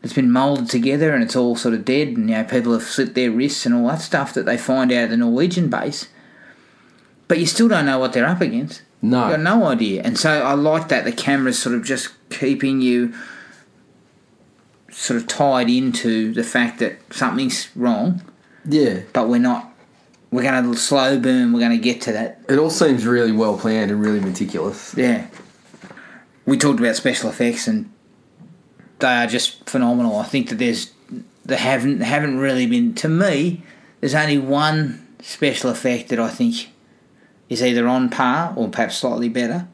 that's 0.00 0.12
been 0.12 0.30
moulded 0.30 0.68
together, 0.68 1.14
and 1.14 1.22
it's 1.22 1.34
all 1.34 1.56
sort 1.56 1.74
of 1.74 1.84
dead. 1.84 2.08
And 2.08 2.28
you 2.28 2.36
know, 2.36 2.44
people 2.44 2.72
have 2.74 2.82
slit 2.82 3.14
their 3.14 3.30
wrists 3.30 3.64
and 3.64 3.74
all 3.74 3.88
that 3.88 4.02
stuff 4.02 4.34
that 4.34 4.44
they 4.44 4.58
find 4.58 4.92
out 4.92 5.04
at 5.04 5.10
the 5.10 5.16
Norwegian 5.16 5.70
base. 5.70 6.08
But 7.26 7.38
you 7.38 7.46
still 7.46 7.68
don't 7.68 7.86
know 7.86 7.98
what 7.98 8.12
they're 8.12 8.26
up 8.26 8.42
against. 8.42 8.82
No, 9.04 9.28
You've 9.28 9.36
got 9.36 9.58
no 9.58 9.66
idea. 9.66 10.02
And 10.02 10.18
so 10.18 10.30
I 10.30 10.54
like 10.54 10.88
that 10.88 11.04
the 11.04 11.12
camera's 11.12 11.58
sort 11.58 11.74
of 11.74 11.84
just 11.84 12.08
keeping 12.30 12.80
you 12.80 13.12
sort 14.90 15.20
of 15.20 15.26
tied 15.26 15.68
into 15.68 16.32
the 16.32 16.42
fact 16.42 16.78
that 16.78 16.96
something's 17.12 17.68
wrong, 17.76 18.22
yeah. 18.64 19.00
but 19.12 19.28
we're 19.28 19.38
not. 19.38 19.70
We're 20.30 20.42
going 20.42 20.64
to 20.64 20.76
slow 20.78 21.20
burn. 21.20 21.52
We're 21.52 21.60
going 21.60 21.78
to 21.78 21.84
get 21.84 22.00
to 22.02 22.12
that. 22.12 22.40
It 22.48 22.58
all 22.58 22.70
seems 22.70 23.06
really 23.06 23.30
well 23.30 23.58
planned 23.58 23.90
and 23.90 24.00
really 24.00 24.20
meticulous. 24.20 24.94
Yeah. 24.96 25.26
We 26.46 26.56
talked 26.56 26.80
about 26.80 26.96
special 26.96 27.28
effects, 27.28 27.68
and 27.68 27.92
they 29.00 29.08
are 29.08 29.26
just 29.26 29.68
phenomenal. 29.68 30.16
I 30.16 30.24
think 30.24 30.48
that 30.48 30.56
there's 30.56 30.92
they 31.44 31.56
haven't 31.56 32.00
haven't 32.00 32.38
really 32.38 32.66
been 32.66 32.94
to 32.94 33.08
me. 33.08 33.62
There's 34.00 34.14
only 34.14 34.38
one 34.38 35.06
special 35.20 35.68
effect 35.68 36.08
that 36.08 36.18
I 36.18 36.30
think 36.30 36.70
is 37.54 37.62
either 37.62 37.88
on 37.88 38.08
par 38.10 38.52
or 38.56 38.68
perhaps 38.68 38.96
slightly 38.98 39.28
better, 39.28 39.66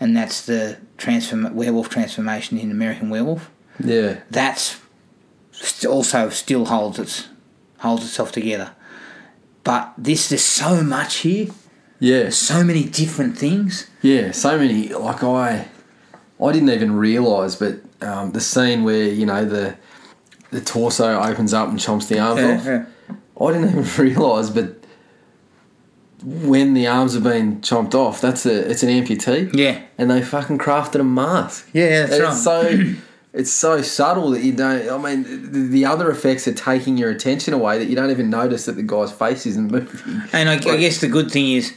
and 0.00 0.16
that's 0.16 0.44
the 0.46 0.78
transform 0.96 1.54
werewolf 1.54 1.88
transformation 1.88 2.58
in 2.58 2.70
American 2.70 3.10
Werewolf. 3.10 3.50
Yeah, 3.82 4.20
That's 4.30 4.80
st- 5.50 5.90
also 5.90 6.28
still 6.30 6.66
holds 6.66 6.98
its 6.98 7.28
holds 7.78 8.04
itself 8.04 8.30
together. 8.32 8.70
But 9.64 9.92
this, 9.98 10.28
there's 10.28 10.44
so 10.44 10.82
much 10.82 11.16
here. 11.16 11.48
yeah, 11.98 12.28
So 12.30 12.62
many 12.62 12.84
different 12.84 13.36
things. 13.38 13.88
yeah. 14.02 14.30
So 14.32 14.58
many. 14.58 14.88
Like 14.88 15.22
I, 15.24 15.68
I 16.40 16.52
didn't 16.52 16.70
even 16.70 16.94
realise, 16.96 17.56
but 17.56 17.80
um, 18.00 18.32
the 18.32 18.40
scene 18.40 18.84
where 18.84 19.08
you 19.08 19.26
know 19.26 19.44
the 19.44 19.76
the 20.50 20.60
torso 20.60 21.20
opens 21.20 21.52
up 21.54 21.68
and 21.68 21.78
chomps 21.78 22.06
the 22.08 22.18
arms 22.20 22.40
Yeah, 22.40 22.56
off. 22.56 22.64
yeah. 22.66 22.84
I 23.40 23.52
didn't 23.52 23.70
even 23.70 23.84
realise, 24.04 24.50
but 24.50 24.83
when 26.24 26.74
the 26.74 26.86
arms 26.86 27.14
have 27.14 27.22
been 27.22 27.60
chomped 27.60 27.94
off, 27.94 28.20
that's 28.20 28.46
a 28.46 28.70
it's 28.70 28.82
an 28.82 28.88
amputee. 28.88 29.54
Yeah. 29.54 29.82
and 29.98 30.10
they 30.10 30.22
fucking 30.22 30.58
crafted 30.58 31.00
a 31.00 31.04
mask. 31.04 31.68
Yeah, 31.72 32.06
that's 32.06 32.12
And 32.12 32.22
right. 32.22 32.32
It's 32.32 32.42
so 32.44 32.94
it's 33.32 33.50
so 33.52 33.82
subtle 33.82 34.30
that 34.30 34.42
you 34.42 34.52
don't. 34.52 34.88
I 34.88 35.14
mean, 35.14 35.52
the, 35.52 35.66
the 35.68 35.84
other 35.84 36.10
effects 36.10 36.48
are 36.48 36.54
taking 36.54 36.96
your 36.96 37.10
attention 37.10 37.52
away 37.52 37.78
that 37.78 37.86
you 37.86 37.96
don't 37.96 38.10
even 38.10 38.30
notice 38.30 38.64
that 38.66 38.76
the 38.76 38.82
guy's 38.82 39.12
face 39.12 39.44
isn't 39.46 39.70
moving. 39.70 40.22
And 40.32 40.48
I, 40.48 40.54
I 40.54 40.76
guess 40.76 41.00
the 41.00 41.08
good 41.08 41.30
thing 41.30 41.52
is 41.52 41.74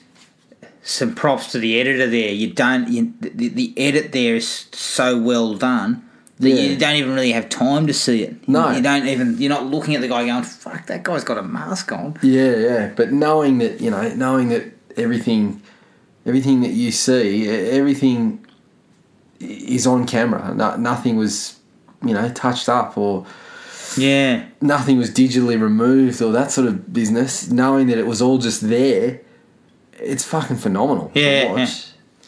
some 0.81 1.13
props 1.13 1.51
to 1.51 1.59
the 1.59 1.79
editor 1.79 2.07
there. 2.07 2.31
You 2.31 2.53
don't 2.53 2.87
you, 2.87 3.13
the, 3.19 3.49
the 3.49 3.73
edit 3.75 4.13
there 4.13 4.35
is 4.37 4.67
so 4.71 5.19
well 5.19 5.53
done 5.55 6.06
that 6.39 6.49
Yeah. 6.49 6.55
you 6.61 6.77
don't 6.77 6.95
even 6.95 7.13
really 7.15 7.31
have 7.31 7.49
time 7.49 7.87
to 7.87 7.93
see 7.93 8.21
it. 8.23 8.47
No. 8.47 8.71
you 8.71 8.81
don't 8.81 9.07
even. 9.07 9.37
You're 9.39 9.49
not 9.49 9.65
looking 9.65 9.95
at 9.95 10.01
the 10.01 10.07
guy 10.07 10.25
going, 10.25 10.43
"Fuck, 10.43 10.85
that 10.87 11.03
guy's 11.03 11.23
got 11.23 11.37
a 11.37 11.43
mask 11.43 11.91
on." 11.91 12.15
Yeah, 12.21 12.55
yeah. 12.55 12.91
But 12.95 13.11
knowing 13.11 13.57
that 13.59 13.81
you 13.81 13.89
know, 13.89 14.07
knowing 14.15 14.49
that 14.49 14.63
everything, 14.95 15.61
everything 16.25 16.61
that 16.61 16.71
you 16.71 16.91
see, 16.91 17.47
everything 17.49 18.45
is 19.39 19.85
on 19.87 20.05
camera. 20.05 20.53
No, 20.55 20.75
nothing 20.75 21.15
was, 21.17 21.57
you 22.05 22.13
know, 22.13 22.29
touched 22.29 22.69
up 22.69 22.97
or 22.97 23.25
Yeah, 23.95 24.43
nothing 24.61 24.97
was 24.99 25.09
digitally 25.09 25.59
removed 25.59 26.21
or 26.21 26.31
that 26.33 26.51
sort 26.51 26.67
of 26.67 26.93
business. 26.93 27.49
Knowing 27.49 27.87
that 27.87 27.97
it 27.97 28.05
was 28.05 28.21
all 28.21 28.37
just 28.37 28.67
there, 28.69 29.21
it's 29.99 30.23
fucking 30.23 30.57
phenomenal. 30.57 31.09
to 31.15 31.19
Yeah, 31.19 31.67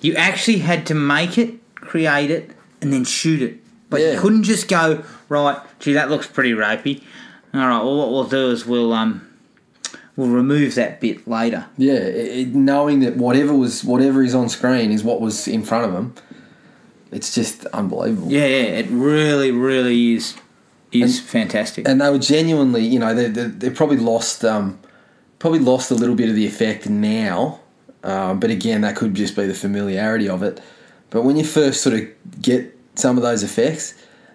you 0.01 0.15
actually 0.15 0.59
had 0.59 0.85
to 0.87 0.95
make 0.95 1.37
it, 1.37 1.55
create 1.75 2.31
it, 2.31 2.51
and 2.81 2.91
then 2.93 3.03
shoot 3.03 3.41
it. 3.41 3.59
But 3.89 4.01
Yeah. 4.01 4.13
you 4.13 4.19
couldn't 4.19 4.43
just 4.43 4.67
go 4.67 5.03
right. 5.29 5.57
Gee, 5.79 5.93
that 5.93 6.09
looks 6.09 6.27
pretty 6.27 6.53
ropey. 6.53 7.03
All 7.53 7.61
right. 7.61 7.83
Well, 7.83 7.97
what 7.97 8.11
we'll 8.11 8.23
do 8.25 8.51
is 8.51 8.65
we'll 8.65 8.93
um 8.93 9.21
we'll 10.15 10.29
remove 10.29 10.75
that 10.75 10.99
bit 11.01 11.27
later. 11.27 11.65
Yeah, 11.77 11.93
it, 11.93 12.53
knowing 12.53 12.99
that 13.01 13.17
whatever 13.17 13.53
was 13.53 13.83
whatever 13.83 14.21
is 14.23 14.35
on 14.35 14.49
screen 14.49 14.91
is 14.91 15.03
what 15.03 15.21
was 15.21 15.47
in 15.47 15.63
front 15.63 15.85
of 15.85 15.93
them. 15.93 16.13
It's 17.11 17.33
just 17.33 17.65
unbelievable. 17.67 18.31
Yeah, 18.31 18.45
yeah. 18.45 18.77
It 18.79 18.87
really, 18.89 19.51
really 19.51 20.13
is 20.13 20.35
is 20.91 21.19
fantastic. 21.19 21.87
and 21.87 22.01
they 22.01 22.09
were 22.09 22.17
genuinely, 22.19 22.83
you 22.85 22.99
know, 22.99 23.13
they 23.15 23.27
they, 23.27 23.45
they 23.45 23.69
probably 23.69 23.97
lost 23.97 24.43
um, 24.45 24.79
probably 25.39 25.59
lost 25.59 25.89
a 25.91 25.95
little 25.95 26.15
bit 26.15 26.29
of 26.29 26.35
the 26.35 26.45
effect 26.45 26.87
now. 26.89 27.59
Um, 28.03 28.39
but 28.39 28.49
again, 28.51 28.81
that 28.81 28.95
could 28.95 29.13
just 29.15 29.35
be 29.35 29.45
the 29.47 29.53
familiarity 29.53 30.29
of 30.29 30.41
it. 30.43 30.61
But 31.09 31.23
when 31.23 31.35
you 31.37 31.43
first 31.43 31.81
sort 31.81 31.95
of 31.95 32.07
get 32.41 32.75
some 32.99 33.17
of 33.17 33.23
those 33.23 33.43
effects, 33.43 33.93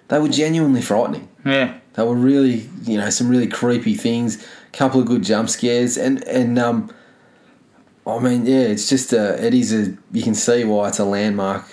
they 0.08 0.18
were 0.18 0.28
genuinely 0.28 0.82
frightening. 0.82 1.28
yeah. 1.44 1.78
They 1.94 2.02
were 2.02 2.16
really, 2.16 2.68
you 2.82 2.98
know, 2.98 3.08
some 3.10 3.28
really 3.28 3.46
creepy 3.46 3.94
things. 3.94 4.44
A 4.44 4.76
couple 4.76 5.00
of 5.00 5.06
good 5.06 5.22
jump 5.22 5.48
scares, 5.48 5.96
and 5.96 6.26
and 6.26 6.58
um, 6.58 6.90
I 8.04 8.18
mean, 8.18 8.46
yeah, 8.46 8.62
it's 8.62 8.88
just 8.88 9.12
a, 9.12 9.46
it 9.46 9.54
is 9.54 9.72
a. 9.72 9.96
You 10.10 10.22
can 10.24 10.34
see 10.34 10.64
why 10.64 10.88
it's 10.88 10.98
a 10.98 11.04
landmark 11.04 11.64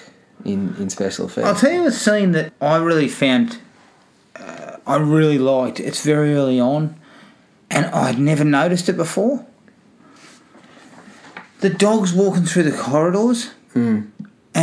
in 0.46 0.76
in 0.78 0.92
special 0.92 1.26
effects. 1.26 1.48
I'll 1.48 1.56
tell 1.56 1.72
you 1.72 1.88
a 1.88 1.92
scene 1.92 2.34
that 2.34 2.54
I 2.62 2.78
really 2.78 3.08
found, 3.08 3.58
uh, 4.36 4.78
I 4.86 4.98
really 4.98 5.40
liked. 5.40 5.80
It's 5.80 6.06
very 6.06 6.36
early 6.36 6.60
on, 6.60 6.96
and 7.72 7.88
I'd 7.88 8.20
never 8.20 8.44
noticed 8.44 8.88
it 8.90 8.98
before. 8.98 9.44
The 11.62 11.70
dog's 11.72 12.14
walking 12.14 12.44
through 12.46 12.64
the 12.64 12.78
corridors, 12.78 13.52
and 13.74 14.12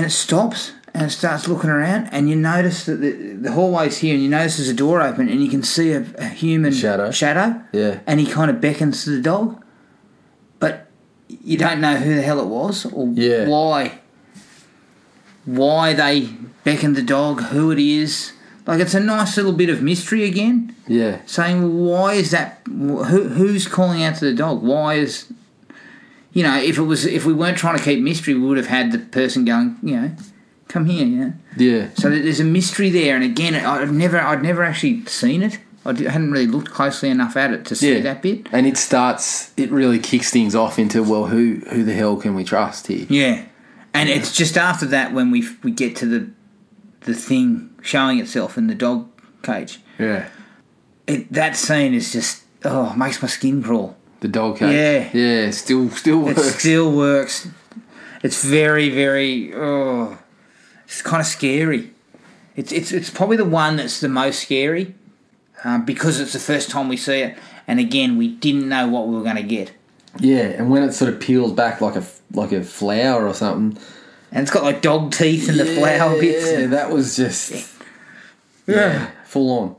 it 0.07 0.11
stops 0.11 0.73
and 1.01 1.13
starts 1.13 1.47
looking 1.49 1.71
around, 1.71 2.09
and 2.13 2.29
you 2.29 2.37
notice 2.37 2.85
that 2.87 2.97
the, 2.97 3.13
the 3.35 3.53
hallway's 3.53 3.99
here, 3.99 4.15
and 4.15 4.23
you 4.23 4.29
notice 4.29 4.57
there's 4.57 4.69
a 4.69 4.75
door 4.75 5.01
open, 5.01 5.29
and 5.29 5.43
you 5.43 5.49
can 5.51 5.63
see 5.63 5.93
a, 5.93 6.05
a 6.19 6.25
human 6.27 6.73
Shadow. 6.73 7.11
shadow, 7.11 7.63
Yeah. 7.73 8.01
and 8.07 8.19
he 8.21 8.27
kind 8.27 8.51
of 8.51 8.61
beckons 8.61 9.05
to 9.05 9.11
the 9.11 9.21
dog, 9.23 9.63
but 10.59 10.89
you 11.29 11.57
don't 11.57 11.81
know 11.81 11.97
who 11.97 12.15
the 12.15 12.23
hell 12.23 12.41
it 12.41 12.47
was 12.47 12.85
or 12.87 13.09
Yeah. 13.15 13.47
why 13.49 14.01
why 15.45 15.95
they 15.95 16.29
beckoned 16.65 16.97
the 16.97 17.03
dog, 17.03 17.41
who 17.45 17.71
it 17.71 17.79
is. 17.79 18.33
Like 18.67 18.81
it's 18.81 18.93
a 18.95 19.01
nice 19.01 19.37
little 19.39 19.55
bit 19.55 19.71
of 19.71 19.83
mystery 19.83 20.25
again, 20.25 20.75
yeah, 20.87 21.21
saying 21.25 21.85
why 21.87 22.15
is 22.15 22.33
that? 22.33 22.61
Who 22.67 23.03
who's 23.05 23.67
calling 23.67 24.03
out 24.03 24.17
to 24.17 24.27
the 24.27 24.35
dog? 24.35 24.63
Why 24.63 24.95
is 24.95 25.33
you 26.35 26.43
know, 26.43 26.59
if 26.61 26.77
it 26.77 26.83
was 26.83 27.07
if 27.07 27.25
we 27.25 27.33
weren't 27.33 27.57
trying 27.57 27.79
to 27.79 27.83
keep 27.83 28.01
mystery, 28.03 28.35
we 28.35 28.41
would 28.47 28.59
have 28.59 28.67
had 28.67 28.93
the 28.93 28.99
person 28.99 29.47
going, 29.47 29.79
you 29.83 29.97
know, 29.97 30.11
come 30.69 30.87
here, 30.87 31.07
yeah. 31.07 31.31
Yeah. 31.57 31.89
So 31.95 32.11
there's 32.11 32.41
a 32.41 32.45
mystery 32.45 32.91
there, 32.91 33.15
and 33.15 33.25
again, 33.25 33.55
I'd 33.55 33.91
never, 33.93 34.19
I'd 34.21 34.43
never 34.43 34.63
actually 34.63 35.05
seen 35.07 35.43
it. 35.43 35.59
I 35.87 35.93
hadn't 35.93 36.33
really 36.33 36.47
looked 36.47 36.71
closely 36.71 37.09
enough 37.09 37.37
at 37.37 37.51
it 37.53 37.65
to 37.67 37.75
see 37.77 37.95
Yeah. 37.95 38.01
that 38.03 38.21
bit. 38.23 38.47
And 38.53 38.67
it 38.67 38.77
starts. 38.77 39.53
It 39.57 39.71
really 39.71 39.99
kicks 39.99 40.31
things 40.31 40.55
off 40.55 40.79
into 40.79 41.03
well, 41.03 41.27
who 41.27 41.63
who 41.71 41.83
the 41.85 41.95
hell 41.95 42.17
can 42.17 42.35
we 42.35 42.45
trust 42.45 42.89
here? 42.89 43.07
Yeah, 43.09 43.45
and 43.95 44.09
it's 44.11 44.37
just 44.37 44.59
after 44.59 44.85
that 44.87 45.15
when 45.15 45.31
we 45.31 45.49
we 45.63 45.71
get 45.71 45.97
to 45.97 46.07
the 46.07 46.29
the 47.03 47.15
thing 47.15 47.71
showing 47.81 48.19
itself 48.19 48.59
in 48.59 48.67
the 48.67 48.75
dog 48.75 49.09
cage. 49.43 49.81
Yeah. 49.99 50.29
It, 51.07 51.33
that 51.33 51.57
scene 51.57 51.95
is 51.95 52.13
just 52.13 52.43
oh 52.65 52.93
makes 52.95 53.23
my 53.23 53.29
skin 53.29 53.63
crawl. 53.63 53.97
The 54.21 54.29
dog 54.29 54.59
cage. 54.59 54.75
Yeah. 54.75 55.09
Yeah. 55.15 55.51
Still 55.53 55.89
still 55.91 56.29
It 56.29 56.37
works. 56.37 56.55
still 56.59 56.93
works. 56.93 57.49
It's 58.23 58.45
very 58.45 58.91
very 58.91 59.55
oh, 59.55 60.19
it's 60.89 61.03
kind 61.03 61.21
of 61.21 61.27
scary. 61.27 61.93
It's 62.57 62.73
it's 62.73 62.91
it's 62.91 63.11
probably 63.11 63.37
the 63.37 63.45
one 63.45 63.77
that's 63.77 64.01
the 64.01 64.09
most 64.09 64.41
scary 64.43 64.95
um, 65.63 65.85
because 65.85 66.19
it's 66.19 66.33
the 66.33 66.41
first 66.41 66.71
time 66.71 66.89
we 66.89 66.97
see 66.97 67.21
it, 67.21 67.39
and 67.69 67.79
again 67.79 68.17
we 68.17 68.29
didn't 68.29 68.69
know 68.69 68.89
what 68.89 69.07
we 69.07 69.15
were 69.15 69.23
going 69.23 69.37
to 69.37 69.43
get. 69.43 69.73
yeah. 70.19 70.41
And 70.59 70.71
when 70.71 70.83
it 70.83 70.93
sort 70.93 71.13
of 71.13 71.21
peels 71.21 71.53
back 71.53 71.81
like 71.81 71.95
a 71.97 72.05
like 72.33 72.51
a 72.53 72.63
flower 72.65 73.27
or 73.27 73.35
something. 73.35 73.81
And 74.31 74.43
it's 74.43 74.51
got 74.51 74.63
like 74.63 74.83
dog 74.83 75.13
teeth 75.13 75.49
in 75.49 75.57
the 75.57 75.65
flower 75.65 76.21
bits. 76.21 76.51
Yeah. 76.51 76.67
That 76.67 76.91
was 76.91 77.17
just. 77.17 77.75
Yeah. 78.67 79.11
Full 79.25 79.51
on. 79.59 79.77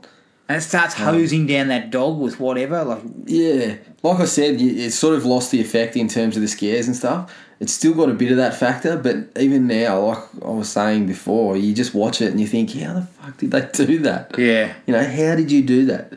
And 0.48 0.58
it 0.58 0.62
starts 0.62 0.94
hosing 0.94 1.46
down 1.46 1.68
that 1.68 1.90
dog 1.92 2.18
with 2.18 2.40
whatever. 2.40 2.82
Like, 2.82 3.02
Yeah, 3.26 3.76
like 4.02 4.18
I 4.18 4.24
said, 4.24 4.60
it's 4.60 4.96
sort 4.96 5.14
of 5.14 5.24
lost 5.24 5.52
the 5.52 5.60
effect 5.60 5.94
in 5.96 6.08
terms 6.08 6.34
of 6.34 6.42
the 6.42 6.48
scares 6.48 6.88
and 6.88 6.96
stuff. 6.96 7.32
It's 7.60 7.74
still 7.74 7.92
got 7.92 8.08
a 8.08 8.14
bit 8.14 8.30
of 8.30 8.38
that 8.38 8.54
factor, 8.54 8.96
but 8.96 9.28
even 9.38 9.66
now, 9.66 10.00
like 10.00 10.18
I 10.42 10.48
was 10.50 10.70
saying 10.70 11.06
before, 11.06 11.58
you 11.58 11.74
just 11.74 11.94
watch 11.94 12.22
it 12.22 12.30
and 12.30 12.40
you 12.40 12.46
think, 12.46 12.72
how 12.72 12.94
the 12.94 13.02
fuck 13.02 13.36
did 13.36 13.50
they 13.50 13.60
do 13.86 13.98
that? 14.00 14.34
yeah. 14.38 14.72
You 14.86 14.94
know, 14.94 15.04
how 15.04 15.36
did 15.36 15.52
you 15.52 15.62
do 15.62 15.84
that? 15.86 16.12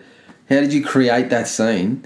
How 0.49 0.61
did 0.61 0.71
you 0.71 0.83
create 0.83 1.29
that 1.31 1.47
scene? 1.49 2.05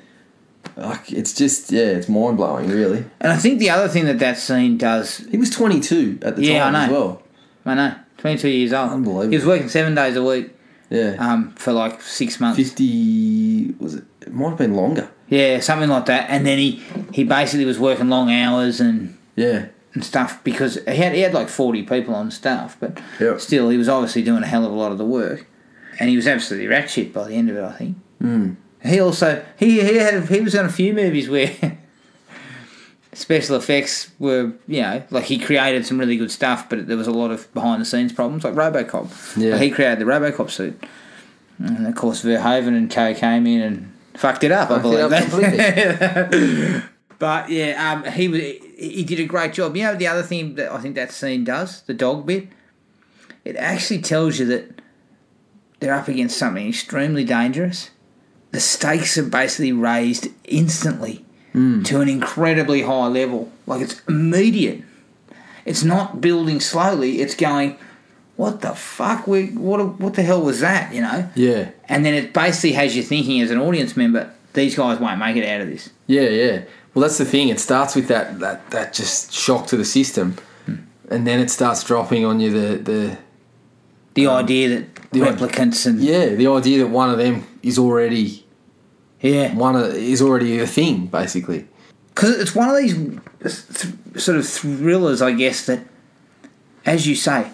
Like, 0.76 1.12
it's 1.12 1.34
just, 1.34 1.72
yeah, 1.72 1.82
it's 1.84 2.10
mind 2.10 2.38
blowing, 2.38 2.68
really. 2.70 3.06
And 3.22 3.32
I 3.32 3.38
think 3.38 3.60
the 3.60 3.70
other 3.70 3.88
thing 3.88 4.06
that 4.06 4.20
that 4.20 4.38
scene 4.40 4.78
does, 4.78 5.18
He 5.30 5.38
was 5.38 5.50
22 5.52 6.20
at 6.24 6.36
the 6.36 6.44
Yeah, 6.44 6.64
time 6.64 6.76
I 6.76 6.86
as 6.86 6.92
well. 6.92 7.22
I 7.66 7.74
know, 7.76 7.96
22 8.18 8.48
years 8.50 8.74
old. 8.74 8.92
Unbelievable. 8.92 9.30
He 9.30 9.38
was 9.38 9.46
working 9.46 9.70
seven 9.70 9.94
days 9.96 10.16
a 10.16 10.24
week 10.24 10.52
Yeah. 10.90 11.16
um, 11.20 11.52
for 11.56 11.74
like 11.74 12.02
six 12.02 12.40
months. 12.40 12.58
50, 12.58 13.76
was 13.80 13.96
it? 13.96 14.04
It 14.22 14.34
might 14.34 14.50
have 14.50 14.58
been 14.58 14.76
longer. 14.76 15.10
Yeah, 15.30 15.60
something 15.60 15.90
like 15.90 16.06
that. 16.08 16.30
And 16.30 16.46
then 16.46 16.58
he, 16.58 16.82
he 17.14 17.24
basically 17.24 17.66
was 17.66 17.78
working 17.80 18.10
long 18.10 18.32
hours 18.32 18.80
and, 18.80 19.17
Yeah. 19.38 19.68
and 19.94 20.04
stuff 20.04 20.44
because 20.44 20.76
he 20.86 20.98
had, 20.98 21.14
he 21.14 21.22
had 21.22 21.34
like 21.34 21.48
40 21.48 21.84
people 21.84 22.14
on 22.14 22.30
staff, 22.32 22.76
but 22.80 23.00
Yep. 23.22 23.40
still, 23.40 23.70
he 23.70 23.78
was 23.78 23.88
obviously 23.88 24.22
doing 24.24 24.44
a 24.44 24.48
hell 24.48 24.66
of 24.66 24.72
a 24.72 24.76
lot 24.76 24.92
of 24.92 24.98
the 24.98 25.06
work. 25.06 25.46
And 26.00 26.10
he 26.10 26.16
was 26.18 26.28
absolutely 26.28 26.68
ratchet 26.68 27.14
by 27.14 27.28
the 27.28 27.34
end 27.36 27.50
of 27.50 27.56
it, 27.56 27.64
I 27.64 27.72
think. 27.72 27.98
Mm. 28.22 28.56
He 28.84 29.00
also 29.00 29.44
he 29.58 29.80
he 29.82 29.96
had 29.98 30.28
he 30.30 30.42
was 30.42 30.54
on 30.56 30.66
a 30.66 30.70
few 30.70 30.94
movies 30.94 31.28
where 31.30 31.50
special 33.14 33.56
effects 33.56 34.12
were 34.20 34.54
you 34.68 34.82
know 34.82 35.02
like 35.10 35.24
he 35.26 35.40
created 35.40 35.86
some 35.86 35.98
really 35.98 36.18
good 36.18 36.30
stuff, 36.32 36.70
but 36.70 36.88
there 36.88 36.98
was 36.98 37.08
a 37.08 37.12
lot 37.12 37.32
of 37.32 37.52
behind 37.56 37.82
the 37.82 37.86
scenes 37.86 38.14
problems 38.14 38.44
like 38.44 38.54
RoboCop. 38.54 39.38
Yeah. 39.38 39.54
Like, 39.54 39.62
he 39.64 39.72
created 39.72 39.98
the 40.00 40.06
RoboCop 40.06 40.52
suit, 40.52 40.82
and 41.58 41.88
of 41.88 41.96
course 41.96 42.24
Verhoeven 42.24 42.78
and 42.78 42.92
Co 42.92 43.14
came 43.16 43.48
in 43.48 43.62
and 43.62 43.94
fucked 44.14 44.44
it 44.44 44.52
up. 44.52 44.70
I 44.70 44.76
it 44.78 44.82
believe 44.84 45.00
up 45.00 45.10
that. 45.12 46.84
But 47.20 47.50
yeah, 47.50 47.92
um, 47.94 48.12
he 48.12 48.28
was 48.28 48.42
he 48.42 49.04
did 49.04 49.20
a 49.20 49.26
great 49.26 49.54
job. 49.54 49.76
You 49.76 49.84
know 49.84 49.96
the 49.96 50.08
other 50.08 50.24
thing 50.24 50.56
that 50.56 50.72
I 50.72 50.80
think 50.80 50.96
that 50.96 51.12
scene 51.12 51.44
does 51.44 51.82
the 51.84 51.94
dog 51.94 52.26
bit. 52.26 52.48
It 53.46 53.56
actually 53.56 54.02
tells 54.02 54.40
you 54.40 54.46
that 54.48 54.82
they're 55.80 55.94
up 55.94 56.08
against 56.08 56.38
something 56.38 56.68
extremely 56.68 57.24
dangerous 57.24 57.92
the 58.52 58.60
stakes 58.60 59.18
are 59.18 59.24
basically 59.24 59.72
raised 59.72 60.30
instantly 60.46 61.24
to 61.84 62.02
an 62.02 62.10
incredibly 62.10 62.82
high 62.84 63.08
level. 63.08 63.52
Like 63.66 63.82
it's 63.82 64.02
immediate. 64.08 64.84
It's 65.66 65.84
not 65.84 66.22
building 66.22 66.60
slowly. 66.60 67.22
It's 67.22 67.36
going, 67.36 67.78
what 68.36 68.62
the 68.62 68.74
fuck? 68.74 69.28
We 69.28 69.48
what? 69.48 70.00
What 70.00 70.14
the 70.14 70.24
hell 70.24 70.42
was 70.42 70.62
that? 70.62 70.94
You 70.94 71.02
know. 71.02 71.30
Yeah. 71.36 71.72
And 71.86 72.06
then 72.06 72.14
it 72.14 72.34
basically 72.34 72.74
has 72.74 72.96
you 72.96 73.04
thinking 73.04 73.42
as 73.42 73.52
an 73.52 73.60
audience 73.60 73.98
member, 73.98 74.32
these 74.54 74.76
guys 74.76 75.00
won't 75.00 75.20
make 75.20 75.36
it 75.36 75.48
out 75.48 75.62
of 75.62 75.68
this. 75.68 75.90
Yeah, 76.06 76.30
yeah. 76.30 76.62
Well, 76.98 77.04
that's 77.04 77.20
the 77.20 77.26
thing. 77.26 77.50
It 77.50 77.60
starts 77.60 77.96
with 77.96 78.08
that 78.08 78.40
that, 78.40 78.72
that 78.72 78.92
just 78.92 79.32
shock 79.32 79.68
to 79.68 79.78
the 79.78 79.86
system, 79.86 80.36
hmm. 80.66 80.78
and 81.12 81.28
then 81.28 81.40
it 81.40 81.52
starts 81.52 81.84
dropping 81.84 82.26
on 82.26 82.40
you 82.40 82.50
the 82.50 82.78
the 82.78 83.18
The 84.16 84.26
um, 84.26 84.38
idea 84.44 84.70
that 84.70 84.96
the 85.12 85.20
replicants 85.20 85.86
and 85.86 86.00
yeah 86.00 86.30
the 86.30 86.48
idea 86.48 86.80
that 86.80 86.88
one 86.88 87.12
of 87.12 87.20
them 87.20 87.46
is 87.62 87.78
already 87.78 88.48
yeah, 89.22 89.54
one 89.54 89.76
of 89.76 89.94
is 89.94 90.24
already 90.24 90.58
a 90.58 90.66
thing 90.66 91.06
basically. 91.06 91.68
because 92.10 92.32
it's 92.40 92.56
one 92.56 92.68
of 92.68 92.78
these 92.78 92.96
th- 92.96 93.94
sort 94.20 94.40
of 94.40 94.48
thrillers, 94.48 95.22
I 95.22 95.34
guess, 95.34 95.68
that, 95.68 95.86
as 96.84 97.06
you 97.06 97.14
say, 97.14 97.52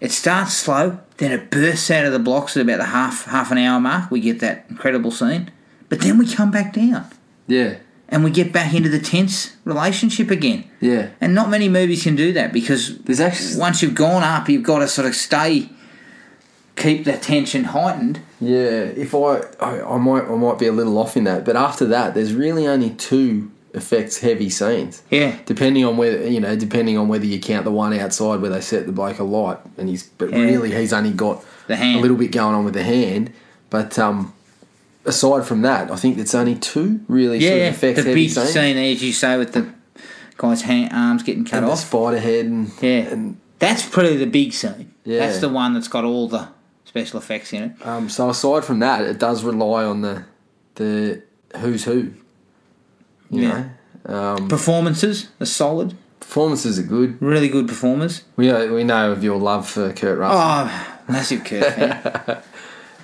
it 0.00 0.10
starts 0.10 0.54
slow, 0.54 1.00
then 1.18 1.32
it 1.32 1.50
bursts 1.50 1.90
out 1.90 2.06
of 2.06 2.12
the 2.12 2.18
blocks 2.18 2.56
at 2.56 2.62
about 2.62 2.78
the 2.78 2.86
half 2.86 3.26
half 3.26 3.50
an 3.52 3.58
hour 3.58 3.78
mark. 3.78 4.10
We 4.10 4.20
get 4.20 4.40
that 4.40 4.64
incredible 4.70 5.10
scene, 5.10 5.50
but 5.90 6.00
then 6.00 6.16
we 6.16 6.26
come 6.26 6.50
back 6.50 6.72
down 6.72 7.10
Yeah, 7.46 7.76
and 8.10 8.24
we 8.24 8.30
get 8.30 8.52
back 8.52 8.74
into 8.74 8.88
the 8.88 8.98
tense 8.98 9.56
relationship 9.64 10.30
again. 10.30 10.64
yeah. 10.80 11.10
And 11.20 11.34
not 11.34 11.48
many 11.48 11.68
movies 11.68 12.02
can 12.02 12.16
do 12.16 12.32
that 12.32 12.52
because 12.52 12.98
There's 12.98 13.20
actually 13.20 13.58
once 13.60 13.82
you've 13.82 13.94
gone 13.94 14.22
up, 14.22 14.48
you've 14.48 14.62
got 14.64 14.80
to 14.80 14.88
sort 14.88 15.06
of 15.06 15.14
stay, 15.14 15.68
keep 16.76 17.04
the 17.04 17.12
tension 17.16 17.64
heightened. 17.64 18.20
yeah. 18.40 18.84
If 19.04 19.14
I, 19.14 19.42
I 19.60 19.82
I 19.94 19.98
might 19.98 20.24
I 20.24 20.34
might 20.36 20.58
be 20.58 20.66
a 20.66 20.72
little 20.72 20.98
off 20.98 21.16
in 21.16 21.24
that, 21.24 21.44
but 21.44 21.56
after 21.56 21.84
that, 21.86 22.14
there's 22.14 22.32
really 22.34 22.66
only 22.66 22.90
two 22.90 23.50
effects 23.72 24.18
heavy 24.18 24.50
scenes. 24.50 25.02
Yeah, 25.10 25.36
Depending 25.46 25.84
on 25.84 25.96
whether 25.96 26.26
you 26.28 26.40
know, 26.40 26.56
depending 26.56 26.98
on 26.98 27.06
whether 27.08 27.24
you 27.26 27.38
count 27.38 27.64
the 27.64 27.70
one 27.70 27.92
outside 27.96 28.40
where 28.40 28.50
they 28.50 28.60
set 28.60 28.86
the 28.86 28.92
bloke 28.92 29.18
alight, 29.20 29.58
and 29.78 29.88
he's 29.88 30.04
but 30.18 30.30
Yeah. 30.30 30.38
really 30.40 30.74
he's 30.74 30.92
only 30.92 31.12
got 31.12 31.44
The 31.68 31.76
hand. 31.76 31.98
a 31.98 32.02
little 32.02 32.16
bit 32.16 32.32
going 32.32 32.54
on 32.54 32.64
with 32.64 32.74
the 32.74 32.82
hand. 32.82 33.30
But 33.70 33.96
um, 34.00 34.32
aside 35.10 35.44
from 35.46 35.60
that, 35.62 35.90
I 35.90 35.96
think 35.96 36.16
it's 36.18 36.34
only 36.34 36.54
two 36.54 37.00
really 37.08 37.38
yeah, 37.38 37.48
sort 37.50 37.60
of 37.60 37.74
effects 37.74 38.04
the 38.04 38.14
big 38.14 38.30
scenes. 38.30 38.50
scene, 38.50 38.76
as 38.78 39.02
you 39.02 39.12
say, 39.12 39.36
with 39.36 39.52
the 39.52 39.68
guy's 40.38 40.62
hand, 40.62 40.90
arms 40.92 41.22
getting 41.22 41.44
cut 41.44 41.58
and 41.58 41.66
the 41.66 41.72
off. 41.72 41.80
spider 41.80 42.18
head 42.18 42.46
and 42.46 42.70
Yeah, 42.80 43.12
and 43.12 43.38
that's 43.58 43.86
probably 43.86 44.16
the 44.16 44.26
big 44.26 44.52
scene. 44.54 44.94
Yeah. 45.04 45.18
That's 45.20 45.40
the 45.40 45.48
one 45.50 45.74
that's 45.74 45.88
got 45.88 46.04
all 46.04 46.28
the 46.28 46.48
special 46.86 47.18
effects 47.18 47.52
in 47.52 47.62
it. 47.64 47.86
um, 47.86 48.08
so 48.08 48.30
aside 48.30 48.64
from 48.64 48.78
that, 48.80 49.02
it 49.02 49.18
does 49.18 49.44
rely 49.44 49.84
on 49.84 50.00
the 50.02 50.24
the 50.76 51.22
who's 51.58 51.84
who. 51.84 52.12
You 53.30 53.42
Yeah. 53.42 53.64
know, 54.08 54.14
um, 54.16 54.48
Performances 54.48 55.28
are 55.40 55.46
solid, 55.46 55.94
performances 56.20 56.78
are 56.78 56.82
good. 56.82 57.20
really 57.22 57.48
good 57.48 57.68
performers. 57.68 58.22
We 58.36 58.46
know, 58.48 58.72
we 58.74 58.82
know 58.84 59.12
of 59.12 59.22
your 59.22 59.38
love 59.38 59.68
for 59.68 59.92
Kurt 59.92 60.18
Russell. 60.18 60.40
Oh, 60.40 60.98
massive 61.08 61.44
Kurt 61.44 61.64
fan, 61.74 62.38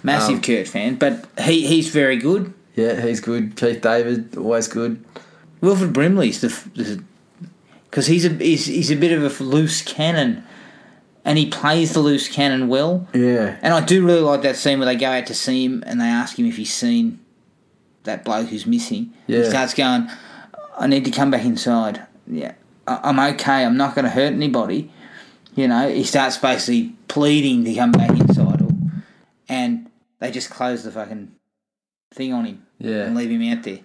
Um, 0.09 0.15
massive 0.15 0.43
Kurt 0.43 0.69
fan. 0.69 0.97
But 0.97 1.27
he 1.41 1.67
he's 1.67 1.89
very 1.89 2.17
good. 2.17 2.53
Yeah, 2.75 3.01
he's 3.01 3.21
good. 3.21 3.57
Keith 3.57 3.81
David, 3.81 4.37
always 4.37 4.69
good. 4.69 5.03
Wilford 5.61 5.93
Brimley's 5.93 6.41
the 6.43 7.03
because 7.91 8.07
he's 8.07 8.25
a 8.25 8.31
he's, 8.31 8.67
he's 8.67 8.91
a 8.91 8.97
bit 8.97 9.13
of 9.13 9.41
a 9.41 9.43
loose 9.45 9.81
cannon, 9.83 10.45
and 11.25 11.39
he 11.39 11.47
plays 11.51 11.93
the 11.95 12.01
loose 12.01 12.29
cannon 12.29 12.69
well. 12.69 13.09
Yeah, 13.15 13.57
And 13.63 13.73
I 13.73 13.85
do 13.85 14.05
really 14.07 14.21
like 14.21 14.43
that 14.43 14.57
scene 14.57 14.79
where 14.79 14.87
they 14.87 14.97
go 14.97 15.07
out 15.11 15.27
to 15.27 15.35
see 15.35 15.65
him 15.65 15.83
and 15.87 16.01
they 16.01 16.05
ask 16.07 16.39
him 16.39 16.47
if 16.47 16.57
he's 16.57 16.73
seen 16.75 17.19
that 18.05 18.25
bloke 18.25 18.49
who's 18.49 18.67
missing. 18.67 19.13
Yeah, 19.27 19.39
He 19.39 19.45
starts 19.51 19.73
going, 19.75 20.09
I 20.79 20.87
need 20.87 21.05
to 21.07 21.11
come 21.11 21.31
back 21.31 21.45
inside. 21.45 22.03
Yeah, 22.27 22.53
I- 22.87 23.01
I'm 23.05 23.19
okay. 23.35 23.65
I'm 23.65 23.77
not 23.79 23.95
going 23.95 24.05
to 24.05 24.11
hurt 24.11 24.33
anybody. 24.33 24.93
You 25.55 25.67
know, 25.69 25.89
he 25.89 26.05
starts 26.05 26.37
basically 26.37 26.93
pleading 27.09 27.65
to 27.65 27.75
come 27.75 27.91
back 27.93 28.11
inside. 28.11 28.61
And 29.49 29.86
they 30.19 30.31
just 30.31 30.51
close 30.51 30.85
the 30.85 30.91
fucking 30.91 31.33
thing 32.13 32.33
on 32.33 32.45
him 32.45 32.67
yeah, 32.79 33.05
and 33.05 33.17
leave 33.17 33.31
him 33.31 33.43
out 33.53 33.65
there. 33.65 33.81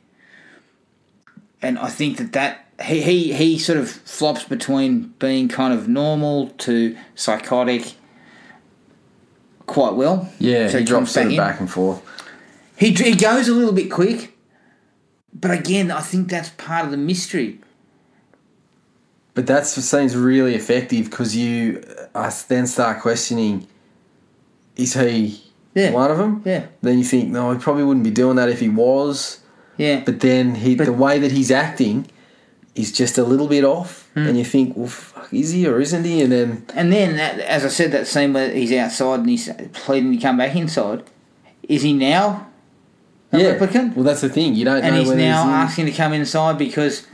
And 1.61 1.77
I 1.77 1.89
think 1.89 2.17
that 2.17 2.34
that 2.34 2.65
he, 2.84 3.01
he 3.01 3.34
he 3.34 3.59
sort 3.59 3.77
of 3.77 3.89
flops 3.89 4.43
between 4.43 5.13
being 5.19 5.47
kind 5.47 5.73
of 5.73 5.88
normal 5.88 6.49
to 6.49 6.97
psychotic 7.15 7.95
quite 9.67 9.93
well. 9.93 10.29
yeah. 10.39 10.67
So 10.67 10.77
he 10.77 10.84
he 10.84 10.86
drops 10.86 11.09
back 11.09 11.13
sort 11.13 11.25
of 11.27 11.32
in. 11.32 11.38
back 11.38 11.59
and 11.59 11.71
forth. 11.71 12.01
He 12.75 12.91
he 12.93 13.15
goes 13.15 13.47
a 13.47 13.53
little 13.53 13.73
bit 13.73 13.91
quick, 13.91 14.36
but 15.34 15.51
again, 15.51 15.91
I 15.91 16.01
think 16.01 16.29
that's 16.29 16.49
part 16.49 16.86
of 16.86 16.91
the 16.91 16.97
mystery. 16.97 17.59
But 19.34 19.47
that 19.47 19.65
seems 19.65 20.15
really 20.15 20.55
effective 20.55 21.09
because 21.09 21.36
you 21.36 21.84
uh, 22.13 22.32
then 22.47 22.67
start 22.67 23.01
questioning: 23.01 23.67
Is 24.75 24.95
he 24.95 25.51
Yeah. 25.74 25.91
one 25.91 26.11
of 26.11 26.17
them? 26.17 26.41
Yeah, 26.45 26.65
Then 26.82 26.97
you 26.97 27.03
think, 27.05 27.30
no, 27.30 27.51
he 27.51 27.59
probably 27.59 27.84
wouldn't 27.84 28.03
be 28.03 28.11
doing 28.11 28.36
that 28.36 28.49
if 28.49 28.59
he 28.59 28.69
was. 28.69 29.39
yeah, 29.78 30.01
But 30.05 30.19
then 30.19 30.55
he, 30.55 30.76
But- 30.76 30.86
the 30.86 30.93
way 30.93 31.17
that 31.19 31.32
he's 31.32 31.49
acting, 31.51 32.07
is 32.74 32.91
just 32.93 33.17
a 33.17 33.24
little 33.24 33.47
bit 33.47 33.65
off, 33.65 34.07
Hmm. 34.13 34.28
and 34.28 34.38
you 34.38 34.45
think, 34.45 34.78
well, 34.78 34.88
fuck, 34.88 35.28
is 35.34 35.51
he 35.51 35.67
or 35.67 35.82
isn't 35.82 36.05
he? 36.05 36.22
And 36.22 36.32
then 36.32 36.63
And 36.74 36.91
then, 36.91 37.17
that, 37.17 37.39
as 37.39 37.65
I 37.65 37.67
said, 37.67 37.91
that 37.91 38.07
scene 38.07 38.32
where 38.34 38.49
he's 38.49 38.72
outside 38.74 39.19
and 39.22 39.30
he's 39.30 39.49
pleading 39.74 40.11
to 40.13 40.17
come 40.17 40.38
back 40.38 40.55
inside. 40.55 41.03
Is 41.67 41.82
he 41.82 41.91
now 41.93 42.47
a 43.34 43.39
yeah, 43.39 43.57
replicant? 43.57 43.95
well, 43.95 44.05
that's 44.05 44.22
the 44.22 44.30
thing. 44.30 44.55
You 44.55 44.63
don't 44.65 44.82
and 44.84 44.95
know 44.95 45.01
he's 45.01 45.11
now 45.11 45.43
he's 45.43 45.53
asking 45.69 45.86
to 45.88 45.91
come 45.91 46.13
inside 46.13 46.57
because 46.57 47.05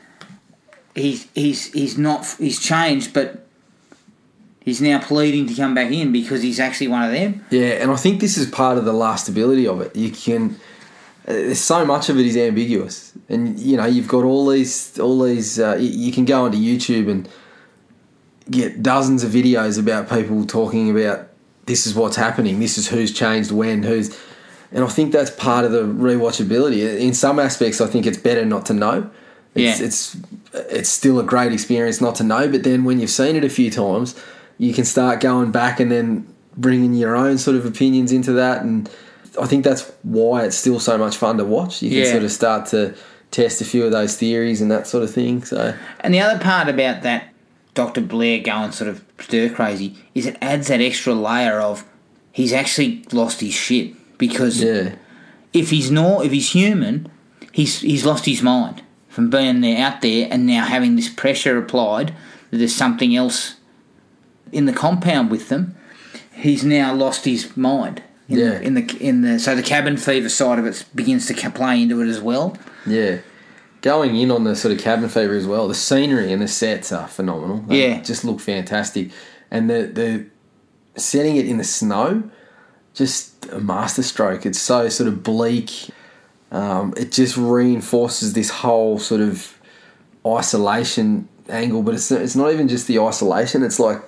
he's 0.95 1.27
he's 1.33 1.71
he's 1.73 1.97
not 1.97 2.25
he's 2.39 2.59
changed, 2.59 3.13
but 3.13 3.46
he's 4.67 4.81
now 4.81 4.99
pleading 4.99 5.47
to 5.47 5.55
come 5.55 5.73
back 5.73 5.89
in 5.91 6.11
because 6.11 6.41
he's 6.43 6.59
actually 6.59 6.89
one 6.89 7.03
of 7.03 7.11
them. 7.13 7.45
Yeah, 7.49 7.81
and 7.81 7.89
I 7.89 7.95
think 7.95 8.19
this 8.19 8.37
is 8.37 8.45
part 8.49 8.77
of 8.77 8.83
the 8.83 8.91
lastability 8.91 9.65
of 9.65 9.79
it. 9.81 9.95
You 9.95 10.11
can. 10.11 10.41
uh, 11.25 11.33
There's 11.47 11.61
so 11.61 11.85
much 11.85 12.09
of 12.09 12.19
it 12.19 12.25
is 12.25 12.35
ambiguous, 12.35 13.13
and 13.29 13.57
you 13.57 13.77
know 13.77 13.85
you've 13.85 14.09
got 14.09 14.23
all 14.25 14.45
these, 14.47 14.99
all 14.99 15.21
these. 15.23 15.57
Uh, 15.57 15.77
you 15.79 16.11
can 16.11 16.25
go 16.25 16.43
onto 16.45 16.57
YouTube 16.57 17.09
and 17.09 17.29
get 18.51 18.83
dozens 18.83 19.23
of 19.23 19.31
videos 19.31 19.79
about 19.79 20.09
people 20.09 20.45
talking 20.45 20.89
about 20.91 21.29
this 21.65 21.85
is 21.87 21.95
what's 21.95 22.15
happening, 22.17 22.59
this 22.59 22.77
is 22.77 22.87
who's 22.87 23.11
changed 23.13 23.51
when, 23.51 23.83
who's, 23.83 24.17
and 24.71 24.83
I 24.85 24.87
think 24.87 25.11
that's 25.11 25.29
part 25.31 25.65
of 25.65 25.71
the 25.73 25.83
rewatchability. 25.83 26.97
In 26.99 27.13
some 27.13 27.39
aspects, 27.39 27.81
I 27.81 27.87
think 27.87 28.05
it's 28.05 28.17
better 28.17 28.45
not 28.45 28.65
to 28.67 28.73
know. 28.73 29.09
It's, 29.55 29.79
Yeah. 29.79 29.85
it's 29.85 30.17
it's 30.53 30.89
still 30.89 31.19
a 31.19 31.23
great 31.23 31.51
experience 31.51 31.99
not 31.99 32.15
to 32.15 32.23
know, 32.23 32.47
but 32.49 32.63
then 32.63 32.83
when 32.85 32.99
you've 33.01 33.09
seen 33.09 33.35
it 33.35 33.43
a 33.43 33.49
few 33.49 33.69
times, 33.69 34.15
you 34.57 34.73
can 34.73 34.85
start 34.85 35.19
going 35.21 35.51
back 35.51 35.79
and 35.79 35.91
then 35.91 36.27
bringing 36.55 36.93
your 36.93 37.15
own 37.15 37.37
sort 37.37 37.55
of 37.55 37.65
opinions 37.65 38.11
into 38.11 38.33
that, 38.33 38.63
and 38.63 38.89
I 39.39 39.45
think 39.45 39.63
that's 39.63 39.91
why 40.03 40.43
it's 40.45 40.57
still 40.57 40.79
so 40.79 40.97
much 40.97 41.17
fun 41.17 41.37
to 41.37 41.45
watch. 41.45 41.81
You 41.81 41.89
can 41.89 41.99
Yeah. 41.99 42.11
sort 42.11 42.23
of 42.23 42.31
start 42.31 42.65
to 42.67 42.95
test 43.29 43.61
a 43.61 43.65
few 43.65 43.83
of 43.85 43.91
those 43.91 44.15
theories 44.15 44.61
and 44.61 44.71
that 44.71 44.87
sort 44.87 45.03
of 45.03 45.11
thing. 45.11 45.43
So 45.43 45.73
And 45.99 46.13
the 46.13 46.21
other 46.21 46.39
part 46.39 46.69
about 46.69 47.03
that 47.03 47.25
Doctor 47.75 48.01
Blair 48.01 48.39
going 48.39 48.71
sort 48.71 48.89
of 48.89 49.03
stir 49.19 49.49
crazy 49.49 49.95
is 50.15 50.25
it 50.25 50.37
adds 50.41 50.67
that 50.69 50.79
extra 50.81 51.13
layer 51.13 51.59
of 51.59 51.83
he's 52.31 52.53
actually 52.53 53.03
lost 53.11 53.41
his 53.41 53.53
shit 53.53 53.93
because 54.17 54.63
yeah, 54.63 54.95
if 55.53 55.69
he's 55.69 55.91
not 55.91 56.25
if 56.25 56.31
he's 56.31 56.51
human, 56.53 57.07
he's 57.51 57.81
he's 57.81 58.05
lost 58.05 58.25
his 58.25 58.41
mind 58.41 58.81
from 59.09 59.29
being 59.29 59.61
there 59.61 59.77
out 59.85 60.01
there 60.01 60.27
and 60.31 60.47
now 60.47 60.65
having 60.65 60.95
this 60.95 61.09
pressure 61.09 61.57
applied 61.57 62.13
that 62.49 62.57
there's 62.57 62.73
something 62.73 63.15
else 63.15 63.56
in 64.51 64.65
the 64.65 64.73
compound 64.73 65.29
with 65.31 65.49
them. 65.49 65.75
He's 66.33 66.63
now 66.63 66.93
lost 66.93 67.25
his 67.25 67.55
mind. 67.57 68.01
In, 68.29 68.37
Yeah. 68.39 68.59
in 68.59 68.73
the 68.73 68.97
in 68.99 69.21
the 69.21 69.39
so 69.39 69.55
the 69.55 69.63
cabin 69.63 69.95
fever 69.97 70.27
side 70.29 70.59
of 70.59 70.65
it 70.65 70.83
begins 70.93 71.25
to 71.27 71.33
play 71.51 71.81
into 71.81 72.01
it 72.01 72.07
as 72.09 72.19
well. 72.19 72.57
Yeah. 72.85 73.17
Going 73.81 74.15
in 74.17 74.31
on 74.31 74.43
the 74.43 74.55
sort 74.55 74.73
of 74.75 74.79
cabin 74.81 75.07
fever 75.07 75.33
as 75.33 75.45
well, 75.47 75.67
the 75.67 75.75
scenery 75.75 76.33
and 76.33 76.41
the 76.41 76.47
sets 76.47 76.91
are 76.91 77.07
phenomenal. 77.07 77.63
They 77.67 77.87
Yeah. 77.89 78.01
just 78.01 78.25
look 78.25 78.39
fantastic, 78.41 79.11
and 79.49 79.69
the 79.69 79.89
the 79.93 80.25
setting 80.99 81.37
it 81.37 81.45
in 81.45 81.57
the 81.57 81.63
snow, 81.63 82.23
just 82.93 83.45
a 83.51 83.59
masterstroke. 83.59 84.45
It's 84.45 84.59
so 84.59 84.89
sort 84.89 85.07
of 85.07 85.23
bleak. 85.23 85.89
Um, 86.51 86.93
it 86.97 87.11
just 87.11 87.37
reinforces 87.37 88.33
this 88.33 88.49
whole 88.49 88.99
sort 88.99 89.21
of 89.21 89.57
isolation 90.25 91.27
angle, 91.49 91.81
but 91.81 91.93
it's 91.93 92.11
it's 92.11 92.35
not 92.35 92.51
even 92.51 92.67
just 92.67 92.87
the 92.87 92.99
isolation. 92.99 93.63
It's 93.63 93.79
like 93.79 94.01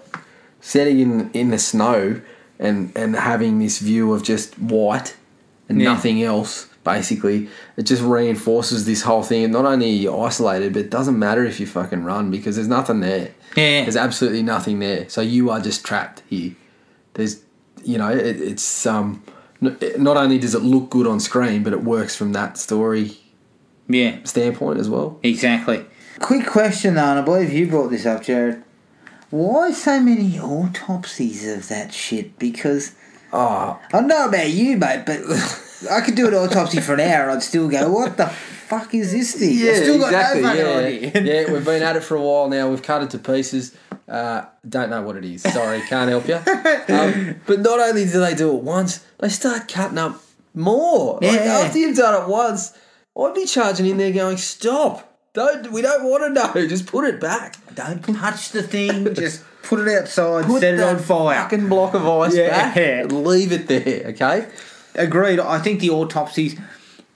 setting 0.62 1.00
in 1.00 1.30
in 1.34 1.50
the 1.52 1.60
snow 1.60 2.22
and 2.60 2.92
and 2.96 3.16
having 3.16 3.60
this 3.60 3.80
view 3.80 4.14
of 4.14 4.24
just 4.24 4.58
white 4.60 5.16
and 5.68 5.80
Yeah. 5.82 5.94
nothing 5.94 6.22
else. 6.24 6.68
Basically, 6.84 7.50
it 7.78 7.84
just 7.84 8.02
reinforces 8.02 8.86
this 8.86 9.02
whole 9.04 9.22
thing. 9.22 9.44
And 9.44 9.54
not 9.54 9.66
only 9.66 9.88
are 9.90 10.02
you 10.02 10.18
isolated, 10.18 10.74
but 10.74 10.80
it 10.80 10.90
doesn't 10.90 11.20
matter 11.20 11.44
if 11.46 11.60
you 11.60 11.68
fucking 11.68 12.04
run 12.04 12.32
because 12.32 12.56
there's 12.56 12.70
nothing 12.70 13.02
there. 13.02 13.32
Yeah. 13.56 13.82
There's 13.84 13.98
absolutely 13.98 14.42
nothing 14.44 14.80
there. 14.80 15.08
So 15.10 15.22
you 15.22 15.50
are 15.52 15.60
just 15.60 15.86
trapped 15.86 16.24
here. 16.30 16.54
There's, 17.14 17.42
you 17.84 17.98
know, 17.98 18.10
it, 18.10 18.42
it's 18.42 18.86
um, 18.88 19.22
not 19.62 20.18
only 20.18 20.40
does 20.40 20.56
it 20.56 20.64
look 20.64 20.90
good 20.90 21.06
on 21.06 21.20
screen, 21.20 21.64
but 21.64 21.74
it 21.74 21.84
works 21.84 22.16
from 22.16 22.32
that 22.34 22.58
story 22.58 23.18
Yeah. 23.88 24.16
standpoint 24.24 24.80
as 24.80 24.90
well. 24.90 25.20
Exactly. 25.22 25.86
Quick 26.20 26.48
question 26.48 26.96
though, 26.96 27.04
and 27.04 27.20
I 27.20 27.22
believe 27.22 27.52
you 27.52 27.68
brought 27.68 27.90
this 27.92 28.06
up, 28.06 28.24
Jared. 28.24 28.64
Why 29.30 29.72
so 29.72 30.00
many 30.00 30.40
autopsies 30.40 31.48
of 31.48 31.68
that 31.68 31.94
shit? 31.94 32.40
Because 32.40 32.94
Oh, 33.32 33.80
I 33.88 33.92
don't 33.92 34.08
know 34.08 34.28
about 34.28 34.50
you, 34.50 34.78
mate, 34.78 35.04
but 35.06 35.20
I 35.92 36.02
could 36.02 36.16
do 36.16 36.28
an 36.28 36.34
autopsy 36.34 36.82
for 36.82 36.94
an 36.96 37.00
hour 37.00 37.24
and 37.24 37.32
I'd 37.34 37.44
still 37.44 37.70
go, 37.70 37.92
"What 37.92 38.18
the 38.18 38.28
fuck 38.28 38.94
is 38.94 39.12
this 39.12 39.36
thing?" 39.36 39.56
yeah, 39.58 39.72
I've 39.72 39.78
still 39.78 40.00
got 40.00 40.08
exactly. 40.08 40.42
no 40.42 40.80
yeah, 40.80 41.20
yeah, 41.44 41.52
we've 41.54 41.66
been 41.66 41.84
at 41.84 41.96
it 41.96 42.04
for 42.04 42.16
a 42.16 42.22
while 42.22 42.50
now. 42.50 42.70
We've 42.70 42.82
cut 42.82 43.04
it 43.04 43.12
to 43.12 43.20
pieces. 43.20 43.76
Uh, 44.08 44.46
don't 44.68 44.90
know 44.90 45.04
what 45.04 45.16
it 45.16 45.26
is. 45.26 45.44
Sorry, 45.44 45.82
can't 45.82 46.10
help 46.10 46.28
you. 46.28 46.40
Um, 46.90 47.36
but 47.46 47.60
not 47.60 47.80
only 47.80 48.06
do 48.06 48.20
they 48.20 48.34
do 48.34 48.58
it 48.58 48.64
once, 48.64 49.06
they 49.20 49.30
start 49.30 49.68
cutting 49.68 50.00
up 50.00 50.20
more. 50.56 51.20
Like, 51.22 51.42
after 51.42 51.78
you've 51.78 51.96
done 51.96 52.24
it 52.24 52.28
once, 52.28 52.76
I'd 53.16 53.36
be 53.36 53.46
charging 53.46 53.86
in 53.86 53.98
there 53.98 54.12
going, 54.12 54.38
"Stop! 54.38 55.09
Don't 55.34 55.72
we 55.72 55.82
don't 55.82 56.04
want 56.10 56.24
to 56.24 56.30
know. 56.30 56.68
Just 56.68 56.88
put 56.88 57.06
it 57.06 57.20
back. 57.20 57.56
Don't 57.76 58.02
touch 58.04 58.50
the 58.50 58.64
thing. 58.64 59.14
Just 59.14 59.44
put 59.64 59.80
it 59.80 59.88
outside. 60.02 60.46
Put 60.46 60.62
set 60.62 60.76
it 60.76 60.80
on 60.80 60.98
fire. 61.00 61.36
Fucking 61.44 61.70
block 61.70 61.94
of 61.94 62.08
ice 62.08 62.36
Yeah. 62.36 62.50
back. 62.74 63.12
Leave 63.12 63.52
it 63.52 63.68
there. 63.68 64.08
Okay. 64.10 64.48
Agreed. 64.96 65.40
I 65.40 65.60
think 65.60 65.80
the 65.80 65.90
autopsy's 65.90 66.60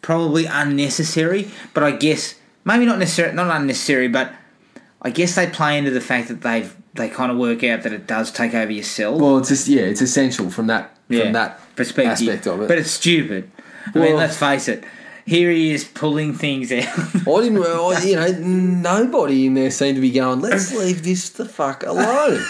probably 0.02 0.46
unnecessary, 0.46 1.50
but 1.74 1.84
I 1.84 1.92
guess 1.92 2.36
maybe 2.66 2.86
not 2.86 3.00
necessary, 3.00 3.34
not 3.34 3.50
unnecessary, 3.56 4.08
but 4.08 4.32
I 5.02 5.10
guess 5.10 5.36
they 5.36 5.48
play 5.48 5.78
into 5.78 5.92
the 5.92 6.02
fact 6.02 6.28
that 6.28 6.42
they've 6.42 6.76
they 6.96 7.10
kind 7.10 7.32
of 7.32 7.38
work 7.40 7.64
out 7.64 7.82
that 7.84 7.92
it 7.92 8.06
does 8.06 8.32
take 8.32 8.54
over 8.54 8.72
your 8.72 8.84
cell. 8.84 9.18
Well, 9.20 9.40
it's 9.40 9.50
just 9.50 9.68
yeah, 9.68 9.82
it's 9.82 10.02
essential 10.02 10.52
from 10.52 10.68
that 10.68 10.96
yeah, 11.10 11.24
from 11.24 11.34
that 11.34 11.60
perspective, 11.76 12.12
aspect 12.30 12.48
of 12.48 12.62
it. 12.62 12.68
But 12.68 12.78
it's 12.78 12.92
stupid. 12.92 13.50
I 13.96 13.98
mean, 14.00 14.16
let's 14.16 14.38
face 14.38 14.68
it. 14.68 14.84
Here 15.26 15.50
he 15.52 15.72
is 15.74 15.86
pulling 15.86 16.34
things 16.34 16.72
out. 16.72 16.84
I 16.88 17.42
didn't, 17.42 17.64
I, 17.64 18.00
you 18.04 18.16
know, 18.16 18.32
nobody 18.32 19.46
in 19.46 19.54
there 19.54 19.72
seemed 19.72 19.96
to 19.96 20.02
be 20.02 20.12
going, 20.12 20.42
let's 20.42 20.74
leave 20.74 21.04
this 21.04 21.30
the 21.30 21.46
fuck 21.46 21.84
alone. 21.84 22.44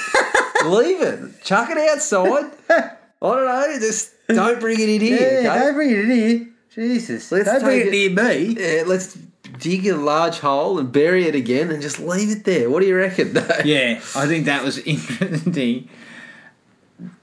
leave 0.65 1.01
it. 1.01 1.43
Chuck 1.43 1.69
it 1.69 1.78
outside. 1.78 2.51
I 2.69 2.95
don't 3.21 3.45
know, 3.45 3.80
just 3.80 4.11
don't 4.28 4.59
bring 4.59 4.80
it 4.80 4.89
in 4.89 5.01
here. 5.01 5.41
Yeah, 5.43 5.51
okay? 5.53 5.59
Don't 5.59 5.74
bring 5.76 5.89
it 5.91 5.99
in 5.99 6.11
here. 6.11 6.47
Jesus, 6.74 7.32
Let's 7.32 7.45
don't 7.45 7.61
bring 7.61 7.84
take 7.84 7.93
it 7.93 8.15
near 8.15 8.30
me. 8.30 8.55
Yeah, 8.59 8.84
let's 8.88 9.15
dig 9.59 9.86
a 9.88 9.95
large 9.95 10.39
hole 10.39 10.80
and 10.80 10.91
bury 10.91 11.26
it 11.28 11.36
again 11.36 11.69
and 11.69 11.82
just 11.82 11.99
leave 11.99 12.32
it 12.32 12.43
there. 12.43 12.69
What 12.69 12.82
do 12.82 12.88
you 12.88 12.95
reckon? 12.95 13.34
Though? 13.34 13.47
Yeah, 13.63 14.01
I 14.15 14.26
think 14.26 14.45
that 14.45 14.63
was 14.63 14.78
interesting. 14.86 15.88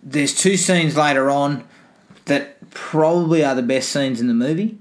There's 0.02 0.34
two 0.34 0.56
scenes 0.56 0.96
later 0.96 1.30
on 1.30 1.64
that 2.26 2.70
probably 2.70 3.44
are 3.44 3.54
the 3.56 3.62
best 3.62 3.90
scenes 3.90 4.20
in 4.20 4.28
the 4.28 4.34
movie. 4.34 4.78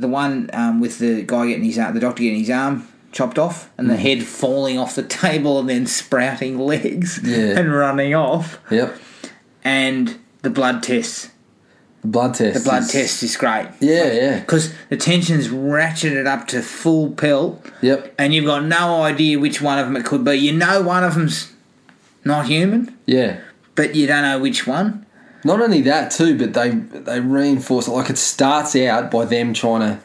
The 0.00 0.08
one 0.08 0.48
um, 0.52 0.80
with 0.80 0.98
the 0.98 1.22
guy 1.22 1.46
getting 1.48 1.64
his 1.64 1.78
arm, 1.78 1.94
the 1.94 2.00
doctor 2.00 2.22
getting 2.22 2.38
his 2.40 2.50
arm 2.50 2.86
chopped 3.12 3.38
off, 3.38 3.68
and 3.76 3.90
the 3.90 3.96
head 3.96 4.22
falling 4.22 4.78
off 4.78 4.94
the 4.94 5.02
table 5.24 5.58
and 5.60 5.68
then 5.68 5.86
sprouting 5.86 6.58
legs 6.58 7.20
Yeah. 7.22 7.58
and 7.58 7.72
running 7.72 8.14
off, 8.14 8.58
Yep. 8.70 8.96
and 9.64 10.16
the 10.42 10.50
blood 10.50 10.82
tests. 10.82 11.30
The 12.02 12.08
blood 12.08 12.34
test. 12.34 12.54
The 12.64 12.70
blood 12.70 12.82
is- 12.84 12.92
test 12.92 13.22
is 13.22 13.36
great. 13.36 13.66
Yeah, 13.80 14.12
yeah. 14.12 14.40
Because 14.40 14.72
the 14.88 14.96
tension's 14.96 15.48
ratcheted 15.48 16.26
up 16.26 16.46
to 16.48 16.62
full 16.62 17.10
pelt, 17.10 17.62
Yep. 17.82 18.14
and 18.18 18.32
you've 18.32 18.46
got 18.46 18.64
no 18.64 19.02
idea 19.02 19.38
which 19.38 19.60
one 19.60 19.78
of 19.78 19.86
them 19.86 19.96
it 19.96 20.04
could 20.06 20.24
be. 20.24 20.36
You 20.36 20.52
know 20.52 20.80
one 20.80 21.04
of 21.04 21.14
them's 21.14 21.52
not 22.24 22.46
human, 22.46 22.96
Yeah. 23.06 23.38
but 23.74 23.94
you 23.94 24.06
don't 24.06 24.22
know 24.22 24.38
which 24.38 24.66
one. 24.66 25.04
Not 25.44 25.60
only 25.62 25.80
that 25.82 26.10
too, 26.10 26.36
but 26.38 26.54
they 26.54 26.70
they 26.70 27.20
reinforce 27.20 27.88
it. 27.88 27.92
Like 27.92 28.10
it 28.10 28.18
starts 28.18 28.74
out 28.76 29.10
by 29.10 29.24
them 29.24 29.54
trying 29.54 29.80
to 29.80 30.00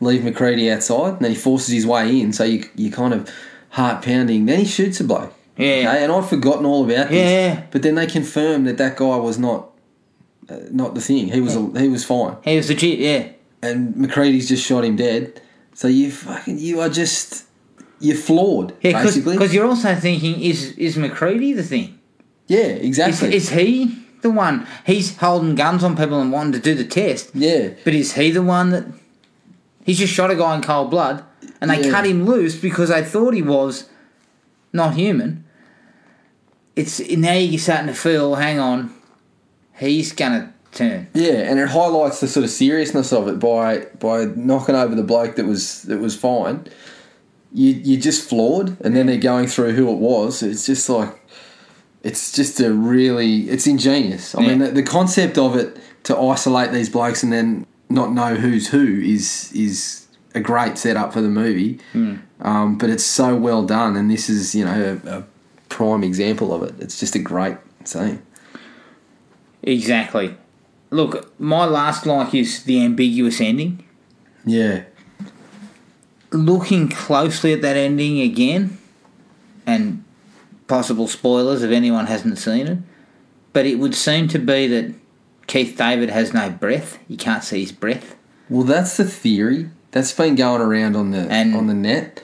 leave 0.00 0.22
MacReady 0.24 0.70
outside, 0.70 1.14
and 1.14 1.20
then 1.20 1.30
he 1.30 1.36
forces 1.36 1.68
his 1.74 1.86
way 1.86 2.20
in. 2.20 2.32
So 2.32 2.44
you 2.44 2.68
you 2.76 2.90
kind 2.90 3.14
of 3.14 3.28
heart 3.70 4.02
pounding. 4.04 4.46
Then 4.46 4.60
he 4.60 4.64
shoots 4.66 5.00
a 5.00 5.04
bloke. 5.04 5.32
Yeah. 5.56 5.66
Okay, 5.66 6.04
and 6.04 6.12
I'd 6.12 6.24
forgotten 6.26 6.64
all 6.66 6.84
about 6.84 7.08
this. 7.08 7.30
Yeah. 7.30 7.64
But 7.70 7.82
then 7.82 7.94
they 7.96 8.06
confirmed 8.06 8.66
that 8.68 8.76
that 8.78 8.96
guy 8.96 9.16
was 9.16 9.38
not 9.38 9.70
uh, 10.48 10.56
not 10.70 10.94
the 10.94 11.00
thing. 11.00 11.28
He 11.32 11.40
was 11.40 11.54
he 11.54 11.88
was 11.88 12.04
fine, 12.04 12.36
He 12.44 12.56
was 12.56 12.68
legit, 12.68 12.98
yeah. 12.98 13.28
and 13.62 13.94
MacReady's 13.96 14.48
just 14.48 14.64
shot 14.64 14.84
him 14.84 14.96
dead. 14.96 15.40
So 15.74 15.88
you 15.88 16.10
fucking 16.10 16.58
you 16.58 16.80
are 16.80 16.88
just 16.88 17.44
you're 18.00 18.16
flawed 18.16 18.74
Yeah, 18.82 19.02
basically. 19.02 19.32
because 19.34 19.52
you're 19.52 19.66
also 19.66 19.94
thinking, 19.96 20.40
is 20.40 20.72
is 20.72 20.96
MacReady 20.96 21.52
the 21.54 21.62
thing? 21.64 21.98
yeah, 22.46 22.58
Is, 22.60 22.86
exactly. 22.86 23.34
is 23.34 23.50
he 23.50 23.96
the 24.22 24.30
one? 24.30 24.66
He's 24.86 25.16
holding 25.16 25.54
guns 25.54 25.82
on 25.84 25.96
people 25.96 26.20
and 26.20 26.32
wanting 26.32 26.52
to 26.52 26.58
do 26.60 26.74
the 26.74 26.84
test, 26.84 27.30
yeah. 27.34 27.70
but 27.84 27.94
is 27.94 28.14
he 28.14 28.30
the 28.30 28.42
one 28.42 28.70
that. 28.70 28.84
He's 29.84 29.98
just 29.98 30.12
shot 30.12 30.30
a 30.30 30.36
guy 30.36 30.54
in 30.54 30.60
cold 30.62 30.90
blood, 30.90 31.24
and 31.60 31.70
they 31.70 31.82
Yeah. 31.82 31.90
cut 31.90 32.04
him 32.06 32.26
loose 32.26 32.56
because 32.56 32.90
they 32.90 33.02
thought 33.02 33.32
he 33.32 33.40
was 33.42 33.84
not 34.72 34.94
human. 34.94 35.44
It's 36.76 37.00
now 37.10 37.32
you're 37.32 37.58
starting 37.58 37.86
to 37.88 37.94
feel, 37.94 38.34
hang 38.36 38.58
on, 38.58 38.92
he's 39.78 40.12
gonna 40.12 40.52
turn. 40.72 41.08
Yeah, 41.14 41.30
and 41.50 41.58
it 41.58 41.68
highlights 41.68 42.20
the 42.20 42.28
sort 42.28 42.44
of 42.44 42.50
seriousness 42.50 43.12
of 43.12 43.28
it 43.28 43.38
by 43.40 43.86
by 43.98 44.26
knocking 44.26 44.74
over 44.74 44.94
the 44.94 45.02
bloke 45.02 45.36
that 45.36 45.46
was 45.46 45.82
that 45.84 45.98
was 46.00 46.14
fine, 46.14 46.66
you 47.52 47.72
you're 47.82 48.00
just 48.00 48.28
flawed, 48.28 48.76
and 48.82 48.94
then 48.94 49.06
they're 49.06 49.16
going 49.16 49.46
through 49.48 49.72
who 49.72 49.90
it 49.90 49.98
was. 49.98 50.42
It's 50.42 50.66
just 50.66 50.88
like 50.88 51.18
it's 52.02 52.32
just 52.32 52.60
a 52.60 52.72
really 52.72 53.48
it's 53.48 53.66
ingenious. 53.66 54.34
I 54.34 54.40
mean, 54.40 54.58
the, 54.58 54.70
the 54.70 54.82
concept 54.82 55.36
of 55.38 55.56
it 55.56 55.76
to 56.04 56.16
isolate 56.16 56.72
these 56.72 56.88
blokes 56.88 57.22
and 57.22 57.32
then 57.32 57.66
not 57.88 58.12
know 58.12 58.34
who's 58.34 58.68
who 58.68 59.00
is 59.00 59.52
is 59.52 60.06
a 60.34 60.40
great 60.40 60.78
setup 60.78 61.12
for 61.12 61.20
the 61.20 61.28
movie. 61.28 61.80
Um, 62.40 62.78
but 62.78 62.88
it's 62.90 63.04
so 63.04 63.34
well 63.34 63.64
done, 63.64 63.96
and 63.96 64.10
this 64.10 64.28
is 64.28 64.54
you 64.54 64.64
know 64.64 65.00
a, 65.04 65.18
a 65.18 65.24
prime 65.68 66.04
example 66.04 66.54
of 66.54 66.62
it. 66.62 66.74
It's 66.78 67.00
just 67.00 67.14
a 67.14 67.18
great 67.18 67.56
scene. 67.84 68.22
Exactly. 69.62 70.36
Look, 70.90 71.38
my 71.38 71.66
last 71.66 72.06
like 72.06 72.34
is 72.34 72.62
the 72.64 72.82
ambiguous 72.82 73.40
ending. 73.40 73.84
Yeah, 74.44 74.84
Looking 76.30 76.88
closely 76.88 77.52
at 77.52 77.62
that 77.62 77.76
ending 77.76 78.20
again, 78.20 78.78
and 79.66 80.04
possible 80.68 81.08
spoilers 81.08 81.62
if 81.62 81.70
anyone 81.70 82.06
hasn't 82.06 82.38
seen 82.38 82.66
it, 82.66 82.78
but 83.52 83.66
it 83.66 83.76
would 83.78 83.94
seem 83.94 84.28
to 84.28 84.38
be 84.38 84.66
that 84.68 84.94
Keith 85.46 85.76
David 85.76 86.10
has 86.10 86.32
no 86.34 86.50
breath. 86.50 86.98
You 87.08 87.16
can't 87.16 87.42
see 87.42 87.60
his 87.62 87.72
breath. 87.72 88.14
well, 88.50 88.62
that's 88.64 88.96
the 88.96 89.04
theory 89.04 89.70
that's 89.90 90.12
been 90.12 90.34
going 90.34 90.60
around 90.60 90.94
on 90.96 91.10
the 91.10 91.20
And- 91.30 91.54
on 91.54 91.66
the 91.66 91.74
net. 91.74 92.22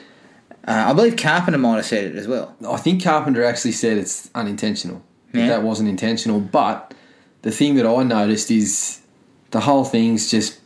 Uh, 0.66 0.84
I 0.88 0.92
believe 0.94 1.16
Carpenter 1.16 1.58
might 1.58 1.76
have 1.76 1.84
said 1.86 2.04
it 2.04 2.16
as 2.16 2.26
well. 2.26 2.54
I 2.66 2.76
think 2.78 3.02
Carpenter 3.02 3.44
actually 3.44 3.72
said 3.72 3.98
it's 3.98 4.30
unintentional. 4.34 5.02
that 5.32 5.40
Yeah. 5.40 5.48
That 5.48 5.62
wasn't 5.62 5.88
intentional. 5.90 6.40
But 6.40 6.94
the 7.42 7.50
thing 7.50 7.74
that 7.74 7.86
I 7.86 8.02
noticed 8.04 8.50
is 8.50 9.00
the 9.50 9.60
whole 9.60 9.84
thing's 9.84 10.30
just 10.30 10.60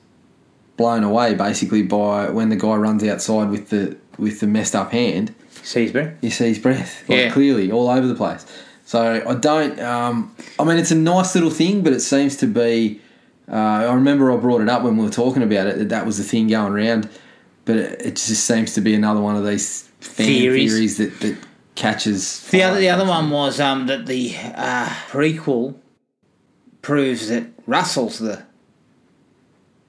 blown 0.77 1.03
away 1.03 1.35
basically 1.35 1.83
by 1.83 2.31
when 2.31 2.49
the 2.51 2.57
guy 2.57 2.75
runs 2.77 3.03
outside 3.03 3.51
with 3.51 3.71
the 3.71 3.97
with 4.19 4.39
the 4.41 4.47
messed 4.47 4.75
up 4.77 4.93
hand. 4.93 5.35
See 5.63 5.83
his 5.83 5.93
breath? 5.93 6.15
You 6.23 6.31
see 6.31 6.49
his 6.49 6.59
breath, 6.59 7.09
like 7.09 7.19
Yeah. 7.19 7.31
clearly 7.31 7.71
all 7.73 7.89
over 7.89 8.07
the 8.07 8.15
place. 8.15 8.45
So 8.85 9.23
I 9.27 9.35
don't. 9.35 9.79
Um, 9.81 10.35
I 10.59 10.65
mean, 10.65 10.79
it's 10.79 10.91
a 10.91 10.95
nice 10.97 11.35
little 11.35 11.51
thing, 11.51 11.83
but 11.83 11.93
it 11.93 12.01
seems 12.01 12.37
to 12.37 12.47
be. 12.47 13.01
Uh, 13.51 13.55
I 13.55 13.93
remember 13.95 14.31
I 14.33 14.37
brought 14.37 14.61
it 14.61 14.69
up 14.69 14.83
when 14.83 14.97
we 14.97 15.05
were 15.05 15.11
talking 15.11 15.43
about 15.43 15.67
it 15.67 15.79
that 15.79 15.89
that 15.91 16.05
was 16.07 16.19
the 16.19 16.25
thing 16.25 16.49
going 16.49 16.73
around, 16.73 17.09
but 17.65 17.77
it, 17.77 18.01
it 18.03 18.17
just 18.17 18.45
seems 18.45 18.75
to 18.75 18.81
be 18.81 18.95
another 18.95 19.21
one 19.21 19.37
of 19.37 19.47
these 19.47 19.89
fan 20.01 20.27
Theories. 20.27 20.73
theories, 20.73 20.97
that, 20.99 21.21
that 21.21 21.37
catches. 21.75 22.43
The 22.51 22.63
other, 22.63 22.79
the 22.81 22.89
other 22.91 23.05
one 23.07 23.31
was 23.31 23.59
um, 23.61 23.87
that 23.87 24.07
the 24.07 24.35
uh, 24.55 24.87
prequel 25.11 25.75
proves 26.83 27.29
that 27.29 27.45
Russell's 27.67 28.19
the 28.19 28.43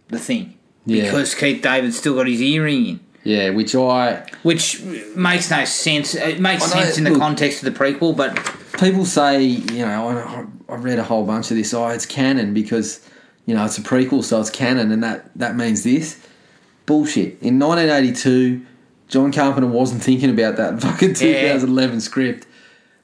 the 0.10 0.20
thing 0.20 0.58
Yeah. 0.86 1.04
because 1.04 1.36
Keith 1.36 1.62
David's 1.62 1.98
still 1.98 2.16
got 2.16 2.28
his 2.28 2.42
earring 2.42 2.86
in, 2.86 3.00
Yeah, 3.24 3.50
which 3.50 3.76
I 3.76 4.26
which 4.44 4.82
makes 5.16 5.52
no 5.52 5.66
sense. 5.66 6.16
It 6.16 6.40
makes 6.40 6.62
know, 6.74 6.82
sense 6.82 6.98
in 6.98 7.04
the 7.04 7.10
look- 7.12 7.20
context 7.20 7.64
of 7.64 7.74
the 7.74 7.78
prequel, 7.80 8.16
but 8.16 8.36
people 8.80 9.06
say, 9.06 9.44
you 9.44 9.86
know, 9.86 10.08
I, 10.10 10.46
I 10.72 10.76
read 10.78 11.00
a 11.00 11.04
whole 11.04 11.26
bunch 11.26 11.52
of 11.52 11.58
this. 11.58 11.74
Oh, 11.74 11.88
it's 11.90 12.06
canon 12.06 12.54
because 12.54 13.06
you 13.46 13.54
know 13.56 13.66
it's 13.66 13.78
a 13.78 13.82
prequel, 13.82 14.24
so 14.24 14.40
it's 14.40 14.50
canon, 14.50 14.92
and 14.92 15.04
that 15.04 15.38
that 15.38 15.56
means 15.56 15.84
this. 15.84 16.26
Bullshit. 16.86 17.40
In 17.42 17.60
1982, 17.60 18.66
John 19.10 19.32
Carpenter 19.32 19.68
wasn't 19.68 20.02
thinking 20.02 20.30
about 20.30 20.56
that 20.56 20.82
fucking 20.82 21.14
2011 21.16 22.02
script. 22.02 22.48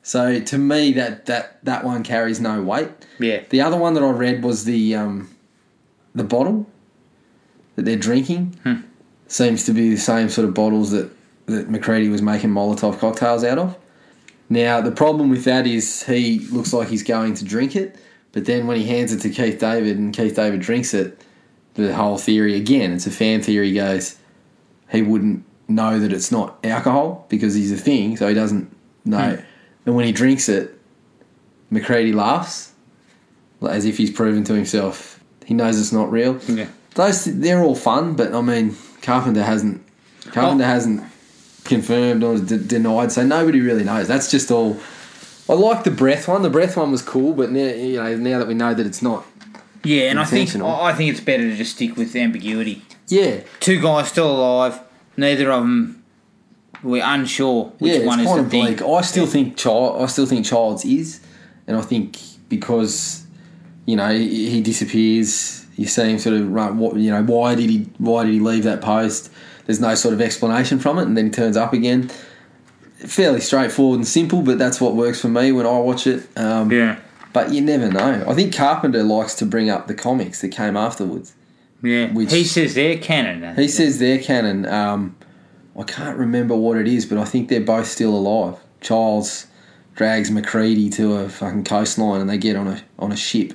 So 0.02 0.40
to 0.40 0.58
me, 0.58 0.94
that 0.94 1.26
that 1.26 1.64
that 1.66 1.84
one 1.84 2.04
carries 2.04 2.40
no 2.40 2.62
weight. 2.62 2.90
yeah, 3.20 3.42
The 3.50 3.62
other 3.62 3.76
one 3.78 3.96
that 3.96 4.04
I 4.04 4.10
read 4.12 4.44
was 4.44 4.64
the 4.66 4.96
um, 4.96 5.30
the 6.16 6.24
bottle 6.24 6.68
that 7.76 7.84
they're 7.86 7.96
drinking 7.98 8.58
seems 9.36 9.66
to 9.66 9.74
be 9.74 9.90
the 9.90 9.98
same 9.98 10.30
sort 10.30 10.48
of 10.48 10.54
bottles 10.54 10.92
that 10.92 11.12
that 11.48 11.70
MacReady 11.70 12.10
was 12.10 12.24
making 12.24 12.50
Molotov 12.50 12.98
cocktails 12.98 13.44
out 13.44 13.60
of. 13.60 13.78
Now 14.50 14.82
the 14.82 14.92
problem 14.92 15.30
with 15.30 15.44
that 15.44 15.68
is 15.68 16.04
he 16.04 16.40
looks 16.40 16.74
like 16.74 16.88
he's 16.88 17.04
going 17.04 17.36
to 17.36 17.46
drink 17.46 17.76
it, 17.76 17.98
but 18.32 18.46
then 18.46 18.66
when 18.66 18.78
he 18.78 18.88
hands 18.88 19.14
it 19.14 19.20
to 19.22 19.30
Keith 19.30 19.60
David 19.60 19.98
and 19.98 20.16
Keith 20.16 20.36
David 20.36 20.62
drinks 20.62 20.94
it, 20.94 21.24
the 21.76 21.94
whole 21.94 22.18
theory 22.18 22.56
again, 22.56 22.94
it's 22.94 23.06
a 23.06 23.12
fan 23.12 23.42
theory 23.42 23.74
goes, 23.74 24.18
he 24.92 25.02
wouldn't 25.02 25.44
know 25.68 26.00
that 26.00 26.12
it's 26.12 26.32
not 26.32 26.58
alcohol 26.64 27.26
because 27.30 27.54
he's 27.54 27.72
a 27.72 27.78
thing, 27.78 28.18
so 28.18 28.28
he 28.28 28.34
doesn't 28.34 28.76
know. 29.04 29.36
Hmm. 29.36 29.42
And 29.86 29.96
when 29.96 30.06
he 30.06 30.12
drinks 30.12 30.50
it, 30.50 30.80
MacReady 31.70 32.14
laughs 32.14 32.74
as 33.62 33.86
if 33.86 33.98
he's 33.98 34.12
proven 34.12 34.44
to 34.46 34.54
himself 34.54 35.16
he 35.46 35.54
knows 35.54 35.80
it's 35.80 35.92
not 35.94 36.12
real. 36.12 36.40
yeah. 36.48 36.68
Those 36.96 37.26
they're 37.26 37.62
all 37.62 37.76
fun, 37.76 38.16
but 38.16 38.34
I 38.34 38.42
mean 38.42 38.76
Carpenter 39.06 39.44
hasn't 39.44 39.82
Carpenter 40.32 40.64
Oh. 40.64 40.68
hasn't 40.68 41.04
confirmed 41.64 42.24
or 42.24 42.38
d- 42.38 42.58
denied, 42.58 43.12
so 43.12 43.26
nobody 43.26 43.60
really 43.62 43.84
knows. 43.84 44.08
That's 44.08 44.30
just 44.30 44.52
all. 44.52 44.78
I 45.48 45.54
like 45.54 45.84
the 45.84 45.92
breath 45.92 46.28
one. 46.28 46.42
The 46.42 46.50
breath 46.50 46.76
one 46.76 46.92
was 46.92 47.02
cool, 47.02 47.34
but 47.34 47.52
now 47.52 47.60
you 47.74 47.98
know 47.98 48.16
now 48.18 48.40
that 48.40 48.48
we 48.48 48.54
know 48.56 48.74
that 48.74 48.86
it's 48.86 49.02
not. 49.02 49.26
Yeah, 49.84 50.10
and 50.10 50.20
I 50.20 50.26
think 50.26 50.56
I 50.56 50.94
think 50.94 51.12
it's 51.12 51.20
better 51.22 51.44
to 51.50 51.56
just 51.56 51.76
stick 51.76 51.96
with 51.96 52.16
ambiguity. 52.16 52.82
Yeah, 53.08 53.42
Two 53.60 53.80
guys 53.80 54.08
still 54.08 54.32
alive. 54.32 54.80
Neither 55.16 55.52
of 55.52 55.62
them. 55.62 56.02
We're 56.84 57.04
unsure 57.06 57.72
which 57.80 57.94
yeah, 58.00 58.06
one 58.06 58.20
is 58.20 58.26
the 58.32 58.40
of 58.42 58.50
thing. 58.52 58.66
bleak. 58.76 58.82
I 58.82 59.02
still 59.02 59.26
think 59.28 59.58
child. 59.58 60.02
I 60.02 60.06
still 60.08 60.26
think 60.26 60.46
Childs 60.46 60.84
is, 60.86 61.20
and 61.68 61.78
I 61.78 61.82
think 61.82 62.18
because 62.50 63.24
you 63.86 63.96
know 63.96 64.12
he 64.16 64.62
disappears, 64.62 65.65
you 65.76 65.88
see 65.88 66.10
him 66.12 66.20
sort 66.20 66.36
of 66.36 66.52
run. 66.52 66.78
What 66.78 66.96
you 66.98 67.12
know? 67.12 67.24
Why 67.24 67.56
did 67.56 67.70
he? 67.70 67.90
Why 67.98 68.24
did 68.24 68.34
he 68.34 68.40
leave 68.40 68.64
that 68.64 68.82
post? 68.82 69.32
There's 69.66 69.80
no 69.80 69.96
sort 69.96 70.14
of 70.14 70.22
explanation 70.22 70.80
from 70.80 71.00
it, 71.00 71.04
and 71.04 71.18
then 71.18 71.26
he 71.26 71.32
turns 71.32 71.58
up 71.58 71.74
again. 71.74 72.10
Fairly 73.00 73.42
straightforward 73.42 73.98
and 74.00 74.08
simple, 74.08 74.42
but 74.42 74.58
that's 74.58 74.80
what 74.80 74.96
works 74.96 75.20
for 75.22 75.28
me 75.28 75.52
when 75.52 75.66
I 75.66 75.78
watch 75.80 76.08
it. 76.08 76.28
Um, 76.38 76.72
Yeah, 76.72 76.98
But 77.34 77.52
you 77.52 77.62
never 77.62 77.92
know. 77.92 78.24
I 78.28 78.34
think 78.34 78.56
Carpenter 78.56 79.04
likes 79.04 79.36
to 79.36 79.46
bring 79.46 79.70
up 79.70 79.88
the 79.88 79.94
comics 79.94 80.42
that 80.42 80.50
came 80.50 80.78
afterwards. 80.78 81.34
yeah. 81.84 82.12
Which- 82.14 82.32
he 82.32 82.44
says 82.46 82.74
they're 82.74 82.98
canon. 82.98 83.56
He 83.56 83.68
says 83.68 84.00
they're 84.00 84.18
canon. 84.20 84.66
Um, 84.66 85.16
I 85.78 85.84
can't 85.84 86.18
remember 86.18 86.56
what 86.56 86.78
it 86.78 86.88
is, 86.88 87.06
but 87.06 87.18
I 87.18 87.26
think 87.26 87.50
they're 87.50 87.60
both 87.60 87.88
still 87.88 88.16
alive. 88.16 88.56
Charles 88.82 89.48
drags 89.96 90.32
MacReady 90.32 90.90
to 90.92 91.16
a 91.16 91.30
fucking 91.30 91.66
coastline, 91.66 92.22
and 92.22 92.30
they 92.30 92.38
get 92.38 92.56
on 92.56 92.68
a 92.68 92.82
on 92.98 93.12
a 93.12 93.16
ship, 93.18 93.54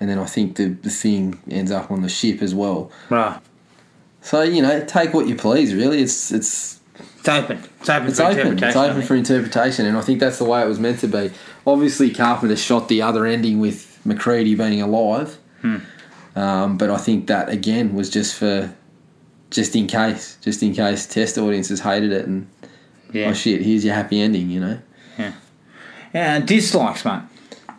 and 0.00 0.08
then 0.10 0.18
I 0.18 0.24
think 0.26 0.56
the 0.56 0.66
the 0.68 0.90
thing 0.90 1.38
ends 1.50 1.70
up 1.70 1.90
on 1.90 2.02
the 2.02 2.08
ship 2.08 2.42
as 2.42 2.54
well. 2.54 2.90
right. 3.10 3.38
So 4.22 4.42
you 4.42 4.60
know, 4.62 4.84
take 4.84 5.14
what 5.14 5.28
you 5.28 5.34
please. 5.36 5.74
Really, 5.74 6.02
it's 6.02 6.30
it's 6.32 6.78
It's 7.20 7.28
open. 7.28 7.62
It's 7.80 7.88
open 7.88 8.08
it's 8.08 8.18
for 8.18 8.24
open. 8.24 8.38
interpretation. 8.38 8.68
It's 8.68 8.76
open 8.76 9.02
for 9.02 9.14
interpretation, 9.14 9.86
and 9.86 9.96
I 9.96 10.02
think 10.02 10.20
that's 10.20 10.38
the 10.38 10.44
way 10.44 10.62
it 10.62 10.66
was 10.68 10.78
meant 10.78 10.98
to 11.00 11.08
be. 11.08 11.30
Obviously, 11.66 12.10
Carpenter 12.10 12.56
shot 12.56 12.88
the 12.88 13.00
other 13.02 13.24
ending 13.26 13.60
with 13.60 13.98
MacReady 14.04 14.54
being 14.54 14.82
alive, 14.82 15.38
Hmm. 15.62 15.76
um, 16.36 16.76
but 16.76 16.90
I 16.90 16.96
think 16.98 17.26
that 17.28 17.48
again 17.48 17.94
was 17.94 18.10
just 18.10 18.34
for 18.34 18.74
just 19.50 19.74
in 19.74 19.86
case, 19.86 20.36
just 20.42 20.62
in 20.62 20.74
case 20.74 21.06
test 21.06 21.38
audiences 21.38 21.80
hated 21.80 22.12
it, 22.12 22.26
and 22.26 22.46
Yeah. 23.12 23.30
oh 23.30 23.32
shit, 23.34 23.62
here's 23.62 23.84
your 23.84 23.94
happy 23.94 24.20
ending. 24.20 24.50
You 24.50 24.60
know, 24.60 24.78
Yeah. 25.18 25.32
Uh, 26.14 26.40
dislikes, 26.40 27.04
mate. 27.04 27.22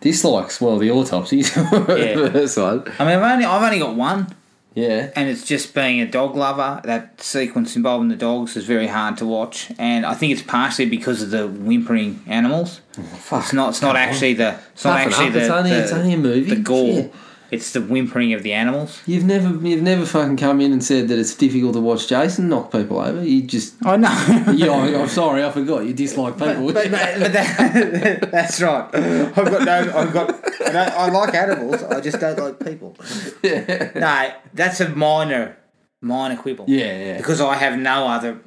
Dislikes. 0.02 0.60
Well, 0.60 0.78
the 0.78 0.90
autopsies. 0.90 1.50
first 1.50 2.58
one. 2.68 2.84
I 2.98 3.04
mean, 3.06 3.18
I've 3.18 3.32
only 3.32 3.44
I've 3.46 3.62
only 3.62 3.78
got 3.78 3.94
one, 3.96 4.34
Yeah, 4.74 5.10
and 5.16 5.28
it's 5.30 5.44
just 5.44 5.74
being 5.74 6.00
a 6.00 6.06
dog 6.06 6.36
lover. 6.36 6.80
That 6.84 7.20
sequence 7.20 7.76
involving 7.76 8.08
the 8.08 8.16
dogs 8.16 8.56
is 8.56 8.64
very 8.66 8.86
hard 8.88 9.16
to 9.18 9.26
watch, 9.26 9.70
and 9.78 10.04
I 10.04 10.14
think 10.14 10.32
it's 10.32 10.42
partially 10.42 10.86
because 10.86 11.22
of 11.22 11.30
the 11.30 11.46
whimpering 11.48 12.22
animals. 12.26 12.80
fuck. 13.18 13.42
It's 13.44 13.52
not. 13.52 13.70
It's 13.70 13.82
not 13.82 13.96
actually 13.96 14.34
the. 14.34 14.58
It's 14.74 14.84
not 14.84 14.96
Toughen 14.98 15.12
actually 15.12 15.30
the. 15.30 15.40
it's 15.40 15.50
only- 15.50 15.70
the- 15.70 15.82
it's 15.82 15.92
only 15.92 16.12
a 16.14 16.18
movie, 16.18 16.50
The 16.54 16.56
gore. 16.56 16.94
shit. 16.94 17.14
It's 17.52 17.72
the 17.72 17.82
whimpering 17.82 18.32
of 18.32 18.42
the 18.42 18.54
animals. 18.54 19.02
You've 19.04 19.24
never, 19.24 19.50
you've 19.68 19.82
never 19.82 20.06
fucking 20.06 20.38
come 20.38 20.62
in 20.62 20.72
and 20.72 20.82
said 20.82 21.08
that 21.08 21.18
it's 21.18 21.34
difficult 21.34 21.74
to 21.74 21.80
watch 21.80 22.08
Jason 22.08 22.48
knock 22.48 22.72
people 22.72 22.98
over. 22.98 23.22
You 23.22 23.42
just, 23.42 23.74
I 23.84 23.96
know. 23.96 24.52
yeah, 24.56 24.72
I'm 24.72 25.06
sorry, 25.06 25.44
I 25.44 25.50
forgot. 25.50 25.84
You 25.84 25.92
dislike 25.92 26.38
people. 26.38 26.72
But, 26.72 26.90
but, 26.90 27.20
but 27.20 27.32
that, 27.34 28.30
that's 28.32 28.58
right. 28.62 28.88
I've 28.94 29.34
got 29.34 29.66
no. 29.66 29.92
I've 29.94 30.12
got. 30.14 30.74
I, 30.74 30.84
I 30.86 31.08
like 31.10 31.34
animals. 31.34 31.82
I 31.82 32.00
just 32.00 32.18
don't 32.18 32.38
like 32.38 32.58
people. 32.64 32.96
Yeah. 33.42 33.90
No, 33.96 34.32
that's 34.54 34.80
a 34.80 34.88
minor, 34.88 35.58
minor 36.00 36.36
quibble. 36.36 36.64
Yeah, 36.68 36.98
yeah. 36.98 37.16
Because 37.18 37.42
I 37.42 37.56
have 37.56 37.78
no 37.78 38.08
other 38.08 38.40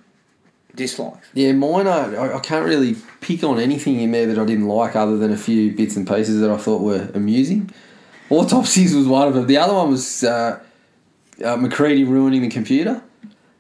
dislikes. 0.74 1.28
Yeah, 1.36 1.52
mine 1.52 1.86
are. 1.86 2.18
I, 2.18 2.38
I 2.38 2.40
can't 2.40 2.66
really 2.66 2.96
pick 3.22 3.44
on 3.44 3.60
anything 3.60 4.00
in 4.00 4.12
there 4.12 4.26
that 4.26 4.40
I 4.40 4.46
didn't 4.46 4.68
like, 4.68 4.96
other 4.96 5.16
than 5.18 5.32
a 5.32 5.38
few 5.38 5.74
bits 5.76 5.96
and 5.96 6.08
pieces 6.08 6.42
that 6.42 6.50
I 6.50 6.58
thought 6.58 6.82
were 6.82 7.12
amusing. 7.14 7.70
Autopsies 8.30 8.96
was 8.96 9.08
one 9.08 9.28
of 9.28 9.34
them. 9.34 9.48
The 9.48 9.58
other 9.58 9.74
one 9.74 9.92
was 9.92 10.24
uh, 10.24 10.60
uh, 11.44 11.58
MacReady 11.58 12.04
ruining 12.04 12.42
the 12.42 12.50
computer. 12.50 13.02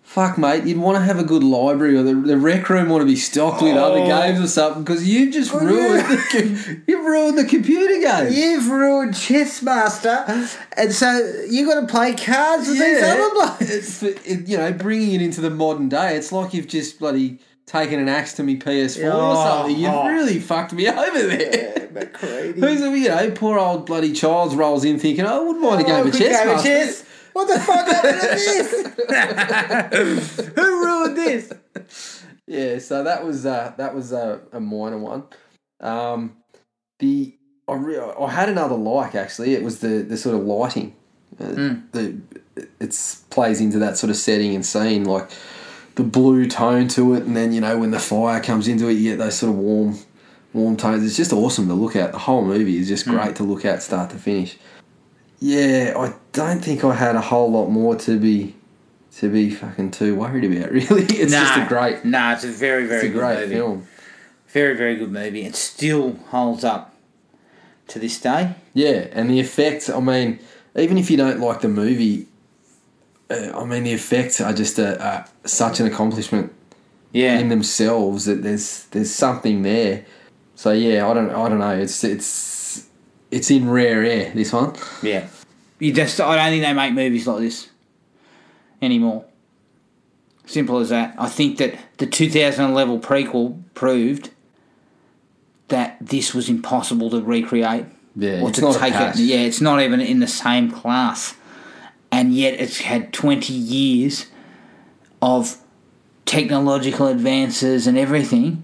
fuck, 0.04 0.38
mate, 0.38 0.64
you'd 0.66 0.78
want 0.78 0.96
to 0.98 1.04
have 1.04 1.20
a 1.20 1.24
good 1.24 1.44
library 1.44 1.98
or 1.98 2.04
the, 2.04 2.14
the 2.14 2.38
rec 2.38 2.70
room 2.70 2.88
want 2.90 3.02
to 3.02 3.06
be 3.06 3.16
stocked 3.18 3.62
with 3.62 3.76
other 3.76 4.00
Oh. 4.00 4.08
games 4.08 4.40
or 4.40 4.48
something 4.48 4.84
because 4.84 5.08
you've 5.08 5.34
just 5.34 5.52
ruined 5.54 5.96
yeah. 6.08 6.16
the, 6.32 6.82
you've 6.88 7.06
ruined 7.06 7.38
the 7.38 7.44
computer 7.46 8.00
game. 8.00 8.32
You've 8.32 8.70
ruined 8.70 9.14
Chessmaster, 9.14 10.26
and 10.78 10.92
so 10.94 11.44
you've 11.50 11.68
got 11.68 11.82
to 11.82 11.88
play 11.88 12.14
cards 12.14 12.68
with 12.68 12.80
these 12.80 13.04
other 13.04 13.30
blokes. 13.34 13.62
It's, 13.62 14.04
it, 14.04 14.48
you 14.48 14.58
know, 14.58 14.72
bringing 14.72 15.14
it 15.14 15.22
into 15.22 15.42
the 15.42 15.50
modern 15.50 15.90
day, 15.90 16.16
it's 16.16 16.32
like 16.32 16.54
you've 16.54 16.68
just 16.68 16.98
bloody 17.00 17.40
taken 17.66 18.00
an 18.00 18.08
axe 18.10 18.34
to 18.34 18.44
me 18.44 18.58
PS4 18.58 19.06
or 19.06 19.12
Oh, 19.14 19.44
something. 19.44 19.78
You've 19.80 19.92
oh. 19.94 20.08
really 20.08 20.40
fucked 20.40 20.74
me 20.74 20.88
over 20.90 21.28
there. 21.28 21.90
MacReady. 21.92 22.60
Who's 22.60 22.82
you 22.82 23.08
know, 23.10 23.32
poor 23.32 23.58
old 23.58 23.86
bloody 23.86 24.12
Childs 24.14 24.54
rolls 24.56 24.84
in 24.86 25.00
thinking, 25.00 25.26
oh, 25.26 25.42
I 25.42 25.44
wouldn't 25.46 25.64
mind 25.64 25.82
a 25.82 25.84
game 25.84 26.06
of 26.06 26.12
quick 26.12 26.24
chess. 26.24 26.44
game 26.46 26.56
of 26.58 26.64
chess. 26.64 27.04
What 27.34 27.48
the 27.48 27.60
fuck 27.60 27.86
happened 27.88 28.22
to 28.22 28.28
this? 29.98 30.38
Who 30.56 30.86
ruined 30.86 31.18
this? 31.18 32.24
Yeah, 32.48 32.80
so 32.80 33.04
that 33.04 33.26
was 33.26 33.46
uh, 33.46 33.74
that 33.78 33.94
was 33.96 34.12
a, 34.12 34.42
a 34.52 34.60
minor 34.60 34.98
one. 35.00 35.24
Um, 35.82 36.38
the 37.00 37.36
I, 37.68 37.74
re- 37.74 38.00
I 38.00 38.30
had 38.30 38.48
another 38.50 38.76
like 38.76 39.16
actually. 39.16 39.54
It 39.54 39.64
was 39.64 39.80
the 39.80 40.00
the 40.04 40.16
sort 40.18 40.36
of 40.36 40.44
lighting. 40.46 40.96
Uh, 41.40 41.76
The 41.92 42.22
it's 42.80 43.16
plays 43.32 43.60
into 43.60 43.80
that 43.80 43.98
sort 43.98 44.10
of 44.12 44.16
setting 44.16 44.56
and 44.56 44.66
scene 44.66 45.04
like 45.04 45.30
the 45.96 46.04
blue 46.04 46.48
tone 46.48 46.88
to 46.90 47.14
it, 47.16 47.24
and 47.24 47.36
then 47.36 47.52
you 47.54 47.62
know 47.62 47.78
when 47.78 47.92
the 47.92 48.00
fire 48.00 48.42
comes 48.42 48.68
into 48.68 48.88
it, 48.88 48.94
you 48.94 49.12
get 49.12 49.18
those 49.18 49.38
sort 49.38 49.52
of 49.52 49.58
warm 49.58 49.98
warm 50.54 50.78
tones. 50.78 51.04
It's 51.06 51.18
just 51.18 51.34
awesome 51.34 51.68
to 51.68 51.74
look 51.74 51.96
at. 51.96 52.12
The 52.12 52.20
whole 52.20 52.44
movie 52.44 52.78
is 52.78 52.88
just 52.88 53.06
hmm. 53.06 53.12
great 53.12 53.36
to 53.38 53.44
look 53.44 53.66
at, 53.66 53.84
start 53.84 54.10
to 54.12 54.18
finish. 54.18 54.58
Yeah, 55.40 55.94
I 55.98 56.14
don't 56.32 56.64
think 56.64 56.84
I 56.84 56.96
had 56.96 57.16
a 57.16 57.22
whole 57.22 57.52
lot 57.52 57.68
more 57.68 57.96
to 57.98 58.20
be 58.20 58.56
to 59.18 59.30
be 59.30 59.50
fucking 59.50 59.92
too 59.92 60.16
worried 60.16 60.44
about. 60.44 60.72
Really, 60.76 61.04
it's 61.04 61.32
just 61.32 61.58
a 61.58 61.66
great, 61.68 62.04
Nah, 62.04 62.34
it's 62.34 62.44
a 62.44 62.50
very, 62.50 62.86
very 62.86 63.08
a 63.08 63.12
good 63.12 63.20
great 63.20 63.40
movie. 63.40 63.56
film. 63.56 63.88
Very, 64.48 64.76
very 64.76 64.96
good 64.96 65.12
movie. 65.12 65.44
It 65.44 65.56
still 65.56 66.16
holds 66.30 66.64
up 66.64 66.96
to 67.88 68.00
this 68.00 68.20
day. 68.20 68.56
Yeah, 68.74 69.08
and 69.12 69.30
the 69.30 69.40
effects. 69.40 69.90
I 69.90 70.00
mean, 70.00 70.40
even 70.76 70.98
if 70.98 71.10
you 71.10 71.18
don't 71.18 71.40
like 71.40 71.62
the 71.62 71.70
movie, 71.70 72.28
uh, 73.30 73.52
I 73.60 73.66
mean 73.66 73.84
the 73.84 73.92
effects 73.94 74.40
are 74.42 74.54
just 74.54 74.80
a, 74.80 75.26
a 75.44 75.48
such 75.48 75.80
an 75.80 75.88
accomplishment 75.88 76.54
Yeah. 77.12 77.40
in 77.40 77.50
themselves 77.50 78.26
that 78.26 78.44
there's 78.44 78.86
there's 78.92 79.14
something 79.14 79.62
there. 79.64 80.06
So 80.56 80.72
yeah, 80.72 81.08
I 81.08 81.14
don't 81.14 81.30
I 81.32 81.50
don't 81.50 81.60
know. 81.60 81.72
It's 81.78 82.04
it's 82.04 82.88
it's 83.32 83.50
in 83.52 83.70
rare 83.70 84.04
air. 84.04 84.32
This 84.34 84.54
one. 84.54 84.76
Yeah. 85.02 85.28
You 85.80 85.92
just 85.94 86.20
I 86.22 86.36
don't 86.36 86.50
think 86.52 86.64
they 86.64 86.74
make 86.74 86.94
movies 86.94 87.28
like 87.28 87.40
this 87.40 87.70
anymore. 88.82 89.26
Simple 90.46 90.78
as 90.78 90.90
that. 90.90 91.16
I 91.18 91.28
think 91.28 91.58
that 91.58 91.74
the 91.98 92.06
2011 92.06 93.02
prequel 93.02 93.62
proved 93.74 94.30
that 95.70 95.98
this 96.00 96.34
was 96.36 96.48
impossible 96.50 97.10
to 97.10 97.20
recreate 97.22 97.86
Yeah, 98.16 98.42
or 98.42 98.52
to 98.52 98.74
take 98.74 98.94
it. 98.94 99.16
Yeah, 99.18 99.38
it's 99.38 99.60
not 99.60 99.82
even 99.82 100.00
in 100.00 100.20
the 100.20 100.28
same 100.28 100.70
class, 100.70 101.34
and 102.16 102.34
yet 102.34 102.54
it's 102.54 102.80
had 102.80 103.12
20 103.12 103.52
years 103.54 104.28
of 105.22 105.58
technological 106.26 107.08
advances 107.08 107.88
and 107.88 107.98
everything 107.98 108.64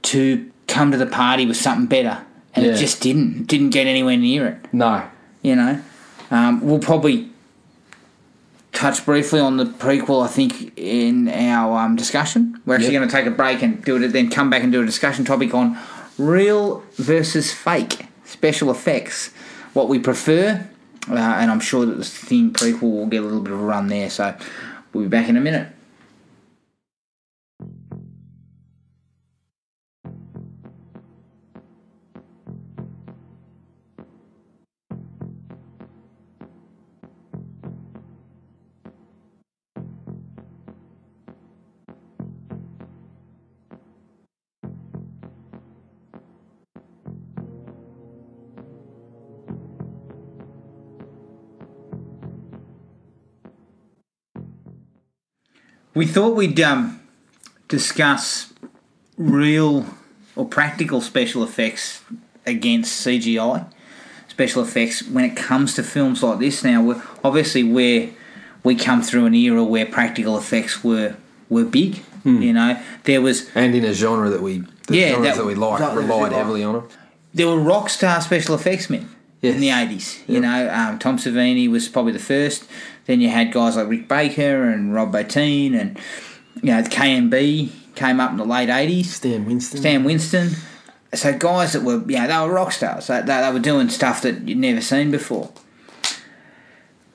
to 0.00 0.50
come 0.66 0.90
to 0.90 0.96
the 0.96 1.04
party 1.06 1.44
with 1.44 1.58
something 1.58 1.86
better, 1.86 2.22
and 2.54 2.64
Yeah. 2.64 2.72
it 2.72 2.76
just 2.78 3.02
didn't. 3.02 3.36
It 3.42 3.46
didn't 3.48 3.70
get 3.70 3.86
anywhere 3.86 4.16
near 4.16 4.46
it 4.46 4.58
No. 4.72 5.02
you 5.42 5.54
know. 5.56 5.78
Um, 6.30 6.62
we'll 6.62 6.78
probably 6.78 7.28
touch 8.72 9.04
briefly 9.04 9.40
on 9.40 9.58
the 9.58 9.66
prequel, 9.66 10.24
I 10.24 10.28
think, 10.28 10.72
in 10.76 11.28
our 11.28 11.78
um, 11.80 11.96
discussion. 11.96 12.60
We're 12.64 12.76
actually 12.76 12.94
Yep. 12.94 13.00
going 13.00 13.08
to 13.10 13.16
take 13.16 13.26
a 13.26 13.30
break 13.30 13.62
and 13.62 13.84
do 13.84 14.02
it, 14.02 14.08
then 14.08 14.30
come 14.30 14.48
back 14.48 14.62
and 14.62 14.72
do 14.72 14.82
a 14.82 14.86
discussion 14.86 15.24
topic 15.26 15.54
on 15.54 15.76
real 16.18 16.82
versus 16.96 17.52
fake 17.52 18.06
special 18.24 18.70
effects, 18.70 19.30
what 19.74 19.88
we 19.88 19.98
prefer, 19.98 20.66
uh, 21.08 21.14
and 21.14 21.50
I'm 21.50 21.60
sure 21.60 21.84
that 21.86 21.96
the 21.96 22.04
thing 22.04 22.52
prequel 22.52 22.82
will 22.82 23.06
get 23.06 23.22
a 23.22 23.26
little 23.26 23.42
bit 23.42 23.52
of 23.52 23.60
a 23.60 23.64
run 23.64 23.88
there. 23.88 24.10
So 24.10 24.36
we'll 24.92 25.04
be 25.04 25.08
back 25.08 25.28
in 25.28 25.36
a 25.36 25.40
minute. 25.40 25.73
We 55.94 56.06
thought 56.06 56.34
we'd 56.36 56.60
um, 56.60 57.00
discuss 57.68 58.52
real 59.16 59.86
or 60.36 60.46
practical 60.46 61.00
special 61.00 61.44
effects 61.44 62.02
against 62.46 63.06
CGI 63.06 63.66
special 64.28 64.62
effects 64.64 65.00
when 65.08 65.24
it 65.24 65.36
comes 65.36 65.74
to 65.74 65.82
films 65.84 66.20
like 66.20 66.40
this. 66.40 66.64
Now, 66.64 66.82
we're, 66.82 67.00
obviously, 67.22 67.62
where 67.62 68.10
we 68.64 68.74
come 68.74 69.00
through 69.00 69.26
an 69.26 69.34
era 69.34 69.62
where 69.62 69.86
practical 69.86 70.36
effects 70.36 70.82
were 70.82 71.16
were 71.48 71.64
big. 71.64 72.02
You 72.24 72.54
know, 72.54 72.80
there 73.04 73.20
was 73.20 73.50
And 73.54 73.74
in 73.74 73.84
a 73.84 73.92
genre 73.92 74.30
that 74.30 74.40
we 74.42 74.64
the 74.88 74.96
Yeah, 74.96 75.20
that- 75.20 75.36
that, 75.36 75.44
we 75.46 75.54
like 75.54 75.78
that- 75.80 75.94
relied 75.94 76.32
heavily 76.32 76.64
on 76.64 76.74
them. 76.74 76.88
there 77.34 77.46
were 77.46 77.58
rock 77.60 77.90
star 77.90 78.20
special 78.22 78.54
effects 78.54 78.88
men 78.88 79.08
in 79.44 79.60
the 79.60 79.66
Yes. 79.66 79.82
eighties. 79.86 80.22
You 80.26 80.40
know, 80.40 80.70
um, 80.72 80.98
Tom 80.98 81.18
Savini 81.18 81.68
was 81.70 81.88
probably 81.88 82.12
the 82.12 82.18
first. 82.18 82.64
Then 83.06 83.20
you 83.20 83.28
had 83.28 83.52
guys 83.52 83.76
like 83.76 83.88
Rick 83.88 84.08
Baker 84.08 84.64
and 84.64 84.94
Rob 84.94 85.12
Bottin, 85.12 85.78
and 85.78 85.98
you 86.62 86.70
know, 86.70 86.82
the 86.82 86.88
KNB 86.90 87.70
came 87.94 88.20
up 88.20 88.30
in 88.30 88.36
the 88.38 88.44
late 88.44 88.70
eighties. 88.70 89.14
Stan 89.16 89.44
Winston. 89.44 89.80
Stan 89.80 90.04
Winston. 90.04 90.50
So 91.12 91.36
guys 91.36 91.74
that 91.74 91.82
were, 91.82 92.02
you 92.08 92.18
know, 92.18 92.26
they 92.26 92.46
were 92.48 92.52
rock 92.52 92.72
stars. 92.72 93.06
They, 93.06 93.20
they, 93.20 93.40
they 93.40 93.52
were 93.52 93.60
doing 93.60 93.88
stuff 93.88 94.22
that 94.22 94.48
you'd 94.48 94.58
never 94.58 94.80
seen 94.80 95.10
before. 95.12 95.52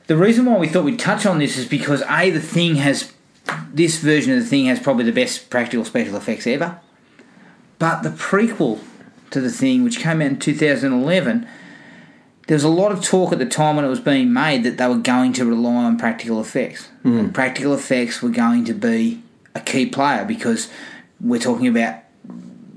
The 0.08 0.16
reason 0.16 0.46
why 0.46 0.58
we 0.58 0.68
thought 0.68 0.86
we'd 0.86 0.98
touch 1.00 1.26
on 1.26 1.40
this 1.40 1.58
is 1.58 1.66
because 1.68 2.02
a 2.10 2.30
the 2.32 2.40
thing 2.40 2.76
has 2.76 3.12
this 3.74 4.00
version 4.00 4.34
of 4.34 4.40
the 4.40 4.46
thing 4.46 4.66
has 4.66 4.80
probably 4.80 5.04
the 5.04 5.12
best 5.12 5.50
practical 5.50 5.84
special 5.86 6.16
effects 6.16 6.48
ever. 6.48 6.80
But 7.78 8.02
the 8.02 8.10
prequel 8.10 8.80
to 9.32 9.42
the 9.42 9.52
thing, 9.52 9.84
which 9.84 10.00
came 10.00 10.22
out 10.22 10.28
in 10.28 10.40
2011, 10.40 11.48
there 12.50 12.56
was 12.56 12.64
a 12.64 12.68
lot 12.70 12.92
of 12.92 13.04
talk 13.04 13.32
at 13.32 13.38
the 13.38 13.46
time 13.46 13.76
when 13.76 13.86
it 13.86 13.90
was 13.90 14.00
being 14.00 14.34
made 14.34 14.64
that 14.64 14.80
they 14.80 14.88
were 14.88 14.96
going 14.98 15.32
to 15.34 15.46
rely 15.46 15.84
on 15.84 16.00
practical 16.00 16.42
effects. 16.42 16.90
And 17.04 17.32
practical 17.32 17.76
effects 17.76 18.24
were 18.24 18.30
going 18.30 18.66
to 18.66 18.74
be 18.74 19.22
a 19.54 19.60
key 19.60 19.86
player 19.86 20.26
because 20.26 20.68
we're 21.22 21.40
talking 21.40 21.68
about 21.68 22.00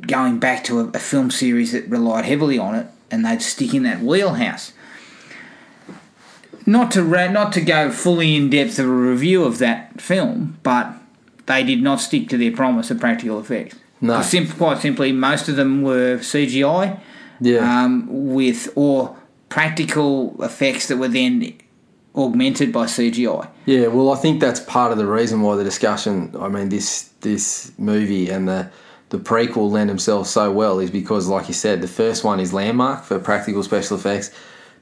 going 0.02 0.38
back 0.38 0.62
to 0.64 0.80
a, 0.80 0.84
a 0.88 0.98
film 0.98 1.30
series 1.30 1.72
that 1.72 1.88
relied 1.88 2.26
heavily 2.26 2.58
on 2.58 2.74
it, 2.74 2.86
and 3.10 3.24
they'd 3.24 3.40
stick 3.40 3.72
in 3.72 3.82
that 3.84 4.00
wheelhouse. 4.02 4.74
Not 6.66 6.90
to 6.90 7.02
ra- 7.02 7.30
not 7.30 7.52
to 7.54 7.62
go 7.62 7.90
fully 7.90 8.36
in 8.36 8.50
depth 8.50 8.78
of 8.78 8.84
a 8.84 8.92
review 8.92 9.42
of 9.42 9.56
that 9.58 10.02
film, 10.02 10.58
but 10.62 10.92
they 11.46 11.64
did 11.64 11.80
not 11.82 11.98
stick 12.02 12.28
to 12.28 12.36
their 12.36 12.52
promise 12.52 12.90
of 12.90 13.00
practical 13.00 13.40
effects. 13.40 13.76
No. 14.02 14.20
Sim- 14.20 14.48
quite 14.48 14.82
simply, 14.82 15.12
most 15.12 15.48
of 15.48 15.56
them 15.56 15.80
were 15.80 16.18
CGI 16.18 17.00
Yeah. 17.40 17.84
um, 17.84 18.06
with 18.34 18.70
or 18.76 19.16
practical 19.52 20.34
effects 20.42 20.88
that 20.88 20.96
were 20.96 21.08
then 21.08 21.52
augmented 22.16 22.72
by 22.72 22.86
CGI. 22.86 23.46
Yeah, 23.66 23.88
well, 23.88 24.10
I 24.10 24.16
think 24.16 24.40
that's 24.40 24.60
part 24.60 24.92
of 24.92 24.98
the 24.98 25.06
reason 25.06 25.42
why 25.42 25.56
the 25.56 25.64
discussion. 25.64 26.34
I 26.40 26.48
mean, 26.48 26.70
this 26.70 27.10
this 27.20 27.70
movie 27.78 28.30
and 28.30 28.48
the 28.48 28.70
the 29.10 29.18
prequel 29.18 29.70
lend 29.70 29.90
themselves 29.90 30.30
so 30.30 30.50
well 30.50 30.78
is 30.78 30.90
because, 30.90 31.28
like 31.28 31.48
you 31.48 31.54
said, 31.54 31.82
the 31.82 31.88
first 31.88 32.24
one 32.24 32.40
is 32.40 32.54
landmark 32.54 33.04
for 33.04 33.18
practical 33.18 33.62
special 33.62 33.98
effects. 33.98 34.30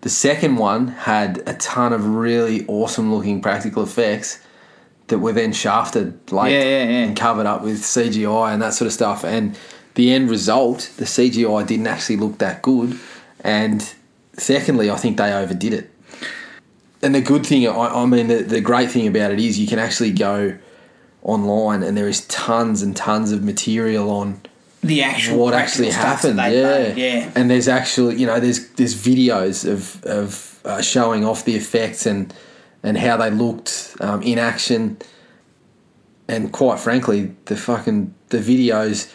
The 0.03 0.09
second 0.09 0.55
one 0.57 0.87
had 0.87 1.43
a 1.47 1.55
ton 1.55 1.93
of 1.93 2.07
really 2.07 2.65
awesome 2.69 3.13
looking 3.13 3.43
practical 3.43 3.83
effects 3.83 4.39
that 5.09 5.19
were 5.19 5.33
then 5.33 5.53
shafted, 5.53 6.31
like 6.31 6.53
Yeah, 6.53 6.63
yeah, 6.63 6.85
yeah. 6.85 7.05
and 7.07 7.17
covered 7.17 7.47
up 7.47 7.63
with 7.63 7.83
CGI 7.83 8.53
and 8.53 8.63
that 8.63 8.73
sort 8.75 8.87
of 8.87 8.93
stuff. 8.93 9.25
And 9.25 9.59
the 9.97 10.13
end 10.13 10.31
result, 10.31 10.93
the 10.97 11.07
CGI 11.07 11.67
didn't 11.67 11.89
actually 11.89 12.19
look 12.19 12.39
that 12.39 12.63
good. 12.63 12.97
And 13.43 13.81
secondly, 14.35 14.91
I 14.91 14.97
think 14.97 15.17
they 15.17 15.33
overdid 15.33 15.75
it 15.75 15.91
and 17.03 17.15
the 17.15 17.21
good 17.21 17.47
thing, 17.47 17.67
I, 17.67 17.73
I 17.73 18.07
mean, 18.07 18.29
the, 18.29 18.43
the 18.43 18.61
great 18.61 18.91
thing 18.91 19.07
about 19.07 19.33
it 19.33 19.41
is 19.41 19.59
you 19.59 19.67
can 19.67 19.79
actually 19.79 20.13
go 20.13 20.59
online 21.23 21.83
and 21.83 21.97
there 21.97 22.09
is 22.09 22.27
tons 22.27 22.83
and 22.83 22.97
tons 22.97 23.33
of 23.33 23.43
material 23.43 24.11
on 24.11 24.41
The 24.83 25.03
actual 25.03 25.39
what 25.39 25.55
actually 25.55 25.91
happened. 25.91 26.39
Yeah, 26.39 26.95
yeah. 26.95 27.31
And 27.35 27.51
there's 27.51 27.69
actually, 27.69 28.17
you 28.17 28.27
know, 28.27 28.41
there's 28.41 28.69
there's 28.71 28.95
videos 28.95 29.71
of 29.71 30.03
of 30.05 30.61
uh, 30.65 30.83
showing 30.83 31.25
off 31.25 31.45
the 31.45 31.57
effects 31.57 32.07
and 32.07 32.33
and 32.83 32.97
how 32.97 33.17
they 33.17 33.31
looked 33.31 33.97
um, 34.01 34.23
in 34.23 34.39
action. 34.39 34.99
and 36.29 36.53
quite 36.53 36.79
frankly, 36.79 37.35
the 37.47 37.57
fucking 37.57 38.15
the 38.29 38.39
videos 38.39 39.15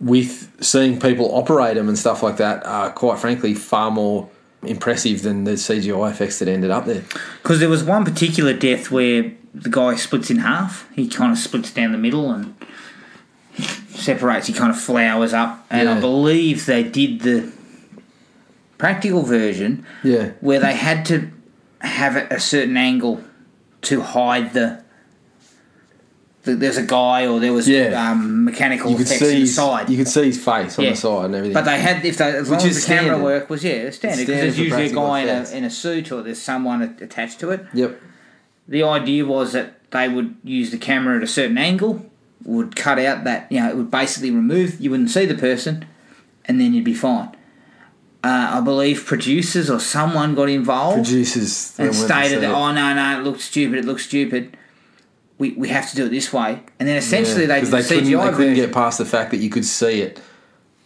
with 0.00 0.52
seeing 0.62 1.00
people 1.00 1.34
operate 1.34 1.74
them 1.76 1.88
and 1.88 1.98
stuff 1.98 2.22
like 2.22 2.36
that 2.36 2.64
are 2.66 2.90
quite 2.90 3.18
frankly 3.18 3.54
far 3.54 3.90
more 3.90 4.28
impressive 4.62 5.22
than 5.22 5.44
the 5.44 5.52
CGI 5.52 6.10
effects 6.10 6.38
that 6.40 6.48
ended 6.48 6.70
up 6.70 6.84
there. 6.86 7.02
Because 7.42 7.60
there 7.60 7.68
was 7.68 7.82
one 7.84 8.04
particular 8.04 8.52
death 8.52 8.90
where 8.90 9.32
the 9.54 9.70
guy 9.70 9.94
splits 9.96 10.30
in 10.30 10.38
half. 10.38 10.86
He 10.94 11.08
kind 11.08 11.32
of 11.32 11.38
splits 11.38 11.72
down 11.72 11.92
the 11.92 11.98
middle 11.98 12.30
and 12.30 12.54
separates. 13.88 14.46
He 14.48 14.52
kind 14.52 14.70
of 14.70 14.78
flowers 14.80 15.32
up. 15.32 15.64
And 15.70 15.88
I 15.88 16.00
believe 16.00 16.66
they 16.66 16.82
did 16.82 17.20
the 17.20 17.52
practical 18.78 19.22
version 19.22 19.86
Yeah. 20.02 20.32
where 20.40 20.60
they 20.60 20.74
had 20.74 21.06
to 21.06 21.30
have 21.80 22.16
it 22.16 22.30
a 22.30 22.40
certain 22.40 22.76
angle 22.76 23.22
to 23.82 24.00
hide 24.02 24.52
the. 24.52 24.82
The 26.46 26.54
there's 26.56 26.78
a 26.78 26.82
guy 26.82 27.26
or 27.26 27.38
there 27.40 27.52
was 27.52 27.68
Yeah. 27.68 28.10
um, 28.10 28.44
mechanical 28.46 28.90
You 28.90 28.96
could 28.96 29.06
effects 29.06 29.20
see 29.20 29.26
in 29.28 29.34
the 29.34 29.40
his, 29.40 29.54
side. 29.54 29.90
you 29.90 29.96
could 29.98 30.08
see 30.08 30.24
his 30.24 30.42
face 30.42 30.78
on 30.78 30.84
Yeah. 30.86 30.90
the 30.92 30.96
side 30.96 31.24
and 31.26 31.34
everything. 31.34 31.52
But 31.54 31.64
they 31.66 31.78
had 31.78 32.04
if 32.04 32.16
they 32.16 32.24
as 32.36 32.48
long 32.48 32.56
Which 32.58 32.66
as 32.70 32.76
is 32.78 32.86
the 32.86 32.94
camera 32.94 33.18
work 33.18 33.50
was 33.50 33.62
yeah, 33.62 33.90
standard 33.90 34.26
because 34.26 34.40
there's 34.40 34.58
usually 34.58 34.86
a 34.86 34.92
guy 34.94 35.20
in 35.20 35.28
a, 35.28 35.50
in 35.50 35.64
a 35.64 35.70
suit 35.70 36.10
or 36.10 36.22
there's 36.22 36.40
someone 36.40 36.80
attached 36.82 37.38
to 37.40 37.50
it. 37.50 37.66
yep. 37.74 38.00
The 38.68 38.82
idea 38.82 39.24
was 39.26 39.52
that 39.52 39.68
they 39.90 40.08
would 40.08 40.36
use 40.42 40.70
the 40.70 40.78
camera 40.78 41.16
at 41.18 41.22
a 41.22 41.26
certain 41.28 41.58
angle, 41.58 42.04
would 42.44 42.74
cut 42.74 42.98
out 42.98 43.24
that 43.24 43.46
you 43.50 43.60
know 43.60 43.68
it 43.68 43.76
would 43.76 43.90
basically 43.90 44.30
remove 44.30 44.80
you 44.80 44.90
wouldn't 44.90 45.10
see 45.10 45.26
the 45.26 45.34
person, 45.36 45.84
and 46.46 46.60
then 46.60 46.72
you'd 46.74 46.84
be 46.84 46.94
fine. 46.94 47.28
Uh, 48.24 48.54
I 48.58 48.60
believe 48.60 49.04
producers 49.06 49.70
or 49.70 49.78
someone 49.78 50.34
got 50.34 50.48
involved 50.48 51.04
Producers 51.04 51.74
and 51.78 51.94
stated, 51.94 52.42
it. 52.42 52.46
"Oh 52.46 52.72
no, 52.72 52.92
no, 52.92 53.20
it 53.20 53.22
looks 53.22 53.44
stupid. 53.44 53.78
It 53.78 53.84
looks 53.84 54.04
stupid. 54.04 54.56
We, 55.38 55.52
we 55.52 55.68
have 55.68 55.88
to 55.90 55.96
do 55.96 56.06
it 56.06 56.10
this 56.10 56.32
way." 56.32 56.60
And 56.78 56.88
then 56.88 56.96
essentially 56.96 57.42
Yeah, 57.42 57.46
they 57.48 57.60
did 57.60 57.70
they 57.70 57.82
the 57.82 57.88
couldn't, 57.88 58.04
CGI 58.04 58.30
they 58.30 58.36
couldn't 58.36 58.54
get 58.54 58.72
past 58.72 58.98
the 58.98 59.04
fact 59.04 59.30
that 59.32 59.38
you 59.38 59.50
could 59.50 59.64
see 59.64 60.00
it 60.02 60.20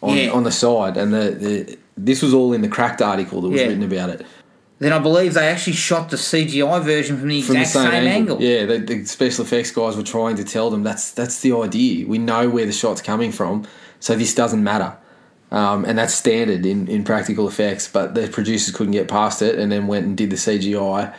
on, 0.03 0.17
Yeah. 0.17 0.31
on 0.31 0.45
the 0.45 0.53
side, 0.53 0.97
and 0.97 1.13
the, 1.13 1.31
the 1.33 1.79
this 1.97 2.23
was 2.23 2.33
all 2.33 2.53
in 2.53 2.63
the 2.63 2.69
cracked 2.69 3.03
article 3.03 3.41
that 3.43 3.49
was 3.49 3.61
Yeah. 3.61 3.67
written 3.69 3.83
about 3.83 4.09
it 4.11 4.25
Then 4.79 4.93
I 4.95 4.99
believe 4.99 5.35
they 5.35 5.47
actually 5.49 5.75
shot 5.75 6.09
the 6.09 6.17
CGI 6.17 6.81
version 6.83 7.19
from 7.19 7.29
the 7.29 7.43
from 7.43 7.57
exact 7.57 7.75
the 7.75 7.91
same, 7.93 8.07
angle. 8.09 8.37
angle. 8.37 8.43
Yeah, 8.43 8.65
the, 8.65 8.79
the 8.79 9.05
special 9.05 9.45
effects 9.45 9.71
guys 9.71 9.95
were 9.97 10.03
trying 10.03 10.37
to 10.37 10.45
tell 10.45 10.71
them 10.71 10.83
that's 10.83 11.11
that's 11.13 11.41
the 11.41 11.53
idea. 11.55 12.07
We 12.07 12.17
know 12.19 12.49
where 12.49 12.65
the 12.67 12.73
shot's 12.73 13.03
coming 13.03 13.31
from, 13.33 13.67
so 14.01 14.17
this 14.17 14.35
doesn't 14.35 14.65
matter. 14.65 14.97
Um, 15.53 15.85
and 15.85 15.99
that's 15.99 16.15
standard 16.15 16.65
in, 16.65 16.87
in 16.87 17.03
practical 17.05 17.49
effects, 17.49 17.89
but 17.89 18.15
the 18.15 18.29
producers 18.29 18.73
couldn't 18.75 18.93
get 18.93 19.09
past 19.09 19.43
it, 19.43 19.59
and 19.59 19.71
then 19.73 19.87
went 19.89 20.07
and 20.07 20.17
did 20.17 20.31
the 20.31 20.37
CGI 20.37 21.13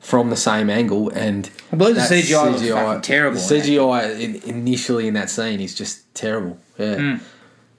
from 0.00 0.30
the 0.30 0.36
same 0.36 0.68
angle. 0.68 1.10
And 1.10 1.48
I 1.70 1.76
believe 1.76 1.94
the 1.94 2.00
CGI 2.00 2.52
was 2.52 2.68
fucking 2.68 3.02
terrible 3.02 3.38
The. 3.38 3.54
CGI 3.54 4.20
in, 4.20 4.36
initially 4.42 5.06
in 5.06 5.14
that 5.14 5.30
scene 5.30 5.60
is 5.60 5.74
just 5.74 6.12
terrible. 6.14 6.58
Yeah. 6.78 6.96
Hmm. 6.96 7.24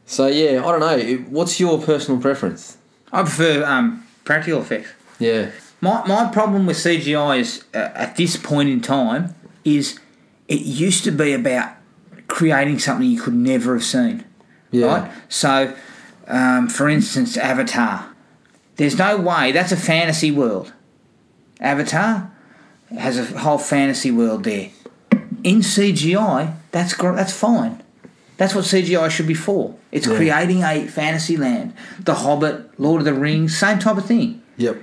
So 0.05 0.28
yeah, 0.28 0.65
I 0.65 0.72
don't 0.72 0.80
know. 0.80 1.15
What's 1.30 1.59
your 1.59 1.82
personal 1.82 2.22
preference? 2.22 2.78
I 3.11 3.24
prefer 3.24 3.65
um, 3.65 4.05
practical 4.24 4.61
effects. 4.61 4.89
Yeah. 5.19 5.51
My, 5.82 6.07
my 6.07 6.32
problem 6.32 6.65
with 6.67 6.78
CGI 6.78 7.39
is 7.39 7.63
uh, 7.74 7.89
at 7.95 8.15
this 8.15 8.38
point 8.38 8.69
in 8.69 8.82
time 8.82 9.36
is 9.65 9.99
it 10.47 10.61
used 10.61 11.03
to 11.05 11.11
be 11.11 11.34
about 11.34 11.76
creating 12.28 12.80
something 12.80 13.09
you 13.09 13.22
could 13.22 13.34
never 13.34 13.74
have 13.74 13.84
seen. 13.84 14.24
Yeah. 14.69 14.86
Right? 14.86 15.11
So, 15.28 15.76
um, 16.28 16.69
for 16.69 16.88
instance, 16.88 17.36
Avatar. 17.36 18.07
There's 18.78 18.97
no 18.97 19.17
way 19.17 19.51
that's 19.51 19.72
a 19.72 19.78
fantasy 19.78 20.32
world. 20.32 20.74
Avatar 21.62 22.32
has 22.97 23.18
a 23.18 23.39
whole 23.39 23.57
fantasy 23.57 24.12
world 24.12 24.43
there. 24.43 24.70
In 25.43 25.59
CGI, 25.62 26.53
that's 26.72 26.93
gr- 26.93 27.14
that's 27.16 27.34
fine. 27.34 27.82
That's 28.38 28.55
what 28.55 28.66
CGI 28.66 29.09
should 29.09 29.28
be 29.28 29.34
for. 29.36 29.76
It's 29.91 30.07
Yeah. 30.07 30.16
creating 30.16 30.64
a 30.64 30.88
fantasy 30.88 31.38
land. 31.38 31.74
The 32.03 32.16
Hobbit, 32.16 32.72
Lord 32.80 33.01
of 33.01 33.05
the 33.05 33.14
Rings, 33.14 33.55
same 33.57 33.80
type 33.80 33.97
of 33.97 34.05
thing. 34.05 34.41
Yep. 34.57 34.78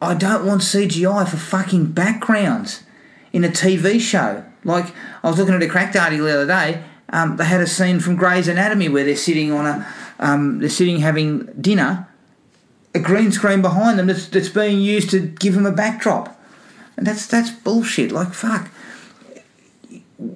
I 0.00 0.14
don't 0.14 0.44
want 0.46 0.62
CGI 0.62 1.24
for 1.24 1.36
fucking 1.36 1.86
backgrounds 1.86 2.80
in 3.32 3.44
a 3.44 3.48
TV 3.48 3.98
show. 4.00 4.44
Like 4.64 4.86
I 5.22 5.28
was 5.28 5.38
looking 5.38 5.54
at 5.54 5.62
a 5.62 5.68
cracked 5.68 5.96
article 5.96 6.26
the 6.26 6.34
other 6.34 6.46
day. 6.46 6.82
Um, 7.12 7.36
they 7.36 7.44
had 7.44 7.60
a 7.60 7.66
scene 7.66 7.98
from 7.98 8.14
Grey's 8.16 8.46
Anatomy 8.46 8.88
where 8.88 9.04
they're 9.04 9.16
sitting 9.16 9.50
on 9.52 9.66
a, 9.66 9.86
um, 10.20 10.60
they're 10.60 10.68
sitting 10.68 11.00
having 11.00 11.48
dinner. 11.60 12.06
A 12.94 12.98
green 12.98 13.30
screen 13.30 13.62
behind 13.62 13.98
them 13.98 14.08
that's, 14.08 14.26
that's 14.26 14.48
being 14.48 14.80
used 14.80 15.10
to 15.10 15.20
give 15.20 15.54
them 15.54 15.64
a 15.66 15.72
backdrop, 15.72 16.40
and 16.96 17.06
that's 17.06 17.26
that's 17.26 17.50
bullshit. 17.50 18.10
Like 18.12 18.32
fuck, 18.34 18.68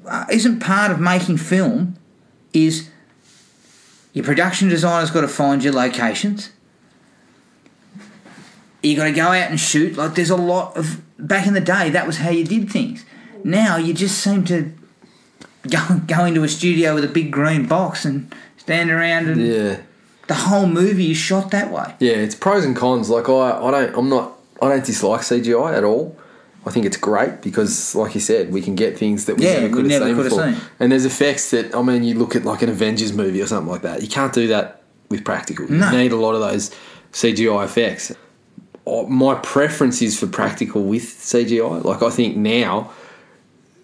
Uh, 0.06 0.24
isn't 0.30 0.60
part 0.60 0.90
of 0.90 1.00
making 1.00 1.38
film 1.38 1.96
is 2.52 2.88
your 4.12 4.24
production 4.24 4.68
designer's 4.68 5.10
got 5.10 5.22
to 5.22 5.28
find 5.28 5.64
your 5.64 5.72
locations 5.72 6.50
you 8.84 8.96
got 8.96 9.04
to 9.04 9.12
go 9.12 9.28
out 9.28 9.50
and 9.50 9.58
shoot. 9.58 9.96
Like 9.96 10.14
there's 10.14 10.30
a 10.30 10.36
lot 10.36 10.76
of 10.76 11.00
back 11.18 11.46
in 11.46 11.54
the 11.54 11.60
day 11.60 11.90
that 11.90 12.06
was 12.06 12.18
how 12.18 12.30
you 12.30 12.44
did 12.44 12.70
things. 12.70 13.04
Now 13.42 13.76
you 13.76 13.94
just 13.94 14.18
seem 14.18 14.44
to 14.46 14.72
go 15.68 16.00
go 16.06 16.24
into 16.24 16.44
a 16.44 16.48
studio 16.48 16.94
with 16.94 17.04
a 17.04 17.08
big 17.08 17.32
green 17.32 17.66
box 17.66 18.04
and 18.04 18.32
stand 18.56 18.90
around 18.90 19.28
and 19.28 19.40
Yeah. 19.40 19.76
The 20.28 20.34
whole 20.34 20.66
movie 20.66 21.10
is 21.10 21.16
shot 21.16 21.50
that 21.50 21.70
way. 21.70 21.94
Yeah, 22.00 22.12
it's 22.12 22.34
pros 22.34 22.64
and 22.64 22.74
cons. 22.76 23.10
Like 23.10 23.28
I, 23.28 23.32
I 23.62 23.70
don't, 23.70 23.96
I'm 23.96 24.08
not, 24.08 24.32
I 24.62 24.68
don't 24.68 24.84
dislike 24.84 25.20
CGI 25.22 25.76
at 25.76 25.84
all. 25.84 26.16
I 26.66 26.70
think 26.70 26.86
it's 26.86 26.96
great 26.96 27.42
because, 27.42 27.94
like 27.94 28.14
you 28.14 28.22
said, 28.22 28.50
we 28.50 28.62
can 28.62 28.74
get 28.74 28.96
things 28.96 29.26
that 29.26 29.36
we 29.36 29.44
Yeah, 29.44 29.60
never 29.60 29.66
we 29.66 29.72
could 29.72 29.90
have 29.90 30.00
never 30.00 30.06
seen 30.06 30.14
could 30.14 30.24
have 30.24 30.32
before. 30.32 30.52
seen. 30.62 30.70
And 30.80 30.92
there's 30.92 31.04
effects 31.04 31.50
that 31.50 31.74
I 31.74 31.82
mean, 31.82 32.04
you 32.04 32.14
look 32.14 32.34
at 32.36 32.44
like 32.44 32.62
an 32.62 32.70
Avengers 32.70 33.12
movie 33.12 33.42
or 33.42 33.46
something 33.46 33.70
like 33.70 33.82
that. 33.82 34.00
You 34.02 34.08
can't 34.08 34.32
do 34.32 34.46
that 34.48 34.80
with 35.10 35.24
practical. 35.24 35.70
No. 35.70 35.90
You 35.90 35.98
need 35.98 36.12
a 36.12 36.16
lot 36.16 36.34
of 36.34 36.40
those 36.40 36.70
CGI 37.12 37.66
effects. 37.66 38.12
My 38.86 39.34
preference 39.36 40.00
is 40.02 40.18
for 40.18 40.26
practical 40.26 40.82
with 40.84 41.02
CGI. 41.04 41.84
Like 41.84 42.02
I 42.02 42.08
think 42.10 42.36
now, 42.36 42.90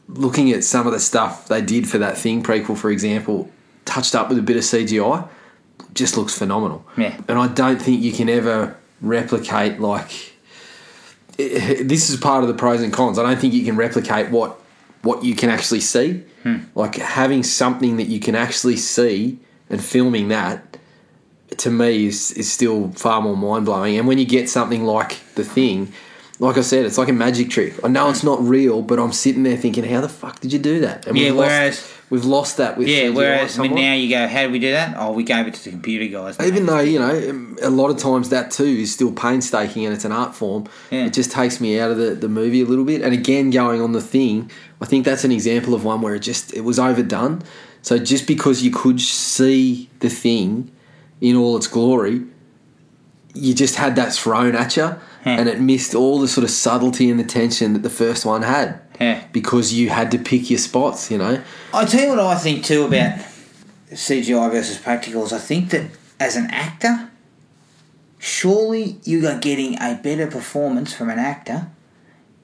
looking 0.09 0.51
at 0.53 0.65
some 0.65 0.87
of 0.87 0.93
the 0.95 1.01
stuff 1.01 1.49
they 1.49 1.61
did 1.63 1.89
for 1.89 1.99
that 1.99 2.17
Thing 2.19 2.43
prequel, 2.43 2.77
for 2.77 2.91
example, 2.91 3.51
touched 3.85 4.15
up 4.15 4.29
with 4.31 4.39
a 4.39 4.43
bit 4.43 4.57
of 4.57 4.63
CGI, 4.63 5.29
just 5.95 6.17
looks 6.17 6.37
phenomenal. 6.37 6.85
Yeah. 6.97 7.17
And 7.29 7.39
I 7.39 7.49
don't 7.49 7.81
think 7.81 8.03
you 8.03 8.13
can 8.13 8.29
ever 8.29 8.77
replicate 9.01 9.81
like 9.81 10.35
this 11.37 12.11
is 12.11 12.17
part 12.19 12.43
of 12.43 12.49
the 12.49 12.55
pros 12.55 12.83
and 12.83 12.93
cons. 12.93 13.19
I 13.19 13.23
don't 13.23 13.39
think 13.41 13.55
you 13.55 13.65
can 13.65 13.77
replicate 13.77 14.31
what 14.31 14.59
what 15.03 15.25
you 15.25 15.35
can 15.35 15.49
actually 15.51 15.81
see. 15.81 16.23
Hmm. 16.43 16.59
Like 16.75 16.97
having 16.97 17.43
something 17.43 17.97
that 17.97 18.09
you 18.09 18.21
can 18.21 18.35
actually 18.35 18.77
see 18.77 19.39
and 19.69 19.83
filming 19.83 20.29
that 20.29 20.79
to 21.59 21.71
me 21.71 22.07
is 22.07 22.33
is 22.33 22.51
still 22.51 22.91
far 22.93 23.21
more 23.23 23.37
mind 23.37 23.65
blowing. 23.67 23.99
And 23.99 24.07
when 24.07 24.19
you 24.19 24.27
get 24.27 24.49
something 24.49 24.85
like 24.85 25.19
the 25.35 25.45
thing, 25.45 25.93
like 26.39 26.57
I 26.57 26.63
said, 26.63 26.85
it's 26.87 26.99
like 26.99 27.09
a 27.09 27.13
magic 27.15 27.51
trick. 27.51 27.83
I 27.85 27.89
know 27.89 28.09
it's 28.11 28.23
not 28.25 28.41
real, 28.43 28.83
but 28.83 28.99
I'm 28.99 29.13
sitting 29.13 29.43
there 29.43 29.57
thinking, 29.57 29.85
how 29.85 30.01
the 30.01 30.09
fuck 30.09 30.41
did 30.41 30.53
you 30.53 30.59
do 30.59 30.81
that? 30.81 31.07
And 31.07 31.17
Yeah, 31.19 31.33
whereas- 31.33 31.87
we've 32.11 32.25
lost 32.25 32.57
that 32.59 32.77
with 32.77 32.89
Yeah, 32.89 33.09
whereas 33.11 33.59
I 33.59 33.63
mean, 33.63 33.75
now 33.77 33.95
you 33.95 34.11
go, 34.11 34.27
how 34.29 34.43
do 34.47 34.51
we 34.51 34.59
do 34.59 34.73
that? 34.73 34.97
Oh, 34.99 35.13
we 35.13 35.23
gave 35.23 35.47
it 35.47 35.55
to 35.55 35.65
the 35.65 35.71
computer 35.71 36.07
guys. 36.07 36.39
Even 36.45 36.67
though 36.67 36.81
you 36.81 36.99
know 36.99 37.57
a 37.63 37.71
lot 37.71 37.89
of 37.91 37.97
times 37.99 38.29
that 38.31 38.51
too 38.51 38.65
is 38.65 38.93
still 38.93 39.13
painstaking 39.13 39.85
and 39.87 39.95
it's 39.95 40.05
an 40.05 40.13
art 40.13 40.35
form, 40.35 40.67
Yeah. 40.91 41.07
it 41.07 41.13
just 41.13 41.31
takes 41.31 41.61
me 41.61 41.79
out 41.81 41.91
of 41.91 41.97
the, 41.97 42.11
the 42.15 42.29
movie 42.29 42.61
a 42.61 42.67
little 42.67 42.85
bit. 42.85 43.01
And 43.03 43.15
again, 43.15 43.51
going 43.51 43.81
on 43.81 43.93
the 43.93 44.03
thing, 44.03 44.51
I 44.81 44.87
think 44.87 45.05
that's 45.05 45.25
an 45.25 45.33
example 45.33 45.73
of 45.75 45.85
one 45.85 46.03
where 46.03 46.15
it 46.15 46.21
just 46.21 46.53
it 46.55 46.63
was 46.63 46.79
overdone. 46.79 47.43
So 47.83 47.97
just 47.99 48.27
because 48.27 48.63
you 48.63 48.71
could 48.71 49.01
see 49.01 49.89
the 50.01 50.11
thing 50.11 50.71
in 51.21 51.37
all 51.37 51.57
its 51.57 51.67
glory, 51.67 52.23
you 53.35 53.55
just 53.55 53.77
had 53.77 53.95
that 53.97 54.13
thrown 54.13 54.55
at 54.57 54.77
you, 54.77 54.97
and 55.25 55.49
it 55.49 55.61
missed 55.61 55.95
all 55.95 56.19
the 56.19 56.27
sort 56.29 56.45
of 56.45 56.51
subtlety 56.51 57.09
and 57.11 57.21
the 57.21 57.25
tension 57.25 57.73
that 57.75 57.83
the 57.83 57.91
first 57.91 58.27
one 58.27 58.43
had. 58.43 58.81
Yeah. 59.01 59.25
Because 59.33 59.73
you 59.73 59.89
had 59.91 60.11
to 60.11 60.19
pick 60.19 60.51
your 60.51 60.59
spots, 60.59 61.11
you 61.11 61.19
know. 61.19 61.43
I 61.73 61.85
tell 61.87 62.03
you 62.03 62.09
what 62.11 62.21
I 62.21 62.37
think 62.37 62.65
too 62.65 62.85
about 62.85 63.19
CGI 63.91 64.51
versus 64.51 64.79
practicals. 64.79 65.33
I 65.33 65.39
think 65.39 65.71
that 65.71 65.91
as 66.19 66.37
an 66.37 66.49
actor, 66.51 67.11
surely 68.19 68.99
you 69.05 69.27
are 69.27 69.39
getting 69.39 69.75
a 69.81 69.99
better 70.03 70.27
performance 70.27 70.93
from 70.93 71.09
an 71.09 71.19
actor 71.19 71.69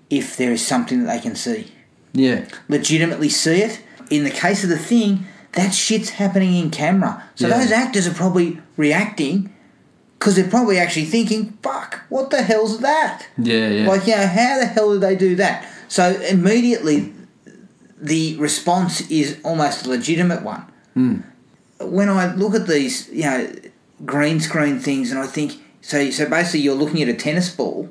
if 0.09 0.37
there 0.37 0.53
is 0.53 0.67
something 0.67 1.05
that 1.05 1.13
they 1.15 1.21
can 1.21 1.35
see. 1.37 1.73
Yeah. 2.13 2.47
legitimately 2.69 3.29
see 3.29 3.61
it. 3.61 3.83
In 4.09 4.25
the 4.25 4.31
case 4.31 4.65
of 4.65 4.71
the 4.71 4.79
thing, 4.79 5.27
that 5.53 5.75
shit's 5.75 6.11
happening 6.11 6.55
in 6.55 6.71
camera. 6.71 7.23
So 7.35 7.49
Yeah. 7.49 7.59
those 7.59 7.71
actors 7.73 8.07
are 8.07 8.15
probably 8.15 8.59
reacting 8.79 9.53
because 10.19 10.37
they're 10.37 10.49
probably 10.49 10.79
actually 10.79 11.05
thinking, 11.05 11.59
fuck, 11.63 12.01
what 12.09 12.31
the 12.31 12.43
hell's 12.43 12.79
that? 12.81 13.27
Yeah, 13.37 13.69
yeah. 13.69 13.87
Like, 13.89 14.07
you 14.07 14.17
know, 14.17 14.27
how 14.27 14.59
the 14.59 14.65
hell 14.67 14.93
did 14.93 15.03
they 15.03 15.15
do 15.17 15.37
that? 15.37 15.67
So 15.89 16.21
immediately 16.23 17.13
the 17.99 18.37
response 18.37 19.11
is 19.11 19.39
almost 19.45 19.87
a 19.87 19.89
legitimate 19.89 20.43
one. 20.43 20.65
Hmm. 20.95 21.17
When 21.81 22.09
I 22.09 22.35
look 22.35 22.55
at 22.55 22.67
these, 22.67 23.09
you 23.09 23.25
know, 23.25 23.53
green 24.05 24.41
screen 24.41 24.79
things 24.79 25.11
and 25.11 25.21
I 25.21 25.27
think, 25.27 25.63
so, 25.81 26.11
so 26.11 26.29
basically 26.29 26.61
you're 26.61 26.75
looking 26.75 27.03
at 27.03 27.09
a 27.09 27.15
tennis 27.15 27.55
ball 27.55 27.89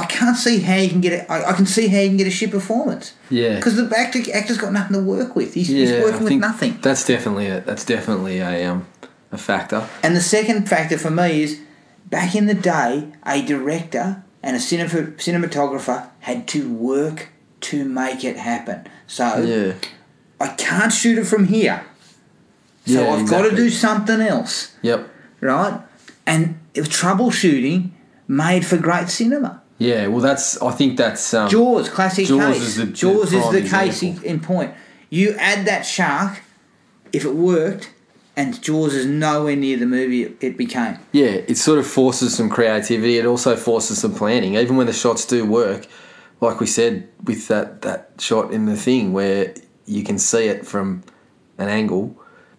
I 0.00 0.06
can't 0.06 0.36
see 0.36 0.60
how 0.60 0.76
you 0.76 0.88
can 0.88 1.02
get 1.02 1.12
it. 1.12 1.26
I, 1.28 1.44
I 1.44 1.52
can 1.52 1.66
see 1.66 1.88
how 1.88 1.98
you 1.98 2.08
can 2.08 2.16
get 2.16 2.26
a 2.26 2.30
shit 2.30 2.50
performance. 2.50 3.12
Yeah. 3.28 3.56
Because 3.56 3.76
the 3.76 3.94
actor 3.96 4.20
actor's 4.32 4.56
got 4.56 4.72
nothing 4.72 4.94
to 4.96 5.02
work 5.02 5.36
with. 5.36 5.52
He's, 5.52 5.68
he's 5.68 5.92
I 5.92 6.00
working 6.00 6.24
with 6.24 6.32
nothing. 6.34 6.78
That's 6.80 7.04
definitely 7.04 7.48
a 7.48 7.60
that's 7.60 7.84
definitely 7.84 8.38
a 8.38 8.66
um 8.66 8.86
a 9.30 9.36
factor. 9.36 9.86
And 10.02 10.16
the 10.16 10.22
second 10.22 10.68
factor 10.68 10.96
for 10.96 11.10
me 11.10 11.42
is 11.42 11.60
back 12.06 12.34
in 12.34 12.46
the 12.46 12.54
day, 12.54 13.12
a 13.26 13.42
director 13.42 14.24
and 14.42 14.56
a 14.56 14.60
cinema, 14.60 14.90
cinematographer 15.18 16.08
had 16.20 16.46
to 16.48 16.72
work 16.72 17.28
to 17.62 17.84
make 17.84 18.24
it 18.24 18.36
happen. 18.36 18.86
So 19.06 19.24
Yeah. 19.42 19.72
I 20.40 20.48
can't 20.54 20.92
shoot 20.92 21.18
it 21.18 21.26
from 21.26 21.46
here. 21.48 21.82
So 22.86 23.02
Yeah, 23.04 23.10
I've 23.14 23.28
got 23.28 23.42
to 23.42 23.54
do 23.54 23.68
something 23.70 24.20
else, 24.20 24.72
Yep. 24.82 25.08
right? 25.40 25.80
And 26.26 26.58
if 26.74 26.88
troubleshooting 26.88 27.90
made 28.26 28.64
for 28.64 28.76
great 28.78 29.08
cinema. 29.10 29.60
Yeah. 29.78 30.06
Well, 30.06 30.20
that's 30.20 30.60
I 30.62 30.70
think 30.72 30.96
that's 30.96 31.34
um, 31.34 31.48
Jaws, 31.50 31.88
classic 31.88 32.26
Jaws 32.26 32.54
case. 32.54 32.62
is 32.62 32.76
the- 32.76 32.84
the 32.86 33.20
is 33.22 33.50
the 33.52 33.62
case 33.68 34.02
example. 34.02 34.24
in 34.24 34.40
point. 34.40 34.72
You 35.10 35.34
add 35.38 35.66
that 35.66 35.82
shark, 35.84 36.40
if 37.12 37.24
it 37.24 37.34
worked, 37.34 37.90
and 38.36 38.60
Jaws 38.62 38.94
is 38.94 39.06
nowhere 39.06 39.56
near 39.56 39.76
the 39.76 39.86
movie 39.86 40.34
it, 40.40 40.56
became. 40.56 40.98
Yeah, 41.12 41.24
it 41.26 41.56
sort 41.56 41.78
of 41.78 41.86
forces 41.86 42.36
some 42.36 42.48
creativity. 42.48 43.18
It 43.18 43.26
also 43.26 43.56
forces 43.56 44.00
some 44.00 44.14
planning. 44.14 44.54
Even 44.54 44.76
when 44.76 44.86
the 44.86 44.92
shots 44.92 45.26
do 45.26 45.44
work, 45.44 45.86
like 46.40 46.60
we 46.60 46.66
said 46.66 47.08
with 47.24 47.48
that, 47.48 47.82
that 47.82 48.12
shot 48.18 48.52
in 48.52 48.66
the 48.66 48.76
thing 48.76 49.12
where 49.12 49.54
you 49.86 50.04
can 50.04 50.18
see 50.18 50.46
it 50.46 50.66
from 50.66 51.02
an 51.58 51.68
angle, 51.68 52.16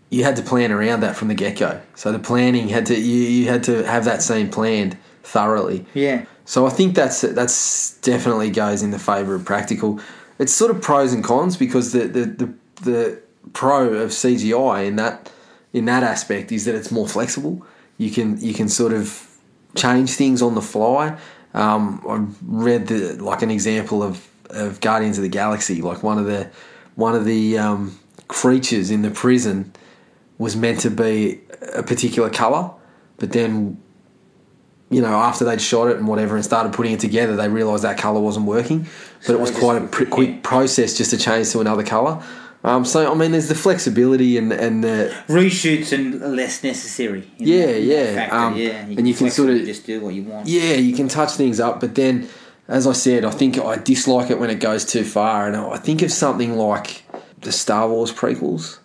you 0.10 0.24
had 0.24 0.36
to 0.36 0.44
plan 0.44 0.72
around 0.72 1.00
that 1.00 1.16
from 1.16 1.30
the 1.30 1.34
get 1.34 1.58
go. 1.58 1.82
So 1.96 2.12
the 2.12 2.20
planning 2.20 2.68
had 2.68 2.86
to 2.88 3.00
you, 3.00 3.24
you 3.24 3.48
had 3.48 3.64
to 3.64 3.84
have 3.84 4.06
that 4.06 4.22
scene 4.22 4.52
planned 4.52 4.98
thoroughly. 5.24 5.86
Yeah. 5.94 6.26
So 6.46 6.66
I 6.68 6.70
think 6.70 6.96
that's 6.96 7.22
that's 7.22 7.98
definitely 8.00 8.50
goes 8.52 8.84
in 8.84 8.92
the 8.92 9.00
favour 9.00 9.36
of 9.36 9.46
practical. 9.46 10.00
It's 10.38 10.54
sort 10.54 10.72
of 10.72 10.82
pros 10.82 11.14
and 11.14 11.24
cons 11.24 11.56
because 11.56 11.94
the 11.94 12.08
the, 12.08 12.26
the, 12.26 12.54
the 12.82 13.22
pro 13.54 13.94
of 13.94 14.10
CGI 14.10 14.86
in 14.86 14.98
that 14.98 15.32
in 15.74 15.86
that 15.86 16.04
aspect 16.04 16.52
is 16.52 16.66
that 16.66 16.76
it's 16.76 16.92
more 16.92 17.08
flexible. 17.08 17.66
You 17.98 18.12
can 18.12 18.40
you 18.42 18.54
can 18.54 18.70
sort 18.70 18.94
of 18.94 19.28
change 19.76 20.12
things 20.12 20.42
on 20.42 20.56
the 20.56 20.62
fly. 20.62 21.18
Um, 21.54 22.02
I 22.08 22.26
read 22.46 22.88
the 22.88 23.22
like 23.22 23.42
an 23.42 23.52
example 23.52 24.04
of, 24.04 24.28
of 24.50 24.80
Guardians 24.82 25.18
of 25.18 25.24
the 25.24 25.30
Galaxy, 25.30 25.82
like 25.82 26.04
one 26.04 26.18
of 26.18 26.26
the 26.26 26.50
one 26.96 27.16
of 27.16 27.26
the 27.26 27.58
um, 27.58 28.00
creatures 28.28 28.92
in 28.92 29.02
the 29.02 29.12
prison 29.12 29.74
was 30.38 30.56
meant 30.56 30.80
to 30.82 30.90
be 30.90 31.40
a 31.74 31.84
particular 31.84 32.30
color, 32.30 32.72
but 33.18 33.32
then 33.32 33.82
you 34.92 35.02
know, 35.02 35.16
after 35.16 35.46
they'd 35.46 35.62
shot 35.62 35.88
it 35.88 35.98
and 35.98 36.08
whatever 36.08 36.36
and 36.36 36.44
started 36.44 36.74
putting 36.74 36.92
it 36.92 37.00
together, 37.00 37.38
they 37.38 37.48
realised 37.48 37.84
that 37.84 37.98
colour 37.98 38.20
wasn't 38.20 38.46
working. 38.46 38.86
But 39.26 39.34
it 39.34 39.40
was 39.40 39.50
quite 39.50 39.82
a 39.82 39.88
pr- 39.88 40.04
quick 40.04 40.44
process 40.44 40.98
just 40.98 41.12
to 41.12 41.18
change 41.18 41.50
to 41.52 41.62
another 41.62 41.84
colour. 41.84 42.22
Um, 42.64 42.86
so 42.86 43.12
I 43.12 43.16
mean, 43.16 43.32
there's 43.32 43.48
the 43.48 43.56
flexibility 43.56 44.38
and 44.38 44.52
and 44.54 44.84
the 44.84 45.12
Reshoots 45.28 45.92
and 45.94 46.36
less 46.36 46.64
necessary. 46.64 47.24
in 47.40 47.48
Yeah, 47.48 47.66
that- 47.66 47.82
yeah, 47.82 48.12
that 48.14 48.34
um, 48.34 48.56
yeah. 48.56 48.70
and 48.86 49.08
you 49.08 49.14
can 49.16 49.30
sort 49.32 49.50
of- 49.50 49.66
just 49.66 49.86
do 49.86 50.00
what 50.02 50.14
you 50.14 50.24
want. 50.24 50.48
yeah, 50.48 50.74
you 50.76 50.96
can 50.96 51.08
touch 51.08 51.32
things 51.32 51.60
up. 51.60 51.80
But 51.80 51.96
then, 51.96 52.28
as 52.68 52.86
I 52.86 52.94
said, 52.94 53.26
I 53.26 53.32
think 53.32 53.58
I 53.58 53.78
dislike 53.78 54.30
it 54.30 54.40
when 54.40 54.50
it 54.52 54.60
goes 54.60 54.86
too 54.86 55.04
far. 55.04 55.48
And 55.48 55.56
I 55.58 55.78
think 55.78 56.02
of 56.04 56.12
something 56.12 56.56
like 56.56 57.04
the 57.42 57.52
Star 57.52 57.90
Wars 57.90 58.12
prequels. 58.12 58.78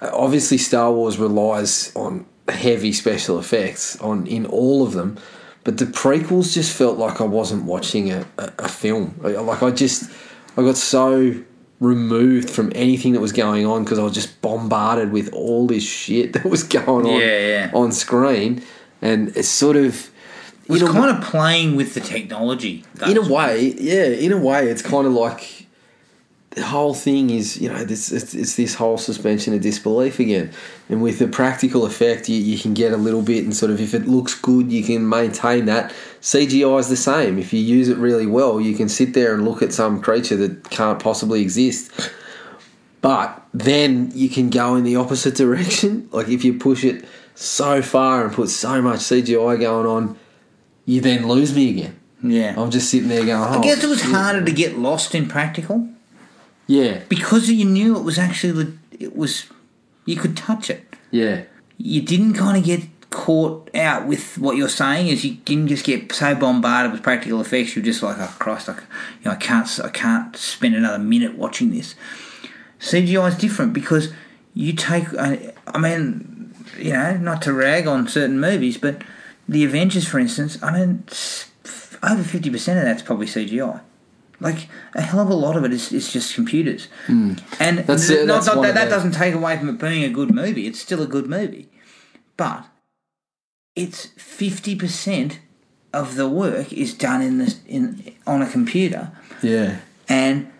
Uh, 0.00 0.10
Obviously, 0.12 0.58
Star 0.58 0.92
Wars 0.92 1.18
relies 1.18 1.90
on 1.96 2.24
heavy 2.48 2.92
special 2.92 3.40
effects 3.40 3.96
on 4.00 4.26
in 4.28 4.46
all 4.46 4.84
of 4.86 4.92
them, 4.92 5.18
but 5.64 5.78
the 5.78 5.86
prequels 5.86 6.52
just 6.54 6.72
felt 6.76 6.96
like 6.98 7.20
I 7.20 7.24
wasn't 7.24 7.64
watching 7.64 8.12
a, 8.12 8.24
a, 8.38 8.52
a 8.60 8.68
film. 8.68 9.16
Like 9.20 9.64
I 9.64 9.72
just 9.72 10.08
I 10.56 10.62
got 10.62 10.76
so 10.76 11.34
removed 11.80 12.48
from 12.48 12.72
anything 12.74 13.12
that 13.12 13.20
was 13.20 13.32
going 13.32 13.66
on 13.66 13.84
because 13.84 13.98
I 13.98 14.02
was 14.02 14.14
just 14.14 14.40
bombarded 14.40 15.12
with 15.12 15.32
all 15.32 15.66
this 15.66 15.82
shit 15.84 16.32
that 16.34 16.44
was 16.44 16.62
going 16.62 17.06
on 17.06 17.20
Yeah, 17.20 17.46
yeah. 17.48 17.70
on 17.74 17.92
screen, 17.92 18.62
and 19.02 19.28
it's 19.36 19.48
sort 19.48 19.76
of 19.76 20.10
It 20.64 20.70
was 20.70 20.82
in 20.82 20.88
a- 20.88 20.92
kind 20.92 21.16
of 21.16 21.22
playing 21.22 21.76
with 21.76 21.94
the 21.94 22.00
technology. 22.00 22.84
in 23.06 23.16
a 23.18 23.28
way, 23.28 23.74
yeah, 23.78 24.04
in 24.06 24.32
a 24.32 24.38
way, 24.38 24.68
it's 24.68 24.82
kind 24.82 25.06
of 25.06 25.12
like 25.12 25.65
the 26.56 26.64
whole 26.64 26.94
thing 26.94 27.28
is, 27.28 27.60
you 27.60 27.68
know, 27.68 27.84
this 27.84 28.10
it's, 28.10 28.32
it's 28.34 28.56
this 28.56 28.74
whole 28.74 28.96
suspension 28.96 29.52
of 29.52 29.60
disbelief 29.60 30.18
again. 30.18 30.50
And 30.88 31.02
with 31.02 31.18
the 31.18 31.28
practical 31.28 31.84
effect, 31.84 32.30
you, 32.30 32.36
you 32.36 32.58
can 32.58 32.72
get 32.72 32.92
a 32.92 32.96
little 32.96 33.20
bit, 33.20 33.44
and 33.44 33.54
sort 33.54 33.70
of 33.70 33.78
if 33.78 33.92
it 33.92 34.08
looks 34.08 34.34
good, 34.34 34.72
you 34.72 34.82
can 34.82 35.06
maintain 35.06 35.66
that. 35.66 35.92
CGI 36.22 36.80
is 36.80 36.88
the 36.88 36.96
same. 36.96 37.38
If 37.38 37.52
you 37.52 37.60
use 37.60 37.90
it 37.90 37.98
really 37.98 38.24
well, 38.26 38.58
you 38.58 38.74
can 38.74 38.88
sit 38.88 39.12
there 39.12 39.34
and 39.34 39.44
look 39.44 39.60
at 39.60 39.74
some 39.74 40.00
creature 40.00 40.36
that 40.36 40.70
can't 40.70 40.98
possibly 40.98 41.42
exist. 41.42 41.92
But 43.02 43.46
then 43.52 44.10
you 44.14 44.30
can 44.30 44.48
go 44.48 44.76
in 44.76 44.84
the 44.84 44.96
opposite 44.96 45.34
direction. 45.44 46.08
Like 46.10 46.28
if 46.28 46.42
you 46.42 46.58
push 46.58 46.84
it 46.84 47.04
so 47.34 47.82
far 47.82 48.24
and 48.24 48.34
put 48.34 48.48
so 48.48 48.80
much 48.80 49.00
CGI 49.00 49.60
going 49.60 49.86
on, 49.86 50.18
you 50.86 51.02
then 51.02 51.28
lose 51.28 51.54
me 51.54 51.68
again. 51.68 52.00
Yeah. 52.22 52.54
I'm 52.56 52.70
just 52.70 52.88
sitting 52.88 53.10
there 53.10 53.26
going, 53.26 53.42
oh, 53.42 53.58
I 53.58 53.62
guess 53.62 53.84
oh, 53.84 53.88
it 53.88 53.90
was 53.90 54.00
shit." 54.00 54.10
harder 54.10 54.42
to 54.42 54.52
get 54.52 54.78
lost 54.78 55.14
in 55.14 55.28
practical 55.28 55.90
Yeah, 56.66 57.02
because 57.08 57.50
you 57.50 57.64
knew 57.64 57.96
it 57.96 58.02
was 58.02 58.18
actually 58.18 58.78
it 58.98 59.16
was 59.16 59.46
you 60.04 60.16
could 60.16 60.36
touch 60.36 60.70
it. 60.70 60.84
yeah, 61.10 61.42
You 61.78 62.00
didn't 62.02 62.34
kind 62.34 62.56
of 62.56 62.64
get 62.64 62.82
caught 63.10 63.70
out 63.74 64.06
with 64.06 64.36
what 64.38 64.56
you're 64.56 64.68
saying. 64.68 65.08
Is 65.08 65.24
you 65.24 65.34
didn't 65.44 65.68
just 65.68 65.84
get 65.84 66.12
so 66.12 66.34
bombarded 66.34 66.92
with 66.92 67.02
practical 67.02 67.40
effects. 67.40 67.74
You're 67.76 67.84
just 67.84 68.02
like, 68.02 68.16
oh 68.18 68.34
Christ, 68.38 68.68
I, 68.68 68.74
you 68.74 68.80
know, 69.24 69.30
I 69.32 69.36
can't 69.36 69.68
I 69.82 69.88
can't 69.88 70.36
spend 70.36 70.74
another 70.74 70.98
minute 70.98 71.36
watching 71.36 71.70
this. 71.70 71.94
CGI 72.80 73.28
is 73.28 73.36
different 73.38 73.72
because 73.72 74.12
you 74.54 74.72
take. 74.72 75.12
Uh, 75.14 75.36
I 75.66 75.78
mean, 75.78 76.54
you 76.78 76.92
know, 76.92 77.16
not 77.16 77.42
to 77.42 77.52
rag 77.52 77.86
on 77.86 78.08
certain 78.08 78.38
movies, 78.40 78.76
but 78.76 79.02
the 79.48 79.64
Avengers, 79.64 80.06
for 80.06 80.18
instance. 80.18 80.62
I 80.62 80.72
mean, 80.72 81.04
over 82.02 82.22
fifty 82.22 82.50
percent 82.50 82.78
of 82.78 82.84
that's 82.84 83.02
probably 83.02 83.26
CGI. 83.26 83.80
Like 84.40 84.68
a 84.94 85.00
hell 85.00 85.20
of 85.20 85.30
a 85.30 85.34
lot 85.34 85.56
of 85.56 85.64
it 85.64 85.72
is, 85.72 85.92
is 85.92 86.12
just 86.12 86.34
computers, 86.34 86.88
and 87.08 87.38
Hmm. 87.48 87.86
That's 87.86 88.08
th- 88.08 88.20
it, 88.20 88.26
that's 88.26 88.46
not 88.46 88.62
that 88.62 88.74
that 88.74 88.90
doesn't 88.90 89.12
take 89.12 89.34
away 89.34 89.56
from 89.56 89.70
it 89.70 89.78
being 89.78 90.04
a 90.04 90.10
good 90.10 90.34
movie. 90.34 90.66
It's 90.66 90.78
still 90.80 91.02
a 91.02 91.06
good 91.06 91.26
movie, 91.26 91.68
but 92.36 92.66
it's 93.74 94.06
fifty 94.16 94.76
percent 94.76 95.40
of 95.92 96.16
the 96.16 96.28
work 96.28 96.72
is 96.72 96.92
done 96.92 97.22
in 97.22 97.38
this 97.38 97.60
in 97.66 98.12
on 98.26 98.42
a 98.42 98.50
computer 98.50 99.12
yeah, 99.42 99.78
and 100.08 100.50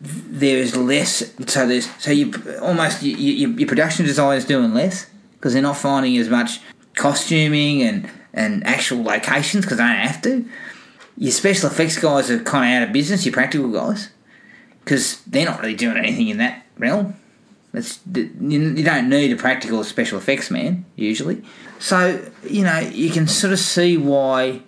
there 0.00 0.56
is 0.58 0.76
less. 0.76 1.32
So 1.46 1.66
there's 1.66 1.90
so 2.00 2.10
you 2.10 2.32
almost 2.62 3.02
you, 3.02 3.16
you, 3.16 3.48
your 3.48 3.68
production 3.68 4.06
design 4.06 4.38
is 4.38 4.44
doing 4.44 4.72
less 4.74 5.06
because 5.34 5.52
they're 5.52 5.62
not 5.62 5.76
finding 5.76 6.16
as 6.16 6.28
much 6.28 6.60
costuming 6.94 7.82
and 7.82 8.08
and 8.32 8.66
actual 8.66 9.02
locations 9.02 9.64
because 9.64 9.78
they 9.78 9.84
don't 9.84 9.96
have 9.96 10.22
to. 10.22 10.44
Your 11.18 11.32
special 11.32 11.70
effects 11.70 11.98
guys 11.98 12.30
are 12.30 12.38
kind 12.40 12.74
of 12.74 12.82
out 12.82 12.88
of 12.88 12.92
business. 12.92 13.24
Your 13.24 13.32
practical 13.32 13.68
guys 13.70 14.10
because 14.86 15.20
they're 15.22 15.44
not 15.44 15.60
really 15.60 15.74
doing 15.74 15.96
anything 15.98 16.28
in 16.28 16.38
that 16.38 16.64
realm. 16.78 17.16
It's, 17.74 17.98
you 18.06 18.82
don't 18.84 19.08
need 19.10 19.32
a 19.32 19.36
practical 19.36 19.84
special 19.84 20.16
effects 20.16 20.50
man 20.50 20.86
usually. 20.94 21.42
So 21.78 22.24
you 22.48 22.62
know 22.62 22.78
you 22.78 23.10
can 23.10 23.26
sort 23.26 23.52
of 23.52 23.58
see 23.58 23.98
why. 23.98 24.62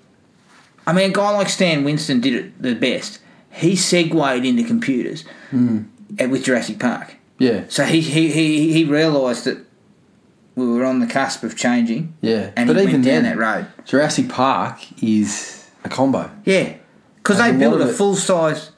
I 0.86 0.92
mean, 0.92 1.10
a 1.10 1.12
guy 1.12 1.30
like 1.30 1.48
Stan 1.48 1.84
Winston 1.84 2.20
did 2.20 2.34
it 2.34 2.62
the 2.62 2.74
best. 2.74 3.20
He 3.50 3.76
segued 3.76 4.44
into 4.44 4.64
computers 4.64 5.24
uh, 5.54 6.28
with 6.28 6.44
Jurassic 6.44 6.78
Park. 6.78 7.14
yeah, 7.38 7.64
So 7.68 7.84
he 7.84 8.00
he, 8.00 8.30
he, 8.30 8.72
he 8.72 8.84
realised 8.84 9.44
that 9.44 9.58
we 10.54 10.66
were 10.66 10.84
on 10.84 11.00
the 11.00 11.06
cusp 11.06 11.44
of 11.44 11.56
changing, 11.56 12.14
yeah. 12.20 12.50
and 12.56 12.66
but 12.66 12.76
he 12.76 12.82
even 12.82 12.94
went 12.94 13.04
down 13.04 13.22
then, 13.22 13.24
that 13.24 13.38
road. 13.38 13.66
Jurassic 13.84 14.28
Park 14.28 14.80
is 15.02 15.57
a 15.90 15.94
combo. 15.94 16.30
Yeah, 16.44 16.74
because 17.16 17.38
they 17.38 17.52
built 17.56 17.80
a 17.80 17.88
it- 17.88 17.94
full 17.94 18.16
size 18.16 18.70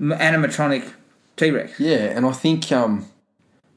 animatronic 0.00 0.92
T 1.36 1.50
Rex. 1.50 1.78
Yeah, 1.78 1.96
and 2.16 2.26
I 2.26 2.32
think 2.32 2.70
um, 2.72 3.06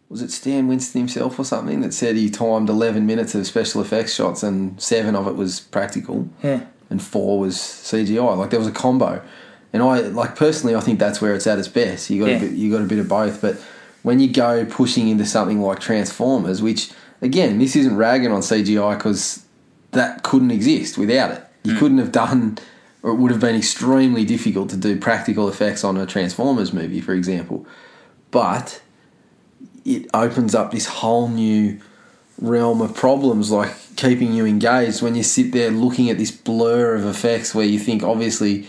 was 0.10 0.22
it 0.22 0.32
Stan 0.32 0.68
Winston 0.68 1.02
himself 1.02 1.38
or 1.40 1.46
something 1.46 1.82
that 1.82 1.94
said 1.94 2.16
he 2.16 2.30
timed 2.30 2.70
eleven 2.70 3.06
minutes 3.06 3.36
of 3.36 3.46
special 3.48 3.82
effects 3.82 4.14
shots 4.16 4.44
and 4.44 4.80
seven 4.82 5.16
of 5.16 5.28
it 5.28 5.36
was 5.36 5.60
practical 5.60 6.30
Yeah, 6.44 6.66
and 6.90 7.02
four 7.02 7.40
was 7.40 7.56
CGI. 7.58 8.38
Like 8.38 8.50
there 8.50 8.60
was 8.60 8.68
a 8.68 8.72
combo, 8.74 9.22
and 9.74 9.84
I 9.84 10.00
like 10.02 10.36
personally, 10.36 10.76
I 10.76 10.80
think 10.82 11.00
that's 11.00 11.22
where 11.22 11.34
it's 11.36 11.48
at 11.48 11.60
its 11.60 11.68
best. 11.68 12.10
You 12.10 12.22
got 12.22 12.30
Yeah. 12.32 12.38
a 12.38 12.40
bit, 12.42 12.52
you 12.54 12.72
got 12.72 12.82
a 12.82 12.86
bit 12.86 13.00
of 13.00 13.08
both, 13.08 13.42
but 13.42 13.58
when 14.04 14.20
you 14.20 14.32
go 14.32 14.66
pushing 14.66 15.08
into 15.10 15.26
something 15.26 15.62
like 15.62 15.80
Transformers, 15.80 16.62
which 16.62 16.92
again, 17.22 17.60
this 17.60 17.76
isn't 17.76 17.96
ragging 17.98 18.32
on 18.32 18.42
CGI 18.42 18.98
because 18.98 19.46
that 19.92 20.24
couldn't 20.24 20.50
exist 20.52 20.98
without 20.98 21.32
it. 21.32 21.44
You 21.64 21.74
hmm. 21.74 21.80
couldn't 21.80 21.98
have 22.00 22.12
done, 22.12 22.58
or 23.04 23.12
it 23.12 23.16
would 23.16 23.32
have 23.32 23.40
been 23.40 23.56
extremely 23.56 24.26
difficult 24.26 24.70
to 24.70 24.78
do 24.78 25.00
practical 25.00 25.48
effects 25.48 25.84
on 25.84 25.98
a 25.98 26.06
Transformers 26.06 26.74
movie, 26.74 27.02
for 27.02 27.14
example. 27.14 27.66
But 28.32 28.82
it 29.86 30.10
opens 30.14 30.56
up 30.56 30.72
this 30.72 30.88
whole 30.88 31.28
new 31.28 31.80
realm 32.40 32.82
of 32.82 32.96
problems 32.96 33.52
like 33.52 33.72
keeping 33.96 34.34
you 34.34 34.46
engaged 34.46 35.02
when 35.02 35.16
you 35.16 35.22
sit 35.22 35.52
there 35.52 35.70
looking 35.70 36.10
at 36.10 36.18
this 36.18 36.32
blur 36.32 36.96
of 36.96 37.06
effects 37.06 37.54
where 37.54 37.66
you 37.66 37.78
think 37.78 38.02
obviously 38.02 38.68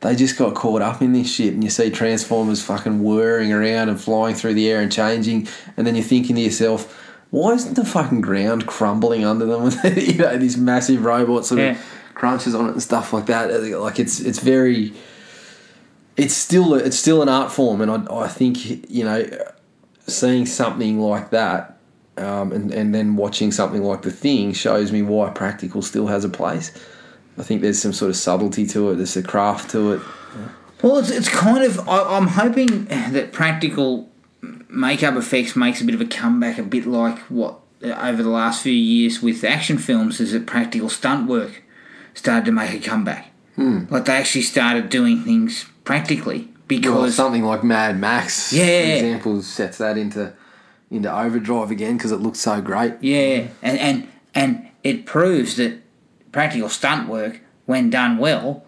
they 0.00 0.14
just 0.14 0.38
got 0.38 0.54
caught 0.54 0.80
up 0.80 1.02
in 1.02 1.12
this 1.12 1.32
shit 1.32 1.52
and 1.52 1.64
you 1.64 1.70
see 1.70 1.90
transformers 1.90 2.62
fucking 2.62 3.02
whirring 3.02 3.52
around 3.52 3.88
and 3.88 4.00
flying 4.00 4.36
through 4.36 4.54
the 4.54 4.70
air 4.70 4.80
and 4.80 4.92
changing 4.92 5.48
and 5.76 5.84
then 5.84 5.96
you're 5.96 6.04
thinking 6.04 6.36
to 6.36 6.42
yourself 6.42 6.94
why 7.30 7.52
isn't 7.52 7.74
the 7.74 7.84
fucking 7.84 8.20
ground 8.20 8.66
crumbling 8.68 9.24
under 9.24 9.46
them 9.46 9.64
with 9.64 9.84
you 9.96 10.18
know 10.18 10.36
this 10.38 10.56
massive 10.56 11.04
robot 11.04 11.44
sort 11.44 11.60
Yeah. 11.60 11.78
Crunches 12.18 12.54
on 12.54 12.66
it 12.66 12.72
and 12.72 12.82
stuff 12.82 13.12
like 13.12 13.26
that 13.26 13.50
like 13.80 13.98
it's 13.98 14.20
it's 14.20 14.40
very 14.40 14.92
it's 16.16 16.34
still 16.34 16.74
it's 16.74 16.98
still 16.98 17.22
an 17.22 17.28
art 17.28 17.50
form 17.50 17.80
and 17.80 17.90
I, 17.90 18.24
I 18.24 18.28
think 18.28 18.90
you 18.90 19.04
know 19.04 19.24
seeing 20.06 20.44
something 20.44 21.00
like 21.00 21.30
that 21.30 21.78
um, 22.16 22.50
and, 22.50 22.72
and 22.72 22.94
then 22.94 23.14
watching 23.16 23.52
something 23.52 23.82
like 23.82 24.02
the 24.02 24.10
thing 24.10 24.52
shows 24.52 24.90
me 24.90 25.02
why 25.02 25.30
practical 25.30 25.80
still 25.80 26.08
has 26.08 26.24
a 26.24 26.28
place 26.28 26.72
I 27.38 27.44
think 27.44 27.62
there's 27.62 27.80
some 27.80 27.92
sort 27.92 28.10
of 28.10 28.16
subtlety 28.16 28.66
to 28.66 28.90
it 28.90 28.96
there's 28.96 29.16
a 29.16 29.22
craft 29.22 29.70
to 29.70 29.92
it 29.92 30.02
Well, 30.82 30.98
it's, 30.98 31.10
it's 31.10 31.28
kind 31.28 31.64
of. 31.64 31.88
I, 31.88 32.16
I'm 32.16 32.28
hoping 32.28 32.84
that 32.86 33.32
practical 33.32 34.08
makeup 34.68 35.16
effects 35.16 35.56
makes 35.56 35.80
a 35.80 35.84
bit 35.84 35.94
of 35.94 36.00
a 36.00 36.06
comeback, 36.06 36.58
a 36.58 36.62
bit 36.62 36.86
like 36.86 37.18
what 37.28 37.58
uh, 37.82 37.88
over 37.88 38.22
the 38.22 38.28
last 38.28 38.62
few 38.62 38.72
years 38.72 39.22
with 39.22 39.42
action 39.44 39.78
films 39.78 40.20
is 40.20 40.32
that 40.32 40.46
practical 40.46 40.88
stunt 40.88 41.28
work 41.28 41.62
started 42.18 42.44
to 42.46 42.52
make 42.52 42.72
a 42.74 42.80
comeback. 42.80 43.30
Hmm. 43.56 43.84
Like 43.90 44.04
they 44.04 44.16
actually 44.16 44.42
started 44.42 44.88
doing 44.88 45.22
things 45.22 45.64
practically 45.84 46.40
Well, 46.40 46.52
because 46.68 47.14
something 47.14 47.44
like 47.44 47.64
Mad 47.64 47.98
Max 47.98 48.52
Yeah. 48.52 48.64
for 48.66 48.92
example 48.96 49.42
sets 49.42 49.78
that 49.78 49.96
into 49.96 50.32
into 50.90 51.10
overdrive 51.14 51.70
again 51.70 51.96
because 51.96 52.12
it 52.12 52.20
looks 52.20 52.38
so 52.40 52.60
great 52.60 52.94
yeah, 53.00 53.48
and 53.62 53.78
and 53.78 54.08
and 54.34 54.68
it 54.84 55.06
proves 55.06 55.56
that 55.56 55.72
practical 56.32 56.68
stunt 56.68 57.08
work, 57.08 57.40
when 57.66 57.90
done 57.90 58.16
well, 58.18 58.64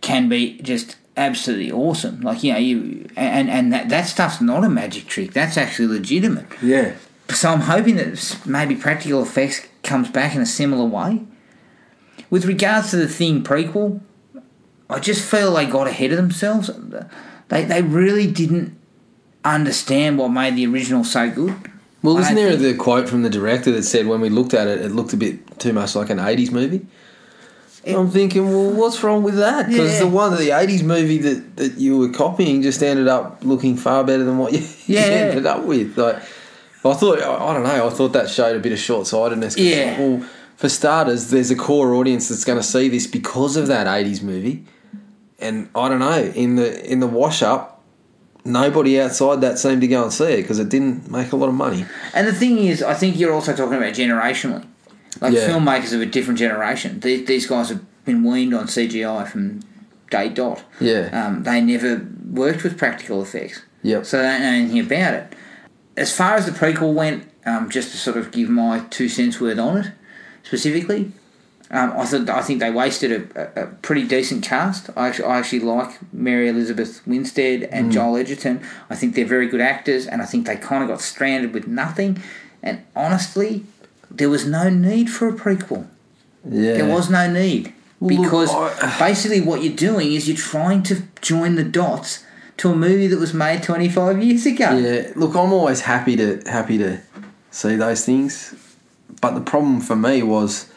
can 0.00 0.28
be 0.28 0.58
just 0.62 0.96
absolutely 1.16 1.72
awesome. 1.72 2.20
Like 2.20 2.42
you 2.44 2.52
know, 2.52 2.58
you 2.58 3.08
and 3.16 3.50
and 3.50 3.72
that 3.72 3.88
that 3.88 4.06
stuff's 4.06 4.40
not 4.40 4.62
a 4.64 4.68
magic 4.68 5.06
trick. 5.06 5.32
That's 5.32 5.56
actually 5.56 5.88
legitimate. 5.88 6.46
yeah 6.62 6.92
So 7.30 7.50
I'm 7.50 7.62
hoping 7.62 7.96
that 7.96 8.38
maybe 8.46 8.76
practical 8.76 9.22
effects 9.22 9.66
comes 9.82 10.08
back 10.10 10.34
in 10.36 10.40
a 10.42 10.46
similar 10.46 10.84
way. 10.84 11.22
With 12.30 12.44
regards 12.44 12.90
to 12.90 12.96
the 12.96 13.08
Thing 13.08 13.42
prequel, 13.42 14.00
I 14.90 14.98
just 14.98 15.28
feel 15.28 15.54
they 15.54 15.66
got 15.66 15.86
ahead 15.86 16.10
of 16.12 16.16
themselves. 16.16 16.70
They 17.48 17.64
they 17.64 17.82
really 17.82 18.30
didn't 18.30 18.76
understand 19.44 20.18
what 20.18 20.28
made 20.28 20.56
the 20.56 20.66
original 20.66 21.04
so 21.04 21.30
good. 21.30 21.54
Well, 22.02 22.18
isn't 22.18 22.34
there 22.34 22.56
the 22.56 22.74
quote 22.74 23.08
from 23.08 23.22
the 23.22 23.30
director 23.30 23.70
that 23.72 23.82
said 23.84 24.06
when 24.06 24.20
we 24.20 24.28
looked 24.28 24.54
at 24.54 24.66
it, 24.68 24.80
it 24.80 24.90
looked 24.92 25.12
a 25.12 25.16
bit 25.16 25.58
too 25.58 25.72
much 25.72 25.94
like 25.96 26.10
an 26.10 26.18
'80s 26.18 26.50
movie? 26.52 26.86
I'm 27.86 28.10
thinking, 28.10 28.48
well, 28.48 28.72
what's 28.72 29.00
wrong 29.04 29.22
with 29.22 29.36
that? 29.36 29.68
Because 29.68 29.92
Yeah. 29.94 29.98
the 30.00 30.06
one, 30.08 30.32
the 30.36 30.50
'80s 30.50 30.82
movie 30.82 31.18
that, 31.18 31.56
that 31.56 31.78
you 31.78 31.96
were 31.98 32.08
copying, 32.08 32.60
just 32.62 32.82
ended 32.82 33.06
up 33.06 33.38
looking 33.44 33.76
far 33.76 34.02
better 34.02 34.24
than 34.24 34.38
what 34.38 34.52
you, 34.52 34.58
you 34.86 34.98
Yeah. 34.98 35.02
ended 35.04 35.46
up 35.46 35.64
with. 35.64 35.96
Like, 35.96 36.16
I 36.84 36.94
thought, 36.94 37.20
I, 37.22 37.32
I 37.50 37.54
don't 37.54 37.62
know, 37.62 37.86
I 37.86 37.90
thought 37.90 38.12
that 38.14 38.28
showed 38.28 38.56
a 38.56 38.58
bit 38.58 38.72
of 38.72 38.78
short 38.80 39.06
sightedness. 39.06 39.56
Yeah. 39.56 40.00
Well, 40.00 40.28
for 40.56 40.68
starters, 40.68 41.30
there's 41.30 41.50
a 41.50 41.56
core 41.56 41.94
audience 41.94 42.28
that's 42.28 42.44
going 42.44 42.58
to 42.58 42.64
see 42.64 42.88
this 42.88 43.06
because 43.06 43.56
of 43.56 43.66
that 43.68 43.86
'80s 43.86 44.22
movie, 44.22 44.64
and 45.38 45.68
I 45.74 45.88
don't 45.88 45.98
know 46.00 46.22
in 46.34 46.56
the 46.56 46.90
in 46.90 47.00
the 47.00 47.06
wash 47.06 47.42
up. 47.42 47.72
Nobody 48.44 49.00
outside 49.00 49.40
that 49.40 49.58
seemed 49.58 49.80
to 49.80 49.88
go 49.88 50.04
and 50.04 50.12
see 50.12 50.24
it 50.34 50.36
because 50.42 50.60
it 50.60 50.68
didn't 50.68 51.10
make 51.10 51.32
a 51.32 51.36
lot 51.36 51.48
of 51.48 51.54
money. 51.54 51.84
And 52.14 52.28
the 52.28 52.32
thing 52.32 52.58
is, 52.58 52.80
I 52.80 52.94
think 52.94 53.18
you're 53.18 53.32
also 53.32 53.54
talking 53.56 53.74
about 53.76 53.92
generationally. 53.92 54.64
Like 55.20 55.32
Yeah. 55.32 55.48
filmmakers 55.48 55.92
of 55.92 56.00
a 56.00 56.06
different 56.06 56.38
generation. 56.38 57.00
These, 57.00 57.26
these 57.26 57.46
guys 57.48 57.70
have 57.70 57.80
been 58.04 58.22
weaned 58.22 58.54
on 58.54 58.66
CGI 58.68 59.26
from 59.26 59.62
day 60.10 60.28
dot. 60.28 60.62
Yeah. 60.80 61.08
Um, 61.12 61.42
they 61.42 61.60
never 61.60 62.06
worked 62.30 62.62
with 62.62 62.78
practical 62.78 63.20
effects. 63.20 63.62
Yep. 63.82 64.06
So 64.06 64.18
they 64.18 64.28
don't 64.28 64.40
know 64.42 64.46
anything 64.48 64.78
about 64.80 65.14
it. 65.14 65.32
As 65.96 66.14
far 66.16 66.36
as 66.36 66.46
the 66.46 66.52
prequel 66.52 66.94
went, 66.94 67.24
um, 67.46 67.68
just 67.68 67.90
to 67.90 67.96
sort 67.96 68.16
of 68.16 68.30
give 68.30 68.48
my 68.48 68.80
two 68.90 69.08
cents 69.08 69.40
worth 69.40 69.58
on 69.58 69.78
it, 69.78 69.86
specifically, 70.46 71.12
um, 71.70 71.92
I 71.96 72.04
thought 72.06 72.28
I 72.30 72.42
think 72.42 72.60
they 72.60 72.70
wasted 72.70 73.10
a, 73.36 73.62
a, 73.62 73.66
pretty 73.66 74.04
decent 74.06 74.44
cast. 74.44 74.88
I 74.96 75.08
actually, 75.08 75.24
I 75.26 75.38
actually 75.38 75.60
like 75.60 75.98
Mary 76.12 76.48
Elizabeth 76.48 77.04
Winstead 77.06 77.62
Mm. 77.62 77.68
and 77.72 77.92
Joel 77.92 78.16
Edgerton. 78.16 78.60
I 78.88 78.94
think 78.94 79.14
they're 79.16 79.26
very 79.26 79.48
good 79.48 79.60
actors, 79.60 80.06
and 80.06 80.22
I 80.22 80.26
think 80.26 80.46
they 80.46 80.56
kind 80.56 80.82
of 80.84 80.88
got 80.88 81.00
stranded 81.00 81.52
with 81.52 81.66
nothing. 81.66 82.22
And 82.62 82.82
honestly, 82.94 83.64
there 84.10 84.30
was 84.30 84.46
no 84.46 84.70
need 84.70 85.10
for 85.10 85.28
a 85.28 85.32
prequel. 85.32 85.86
Yeah. 86.48 86.74
There 86.74 86.86
was 86.88 87.10
no 87.10 87.28
need 87.32 87.72
Well, 87.98 88.14
look, 88.14 88.24
because 88.24 88.50
I- 88.54 88.98
basically 89.00 89.40
what 89.40 89.64
you're 89.64 89.74
doing 89.74 90.12
is 90.12 90.28
you're 90.28 90.36
trying 90.36 90.84
to 90.84 91.02
join 91.20 91.56
the 91.56 91.64
dots 91.64 92.22
to 92.58 92.70
a 92.70 92.76
movie 92.76 93.08
that 93.08 93.18
was 93.18 93.34
made 93.34 93.64
25 93.64 94.22
years 94.22 94.46
ago. 94.46 94.70
Yeah, 94.78 95.10
look, 95.16 95.30
I'm 95.34 95.52
always 95.52 95.80
happy 95.80 96.14
to 96.16 96.40
happy 96.46 96.78
to 96.78 97.00
see 97.50 97.74
those 97.74 98.04
things, 98.04 98.54
but 99.20 99.34
the 99.34 99.40
problem 99.40 99.80
for 99.80 99.96
me 99.96 100.22
was 100.22 100.68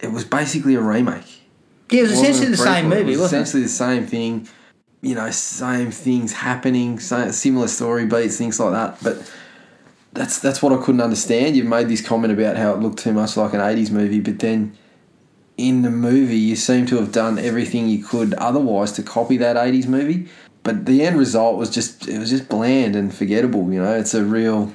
it 0.00 0.12
was 0.12 0.24
basically 0.24 0.74
a 0.74 0.80
remake. 0.80 1.42
Yeah, 1.90 2.00
it 2.00 2.02
was 2.02 2.12
It 2.12 2.22
essentially 2.22 2.50
the 2.50 2.56
same 2.56 2.88
movie, 2.88 3.00
It 3.12 3.18
was 3.18 3.32
wasn't 3.32 3.40
it? 3.40 3.42
essentially 3.42 3.62
the 3.62 3.68
same 3.68 4.06
thing. 4.06 4.48
You 5.02 5.14
know, 5.14 5.30
same 5.30 5.90
things 5.90 6.32
happening, 6.32 6.98
sa- 6.98 7.30
similar 7.30 7.68
story 7.68 8.06
beats, 8.06 8.36
things 8.38 8.58
like 8.58 8.72
that. 8.72 8.98
But 9.02 9.32
that's 10.12 10.38
that's 10.40 10.62
what 10.62 10.72
I 10.72 10.78
couldn't 10.82 11.00
understand. 11.02 11.54
You've 11.56 11.66
made 11.66 11.88
this 11.88 12.00
comment 12.06 12.32
about 12.32 12.56
how 12.56 12.72
it 12.72 12.80
looked 12.80 12.98
too 12.98 13.12
much 13.12 13.36
like 13.36 13.52
an 13.52 13.60
'80s 13.60 13.90
movie, 13.90 14.20
but 14.20 14.38
then 14.40 14.76
in 15.56 15.82
the 15.82 15.90
movie, 15.90 16.36
you 16.38 16.56
seem 16.56 16.86
to 16.86 16.96
have 16.96 17.12
done 17.12 17.38
everything 17.38 17.88
you 17.88 18.02
could 18.04 18.34
otherwise 18.34 18.92
to 18.92 19.02
copy 19.02 19.36
that 19.36 19.56
'80s 19.56 19.86
movie. 19.86 20.28
But 20.64 20.86
the 20.86 21.02
end 21.02 21.16
result 21.18 21.56
was 21.56 21.70
just 21.70 22.08
it 22.08 22.18
was 22.18 22.30
just 22.30 22.48
bland 22.48 22.96
and 22.96 23.14
forgettable. 23.14 23.70
You 23.72 23.82
know, 23.82 23.94
it's 23.94 24.14
a 24.14 24.24
real, 24.24 24.72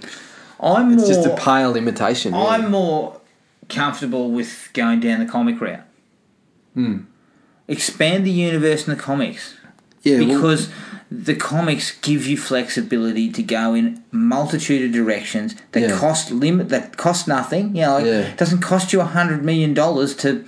I'm 0.62 0.93
it's 0.93 1.01
more, 1.03 1.14
just 1.14 1.26
a 1.28 1.36
pale 1.36 1.76
imitation. 1.76 2.34
really. 2.34 2.45
I'm 2.45 2.72
more 2.72 3.20
comfortable 3.70 4.32
with 4.32 4.70
going 4.74 4.99
down 4.99 5.20
the 5.20 5.26
comic 5.26 5.59
route. 5.62 5.82
Hmm. 6.74 6.99
Expand 7.68 8.26
the 8.26 8.32
universe 8.32 8.88
in 8.88 8.95
the 8.95 9.01
comics. 9.01 9.55
yeah, 10.03 10.20
well- 10.20 10.28
because 10.28 10.70
the 11.12 11.36
comics 11.36 11.91
give 12.01 12.26
you 12.26 12.38
flexibility 12.38 13.30
to 13.32 13.43
go 13.43 13.74
in 13.74 14.01
multitude 14.12 14.84
of 14.86 14.91
directions 14.93 15.55
that 15.74 15.82
Yeah. 15.82 15.97
cost 15.97 16.32
limit 16.32 16.70
that 16.70 16.95
cost 16.97 17.28
nothing. 17.28 17.76
You 17.76 17.82
know, 17.84 17.93
like, 17.95 18.05
Yeah. 18.05 18.20
it 18.32 18.38
doesn't 18.38 18.59
cost 18.62 18.93
you 18.93 19.01
a 19.01 19.05
hundred 19.05 19.43
million 19.43 19.74
dollars 19.74 20.16
to 20.18 20.43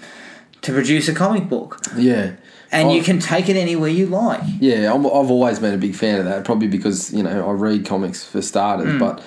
to 0.62 0.72
produce 0.72 1.10
a 1.10 1.14
comic 1.14 1.50
book, 1.50 1.82
yeah. 1.98 2.32
and 2.72 2.88
Oh. 2.88 2.94
you 2.96 3.04
can 3.04 3.20
take 3.20 3.50
it 3.50 3.58
anywhere 3.58 3.90
you 3.90 4.06
like. 4.06 4.40
Yeah, 4.62 4.94
I'm, 4.94 5.06
I've 5.06 5.30
always 5.30 5.60
been 5.60 5.74
a 5.74 5.78
big 5.78 5.94
fan 5.96 6.20
of 6.20 6.26
that. 6.26 6.46
Probably 6.46 6.70
because 6.70 7.14
you 7.14 7.22
know 7.22 7.48
I 7.50 7.52
read 7.52 7.86
comics 7.86 8.24
for 8.24 8.42
starters, 8.42 8.98
but 8.98 9.22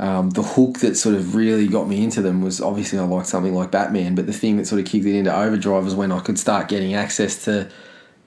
um, 0.00 0.30
the 0.30 0.42
hook 0.42 0.78
that 0.80 0.96
sort 0.96 1.14
of 1.14 1.34
really 1.34 1.68
got 1.68 1.86
me 1.86 2.02
into 2.02 2.22
them 2.22 2.40
was 2.42 2.60
obviously 2.60 2.98
I 2.98 3.02
liked 3.02 3.28
something 3.28 3.54
like 3.54 3.70
Batman. 3.70 4.14
But 4.14 4.26
the 4.26 4.32
thing 4.32 4.56
that 4.56 4.66
sort 4.66 4.80
of 4.80 4.86
kicked 4.86 5.04
it 5.06 5.14
into 5.14 5.32
overdrive 5.34 5.84
was 5.84 5.94
when 5.94 6.10
I 6.10 6.20
could 6.20 6.38
start 6.38 6.68
getting 6.68 6.94
access 6.94 7.44
to 7.44 7.70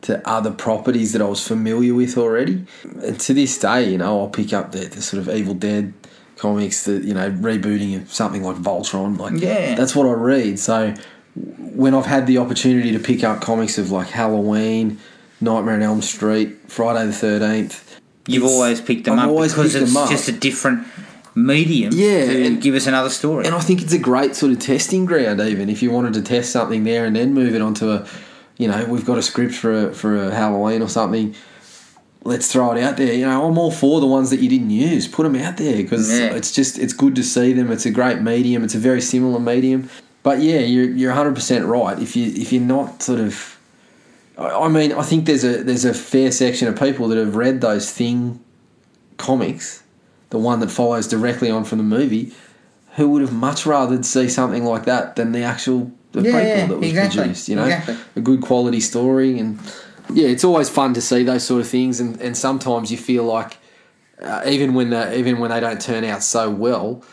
to 0.04 0.26
other 0.28 0.52
properties 0.52 1.14
that 1.14 1.22
I 1.22 1.26
was 1.26 1.46
familiar 1.48 1.94
with 1.94 2.18
already. 2.18 2.66
And 3.04 3.20
to 3.22 3.34
this 3.34 3.58
day, 3.58 3.90
you 3.90 3.98
know, 3.98 4.20
I'll 4.20 4.30
pick 4.30 4.54
up 4.54 4.72
the, 4.74 4.80
the 4.86 5.02
sort 5.02 5.22
of 5.28 5.34
Evil 5.34 5.54
Dead 5.54 5.94
comics, 6.38 6.84
the 6.86 7.00
you 7.00 7.14
know 7.14 7.32
rebooting 7.32 8.02
of 8.02 8.14
something 8.14 8.44
like 8.44 8.58
Voltron. 8.58 9.18
Like 9.18 9.42
Yeah. 9.42 9.76
that's 9.76 9.96
what 9.96 10.06
I 10.08 10.12
read. 10.12 10.60
So 10.60 10.94
when 11.36 11.96
I've 11.96 12.06
had 12.06 12.28
the 12.28 12.38
opportunity 12.38 12.92
to 12.92 13.00
pick 13.00 13.24
up 13.24 13.42
comics 13.42 13.78
of 13.80 13.90
like 13.92 14.10
Halloween, 14.10 15.00
Nightmare 15.42 15.76
on 15.76 15.82
Elm 15.82 16.02
Street, 16.04 16.50
Friday 16.68 17.08
the 17.08 17.14
Thirteenth, 17.14 18.00
You've 18.28 18.46
always 18.46 18.80
picked 18.80 19.06
them 19.06 19.18
I've 19.20 19.26
up 19.26 19.32
always 19.32 19.54
because 19.54 19.74
it's 19.76 19.92
them 19.94 20.04
up. 20.04 20.10
just 20.10 20.30
a 20.30 20.32
different 20.32 20.86
medium 21.36 21.92
Yeah, 21.94 22.26
to 22.26 22.46
and- 22.46 22.62
give 22.62 22.76
us 22.76 22.88
another 22.88 23.10
story. 23.10 23.46
and 23.46 23.56
I 23.56 23.60
think 23.60 23.82
it's 23.82 23.94
a 23.94 23.98
great 24.00 24.36
sort 24.36 24.52
of 24.52 24.60
testing 24.60 25.06
ground. 25.06 25.42
Even 25.42 25.70
if 25.70 25.82
you 25.82 25.92
wanted 25.92 26.14
to 26.14 26.22
test 26.22 26.52
something 26.52 26.84
there 26.84 27.06
and 27.06 27.16
then 27.16 27.34
move 27.34 27.56
it 27.56 27.62
onto 27.62 27.90
a, 27.92 28.06
you 28.58 28.68
know, 28.68 28.86
we've 28.86 29.06
got 29.06 29.18
a 29.18 29.22
script 29.22 29.54
for 29.56 29.88
a, 29.88 29.94
for 29.94 30.16
a 30.16 30.32
Halloween 30.32 30.82
or 30.82 30.90
something. 30.90 31.34
Let's 32.26 32.50
throw 32.52 32.72
it 32.72 32.82
out 32.82 32.96
there. 32.98 33.12
You 33.14 33.26
know, 33.26 33.48
I'm 33.50 33.58
all 33.58 33.72
for 33.72 34.00
the 34.00 34.08
ones 34.08 34.30
that 34.30 34.40
you 34.40 34.48
didn't 34.48 34.70
use. 34.70 35.08
Put 35.10 35.24
them 35.24 35.36
out 35.36 35.58
there 35.58 35.76
because 35.76 36.10
Yeah. 36.10 36.34
it's 36.36 36.54
just 36.54 36.80
it's 36.80 36.94
good 36.94 37.16
to 37.16 37.24
see 37.24 37.52
them. 37.52 37.70
It's 37.72 37.86
a 37.86 37.92
great 37.92 38.22
medium. 38.22 38.64
It's 38.64 38.76
a 38.76 38.80
very 38.80 39.02
similar 39.02 39.40
medium. 39.42 39.90
But 40.22 40.40
yeah, 40.40 40.60
you're 40.60 40.90
you're 40.90 41.10
100 41.12 41.36
percent 41.36 41.66
right. 41.66 42.00
If 42.00 42.16
you 42.16 42.28
if 42.28 42.54
you're 42.54 42.62
not 42.62 43.04
sort 43.04 43.20
of, 43.20 43.58
I 44.38 44.48
I 44.52 44.68
mean, 44.70 44.94
I 44.94 45.02
think 45.02 45.26
there's 45.26 45.44
a 45.44 45.64
there's 45.66 45.84
a 45.84 45.94
fair 45.94 46.32
section 46.32 46.70
of 46.70 46.80
people 46.80 47.10
that 47.10 47.18
have 47.18 47.36
read 47.36 47.60
those 47.60 47.92
thing 47.92 48.40
comics, 49.18 49.83
the 50.34 50.40
one 50.40 50.60
that 50.62 50.72
follows 50.72 51.08
directly 51.08 51.52
on 51.52 51.64
from 51.64 51.78
the 51.78 51.84
movie, 51.84 52.34
who 52.96 53.08
would 53.10 53.22
have 53.22 53.32
much 53.32 53.68
rather 53.68 54.02
see 54.02 54.28
something 54.28 54.66
like 54.66 54.86
that 54.86 55.16
than 55.16 55.32
the 55.32 55.44
actual 55.44 55.92
the 56.12 56.24
Yeah, 56.24 56.32
prequel 56.32 56.58
yeah, 56.58 56.66
that 56.66 56.78
was 56.80 56.90
exactly, 56.90 57.20
produced. 57.20 57.50
You 57.50 57.56
know, 57.56 57.66
exactly. 57.66 57.98
a 58.16 58.20
good 58.22 58.42
quality 58.42 58.80
story, 58.80 59.38
and 59.38 59.60
yeah, 60.12 60.28
it's 60.28 60.44
always 60.44 60.70
fun 60.70 60.96
to 60.96 61.02
see 61.02 61.22
those 61.22 61.44
sort 61.44 61.62
of 61.62 61.68
things. 61.68 62.00
And, 62.00 62.20
and 62.20 62.36
sometimes 62.36 62.92
you 62.92 62.98
feel 62.98 63.26
like 63.26 63.60
uh, 64.24 64.42
even 64.48 64.74
when 64.74 64.90
they, 64.90 65.20
even 65.20 65.38
when 65.38 65.52
they 65.52 65.60
don't 65.60 65.80
turn 65.80 66.04
out 66.04 66.24
so 66.24 66.50
well, 66.50 67.04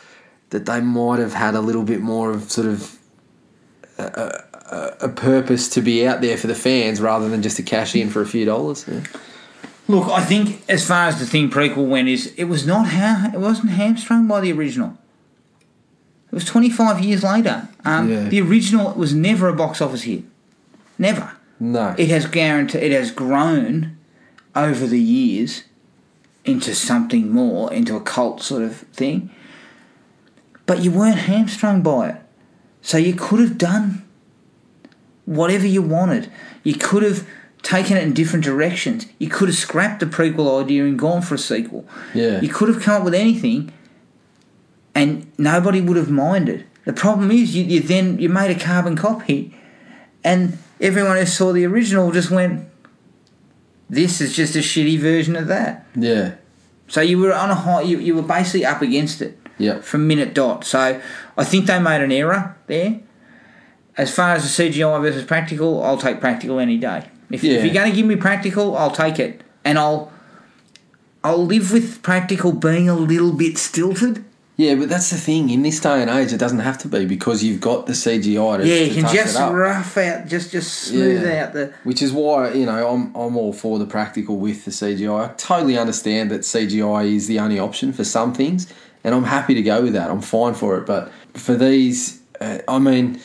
that 0.49 0.65
they 0.65 0.81
might 0.81 1.19
have 1.19 1.35
had 1.35 1.55
a 1.55 1.61
little 1.61 1.85
bit 1.85 2.01
more 2.01 2.31
of 2.31 2.51
sort 2.51 2.69
of 2.69 2.99
a, 3.99 4.43
a, 4.71 4.97
a 5.03 5.09
purpose 5.11 5.69
to 5.69 5.83
be 5.83 6.07
out 6.07 6.23
there 6.23 6.39
for 6.39 6.47
the 6.47 6.55
fans 6.55 7.03
rather 7.03 7.29
than 7.29 7.43
just 7.43 7.59
to 7.59 7.63
cash 7.63 7.95
in 7.95 8.09
for 8.09 8.23
a 8.23 8.27
few 8.27 8.47
dollars. 8.47 8.87
Yeah. 8.89 9.03
Look, 9.91 10.09
I 10.09 10.23
think 10.25 10.63
as 10.69 10.87
far 10.87 11.09
as 11.09 11.19
the 11.19 11.27
thing 11.27 11.51
prequel 11.51 11.89
went, 11.89 12.09
is 12.09 12.33
it 12.37 12.45
was 12.45 12.65
not 12.67 12.87
ha- 12.89 13.31
it 13.35 13.41
wasn't 13.41 13.71
hamstrung 13.71 14.29
by 14.29 14.41
the 14.41 14.53
original. 14.53 14.97
It 16.31 16.35
was 16.35 16.45
twenty 16.45 16.71
five 16.71 17.01
years 17.01 17.23
later. 17.25 17.69
Um, 17.85 18.09
Yeah. 18.09 18.29
The 18.29 18.41
original 18.41 18.93
was 18.95 19.13
never 19.15 19.49
a 19.49 19.53
box 19.53 19.81
office 19.81 20.03
hit, 20.03 20.23
never. 20.99 21.33
No. 21.59 21.95
It 21.99 22.09
has 22.09 22.27
guaranteed 22.27 22.83
it 22.85 22.93
has 22.93 23.11
grown 23.11 23.97
over 24.55 24.87
the 24.87 25.01
years 25.01 25.65
into 26.45 26.75
something 26.75 27.31
more, 27.31 27.73
into 27.73 27.97
a 27.97 28.01
cult 28.01 28.43
sort 28.43 28.63
of 28.63 28.77
thing. 28.95 29.31
But 30.67 30.83
you 30.85 30.91
weren't 30.93 31.19
hamstrung 31.19 31.83
by 31.83 32.11
it, 32.11 32.17
so 32.81 32.97
you 32.97 33.15
could 33.15 33.41
have 33.41 33.59
done 33.59 34.05
whatever 35.27 35.67
you 35.67 35.83
wanted. 35.83 36.31
You 36.63 36.75
could 36.75 37.03
have 37.03 37.27
taken 37.63 37.97
it 37.97 38.03
in 38.03 38.13
different 38.15 38.45
directions. 38.45 39.07
You 39.19 39.29
could 39.29 39.49
have 39.49 39.57
scrapped 39.57 40.01
the 40.01 40.07
prequel 40.07 40.63
idea 40.63 40.85
and 40.85 40.99
gone 40.99 41.23
for 41.23 41.35
a 41.35 41.39
sequel. 41.39 41.87
Yeah. 42.15 42.41
You 42.41 42.49
could 42.49 42.69
have 42.69 42.83
come 42.83 42.95
up 42.99 43.05
with 43.05 43.15
anything, 43.15 43.73
and 44.95 45.31
nobody 45.39 45.81
would 45.81 45.97
have 45.97 46.11
minded. 46.11 46.67
The 46.85 46.93
problem 46.93 47.31
is, 47.31 47.55
you, 47.55 47.65
you 47.65 47.81
then 47.81 48.19
you 48.19 48.29
made 48.29 48.51
a 48.55 48.59
carbon 48.59 48.97
copy, 48.97 49.55
and 50.25 50.59
everyone 50.81 51.17
who 51.17 51.27
saw 51.27 51.53
the 51.53 51.65
original 51.67 52.11
just 52.11 52.31
went, 52.31 52.67
"This 53.89 54.21
is 54.21 54.35
just 54.35 54.57
a 54.57 54.61
shitty 54.61 54.99
version 54.99 55.37
of 55.37 55.47
that." 55.49 55.87
yeah. 55.95 56.35
So 56.89 57.01
you 57.01 57.19
were 57.19 57.33
on 57.33 57.51
a 57.51 57.55
high. 57.55 57.83
You, 57.83 57.99
you 58.01 58.17
were 58.17 58.23
basically 58.23 58.65
up 58.67 58.83
against 58.83 59.23
it 59.23 59.39
Yep. 59.59 59.85
from 59.85 60.09
minute 60.09 60.35
dot. 60.35 60.65
So 60.65 61.01
I 61.39 61.45
think 61.45 61.67
they 61.67 61.79
made 61.79 62.01
an 62.01 62.11
error 62.11 62.57
there. 62.67 62.99
As 63.97 64.13
far 64.13 64.35
as 64.35 64.43
the 64.43 64.49
CGI 64.71 65.01
versus 65.01 65.25
practical, 65.25 65.85
I'll 65.85 65.99
take 65.99 66.19
practical 66.21 66.59
any 66.59 66.79
day. 66.79 67.05
If, 67.31 67.43
Yeah. 67.45 67.55
if 67.59 67.65
you're 67.65 67.75
going 67.75 67.91
to 67.91 67.97
give 67.97 68.07
me 68.07 68.17
practical, 68.17 68.77
I'll 68.77 68.91
take 68.91 69.19
it, 69.19 69.43
and 69.65 69.79
I'll 69.79 70.13
I'll 71.23 71.45
live 71.45 71.71
with 71.73 72.03
practical 72.03 72.53
being 72.53 72.89
a 72.89 72.95
little 72.95 73.33
bit 73.33 73.59
stilted. 73.59 74.25
Yeah, 74.57 74.75
but 74.75 74.89
that's 74.91 75.09
the 75.11 75.17
thing. 75.17 75.49
In 75.51 75.63
this 75.63 75.81
day 75.81 76.03
and 76.03 76.11
age, 76.11 76.33
it 76.35 76.39
doesn't 76.39 76.59
have 76.61 76.77
to 76.79 76.89
be 76.89 77.05
because 77.07 77.43
you've 77.43 77.61
got 77.63 77.87
the 77.87 77.93
CGI 77.95 78.59
to, 78.59 78.67
Yeah, 78.67 78.79
to 78.81 78.85
you 78.89 79.03
can 79.03 79.15
just 79.15 79.39
rough 79.39 79.97
out, 79.97 80.27
just 80.27 80.51
just 80.53 80.73
smooth 80.75 81.25
Yeah. 81.25 81.45
out 81.45 81.53
the. 81.55 81.73
Which 81.85 82.03
is 82.03 82.13
why 82.13 82.53
you 82.53 82.67
know 82.67 82.89
I'm 82.89 83.15
I'm 83.15 83.37
all 83.37 83.53
for 83.53 83.79
the 83.79 83.87
practical 83.87 84.37
with 84.37 84.65
the 84.65 84.71
CGI. 84.71 85.31
I 85.31 85.33
totally 85.35 85.79
understand 85.79 86.31
that 86.31 86.41
CGI 86.43 87.15
is 87.15 87.27
the 87.27 87.39
only 87.39 87.59
option 87.59 87.93
for 87.93 88.05
some 88.05 88.33
things, 88.35 88.67
and 89.05 89.15
I'm 89.15 89.25
happy 89.25 89.55
to 89.55 89.63
go 89.63 89.83
with 89.83 89.93
that. 89.95 90.11
I'm 90.11 90.21
fine 90.23 90.55
for 90.55 90.77
it. 90.79 90.85
But 90.87 91.11
for 91.35 91.55
these, 91.55 92.21
uh, 92.41 92.59
I 92.69 92.79
mean, 92.79 93.19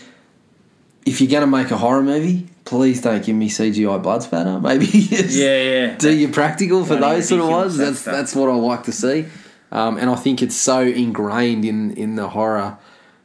if 1.05 1.19
you're 1.21 1.29
going 1.29 1.41
to 1.41 1.47
make 1.57 1.69
a 1.71 1.77
horror 1.77 2.01
movie, 2.03 2.47
please 2.65 3.01
don't 3.01 3.23
give 3.23 3.35
me 3.35 3.49
CGI 3.49 4.01
blood 4.01 4.23
spatter. 4.23 4.59
Maybe 4.69 4.85
just 4.87 5.35
Yeah, 5.37 5.61
yeah. 5.61 5.97
do 5.97 6.13
your 6.13 6.31
practical 6.31 6.83
for 6.85 6.97
Bloody 6.97 7.15
those 7.17 7.29
sort 7.29 7.41
of 7.41 7.47
ones. 7.49 7.77
That's 7.77 7.99
stuff. 7.99 8.13
that's 8.13 8.35
what 8.35 8.49
I 8.49 8.55
like 8.55 8.83
to 8.83 8.91
see, 8.91 9.25
um, 9.71 9.97
and 9.97 10.09
I 10.09 10.15
think 10.15 10.41
it's 10.41 10.55
so 10.55 10.81
ingrained 10.81 11.63
in 11.65 11.91
in 11.95 12.15
the 12.15 12.29
horror 12.29 12.77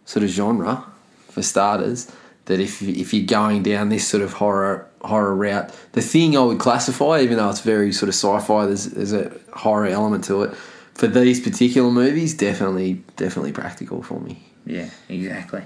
sort 0.05 0.23
of 0.25 0.31
genre 0.31 0.85
for 1.29 1.43
starters 1.43 2.11
that 2.47 2.61
if 2.61 2.83
if 2.83 3.13
you're 3.15 3.27
going 3.27 3.63
down 3.63 3.89
this 3.89 4.07
sort 4.07 4.23
of 4.23 4.35
horror 4.35 4.87
horror 5.03 5.35
route, 5.35 5.73
the 5.93 6.03
thing 6.03 6.37
I 6.37 6.41
would 6.43 6.59
classify, 6.59 7.21
even 7.21 7.37
though 7.39 7.49
it's 7.49 7.61
very 7.61 7.93
sort 7.93 8.09
of 8.09 8.15
sci-fi, 8.15 8.67
there's 8.67 8.87
there's 8.87 9.13
a 9.13 9.33
horror 9.55 9.87
element 9.87 10.25
to 10.25 10.43
it. 10.43 10.55
For 10.95 11.07
these 11.07 11.41
particular 11.41 11.91
movies, 11.91 12.35
definitely 12.35 13.03
definitely 13.17 13.53
practical 13.53 14.03
for 14.03 14.21
me. 14.21 14.43
Yeah, 14.67 14.91
exactly. 15.09 15.63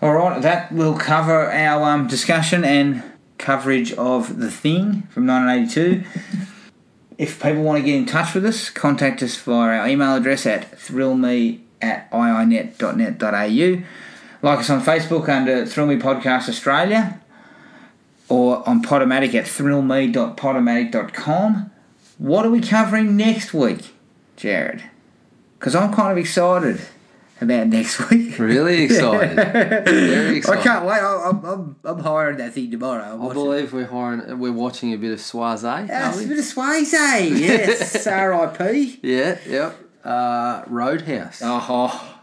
All 0.00 0.12
right, 0.12 0.40
that 0.42 0.70
will 0.70 0.96
cover 0.96 1.50
our 1.50 1.90
um, 1.90 2.06
discussion 2.06 2.62
and 2.62 3.02
coverage 3.36 3.92
of 3.94 4.38
The 4.38 4.48
Thing 4.48 5.08
from 5.10 5.26
1982. 5.26 6.04
if 7.18 7.42
people 7.42 7.64
want 7.64 7.80
to 7.80 7.84
get 7.84 7.96
in 7.96 8.06
touch 8.06 8.34
with 8.34 8.46
us, 8.46 8.70
contact 8.70 9.24
us 9.24 9.36
via 9.36 9.80
our 9.80 9.88
email 9.88 10.14
address 10.14 10.46
at 10.46 10.78
thrillme 10.78 11.58
at 11.82 12.08
iinet.net.au. 12.12 13.82
Like 14.40 14.60
us 14.60 14.70
on 14.70 14.80
Facebook 14.82 15.28
under 15.28 15.66
Thrill 15.66 15.88
Me 15.88 15.96
Podcast 15.96 16.48
Australia 16.48 17.20
or 18.28 18.62
on 18.68 18.84
Podomatic 18.84 19.34
at 19.34 19.46
thrillme.podomatic.com. 19.46 21.72
What 22.18 22.46
are 22.46 22.50
we 22.50 22.60
covering 22.60 23.16
next 23.16 23.52
week, 23.52 23.96
Jared? 24.36 24.84
Because 25.58 25.74
I'm 25.74 25.92
kind 25.92 26.12
of 26.12 26.18
excited 26.18 26.82
about 27.40 27.68
next 27.68 28.10
week. 28.10 28.38
Really 28.38 28.82
excited. 28.84 29.36
Very 29.36 30.38
excited. 30.38 30.60
I 30.60 30.62
can't 30.62 30.84
wait. 30.84 31.00
I'm, 31.00 31.44
I'm, 31.44 31.76
I'm 31.84 31.98
hiring 32.00 32.38
that 32.38 32.54
thing 32.54 32.70
tomorrow. 32.70 33.04
I'm 33.04 33.12
I 33.12 33.24
watching- 33.24 33.34
believe 33.34 33.72
we're 33.72 33.86
hiring, 33.86 34.38
we're 34.38 34.52
watching 34.52 34.92
a 34.92 34.96
bit 34.98 35.12
of 35.12 35.18
Swayze. 35.18 35.88
Yes, 35.88 36.16
are 36.16 36.24
a 36.24 36.26
bit 36.26 36.38
of 36.38 36.44
Swayze. 36.44 37.38
Yes, 37.38 38.06
R.I.P. 38.06 39.00
Yeah, 39.02 39.38
yep. 39.46 39.76
Uh, 40.04 40.62
Roadhouse. 40.66 41.40
Oh, 41.44 42.18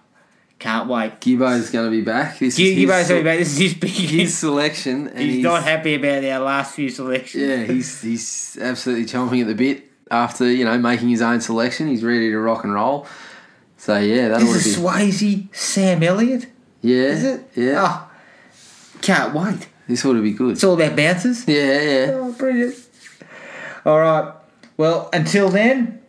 can't 0.58 0.90
wait. 0.90 1.20
Gibbo's 1.20 1.70
going 1.70 1.86
to 1.86 1.92
be 1.92 2.02
back. 2.02 2.40
This 2.40 2.58
Give, 2.58 2.68
is 2.70 2.76
give 2.76 2.90
his, 2.90 3.12
us 3.12 3.24
back. 3.24 3.38
This 3.38 3.52
is 3.52 3.58
his 3.58 3.74
big. 3.76 3.92
his 3.92 4.38
selection, 4.38 5.08
and 5.10 5.20
he's, 5.20 5.36
he's, 5.36 5.44
not 5.44 5.64
happy 5.64 5.96
about 5.96 6.24
our 6.24 6.40
last 6.40 6.76
few 6.76 6.90
selections. 6.90 7.44
Yeah, 7.44 7.64
he's 7.66 8.02
he's 8.02 8.58
absolutely 8.60 9.06
chomping 9.06 9.42
at 9.42 9.48
the 9.48 9.56
bit 9.56 9.92
after 10.10 10.50
you 10.50 10.66
know 10.66 10.78
making 10.78 11.10
his 11.10 11.22
own 11.22 11.42
selection. 11.42 11.88
He's 11.88 12.04
ready 12.04 12.32
to 12.32 12.38
rock 12.40 12.64
and 12.64 12.74
roll. 12.74 13.06
So 13.86 14.00
yeah, 14.00 14.30
that 14.30 14.38
ought 14.38 14.40
This 14.40 14.64
to 14.64 14.70
is 14.70 14.76
be 14.78 14.82
Swayze 14.82 15.56
Sam 15.56 16.02
Elliott. 16.02 16.48
yeah, 16.82 16.96
Is 17.04 17.24
it? 17.24 17.48
yeah. 17.56 17.76
Oh, 17.78 18.10
can't 19.02 19.32
wait. 19.36 19.68
This 19.88 20.04
ought 20.04 20.14
to 20.14 20.24
be 20.24 20.32
good. 20.34 20.54
It's 20.54 20.64
all 20.64 20.74
about 20.74 20.96
bouncers. 20.98 21.48
Yeah, 21.48 21.82
yeah. 21.82 22.12
Oh, 22.16 22.32
brilliant. 22.36 22.74
All 23.86 24.00
right. 24.00 24.34
Well, 24.78 25.08
until 25.14 25.50
then, 25.50 26.02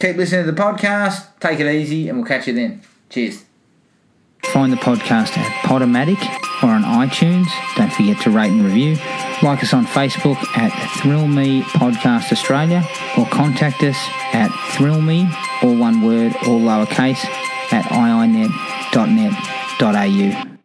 keep 0.00 0.16
listening 0.16 0.46
to 0.46 0.52
the 0.52 0.58
podcast. 0.58 1.26
Take 1.38 1.60
it 1.60 1.70
easy, 1.70 2.08
and 2.08 2.16
we'll 2.16 2.26
catch 2.26 2.46
you 2.46 2.54
then. 2.54 2.80
Cheers. 3.10 3.44
Find 4.44 4.72
the 4.72 4.78
podcast 4.78 5.36
at 5.36 5.52
Podomatic 5.66 6.16
or 6.62 6.70
on 6.70 6.82
iTunes. 6.82 7.46
Don't 7.76 7.92
forget 7.92 8.18
to 8.22 8.30
rate 8.30 8.50
and 8.52 8.64
review. 8.64 8.94
Like 9.42 9.62
us 9.62 9.74
on 9.74 9.84
Facebook 9.84 10.38
at 10.56 10.70
Thrill 11.02 11.28
Me 11.28 11.60
Podcast 11.62 12.32
Australia 12.32 12.82
or 13.18 13.26
contact 13.26 13.82
us 13.82 13.98
at 14.32 14.48
Thrill 14.72 15.02
Me, 15.02 15.28
all 15.62 15.76
one 15.76 16.02
word, 16.02 16.34
all 16.46 16.60
lowercase, 16.60 17.24
at 17.72 17.84
iinet.net.au. 17.84 20.57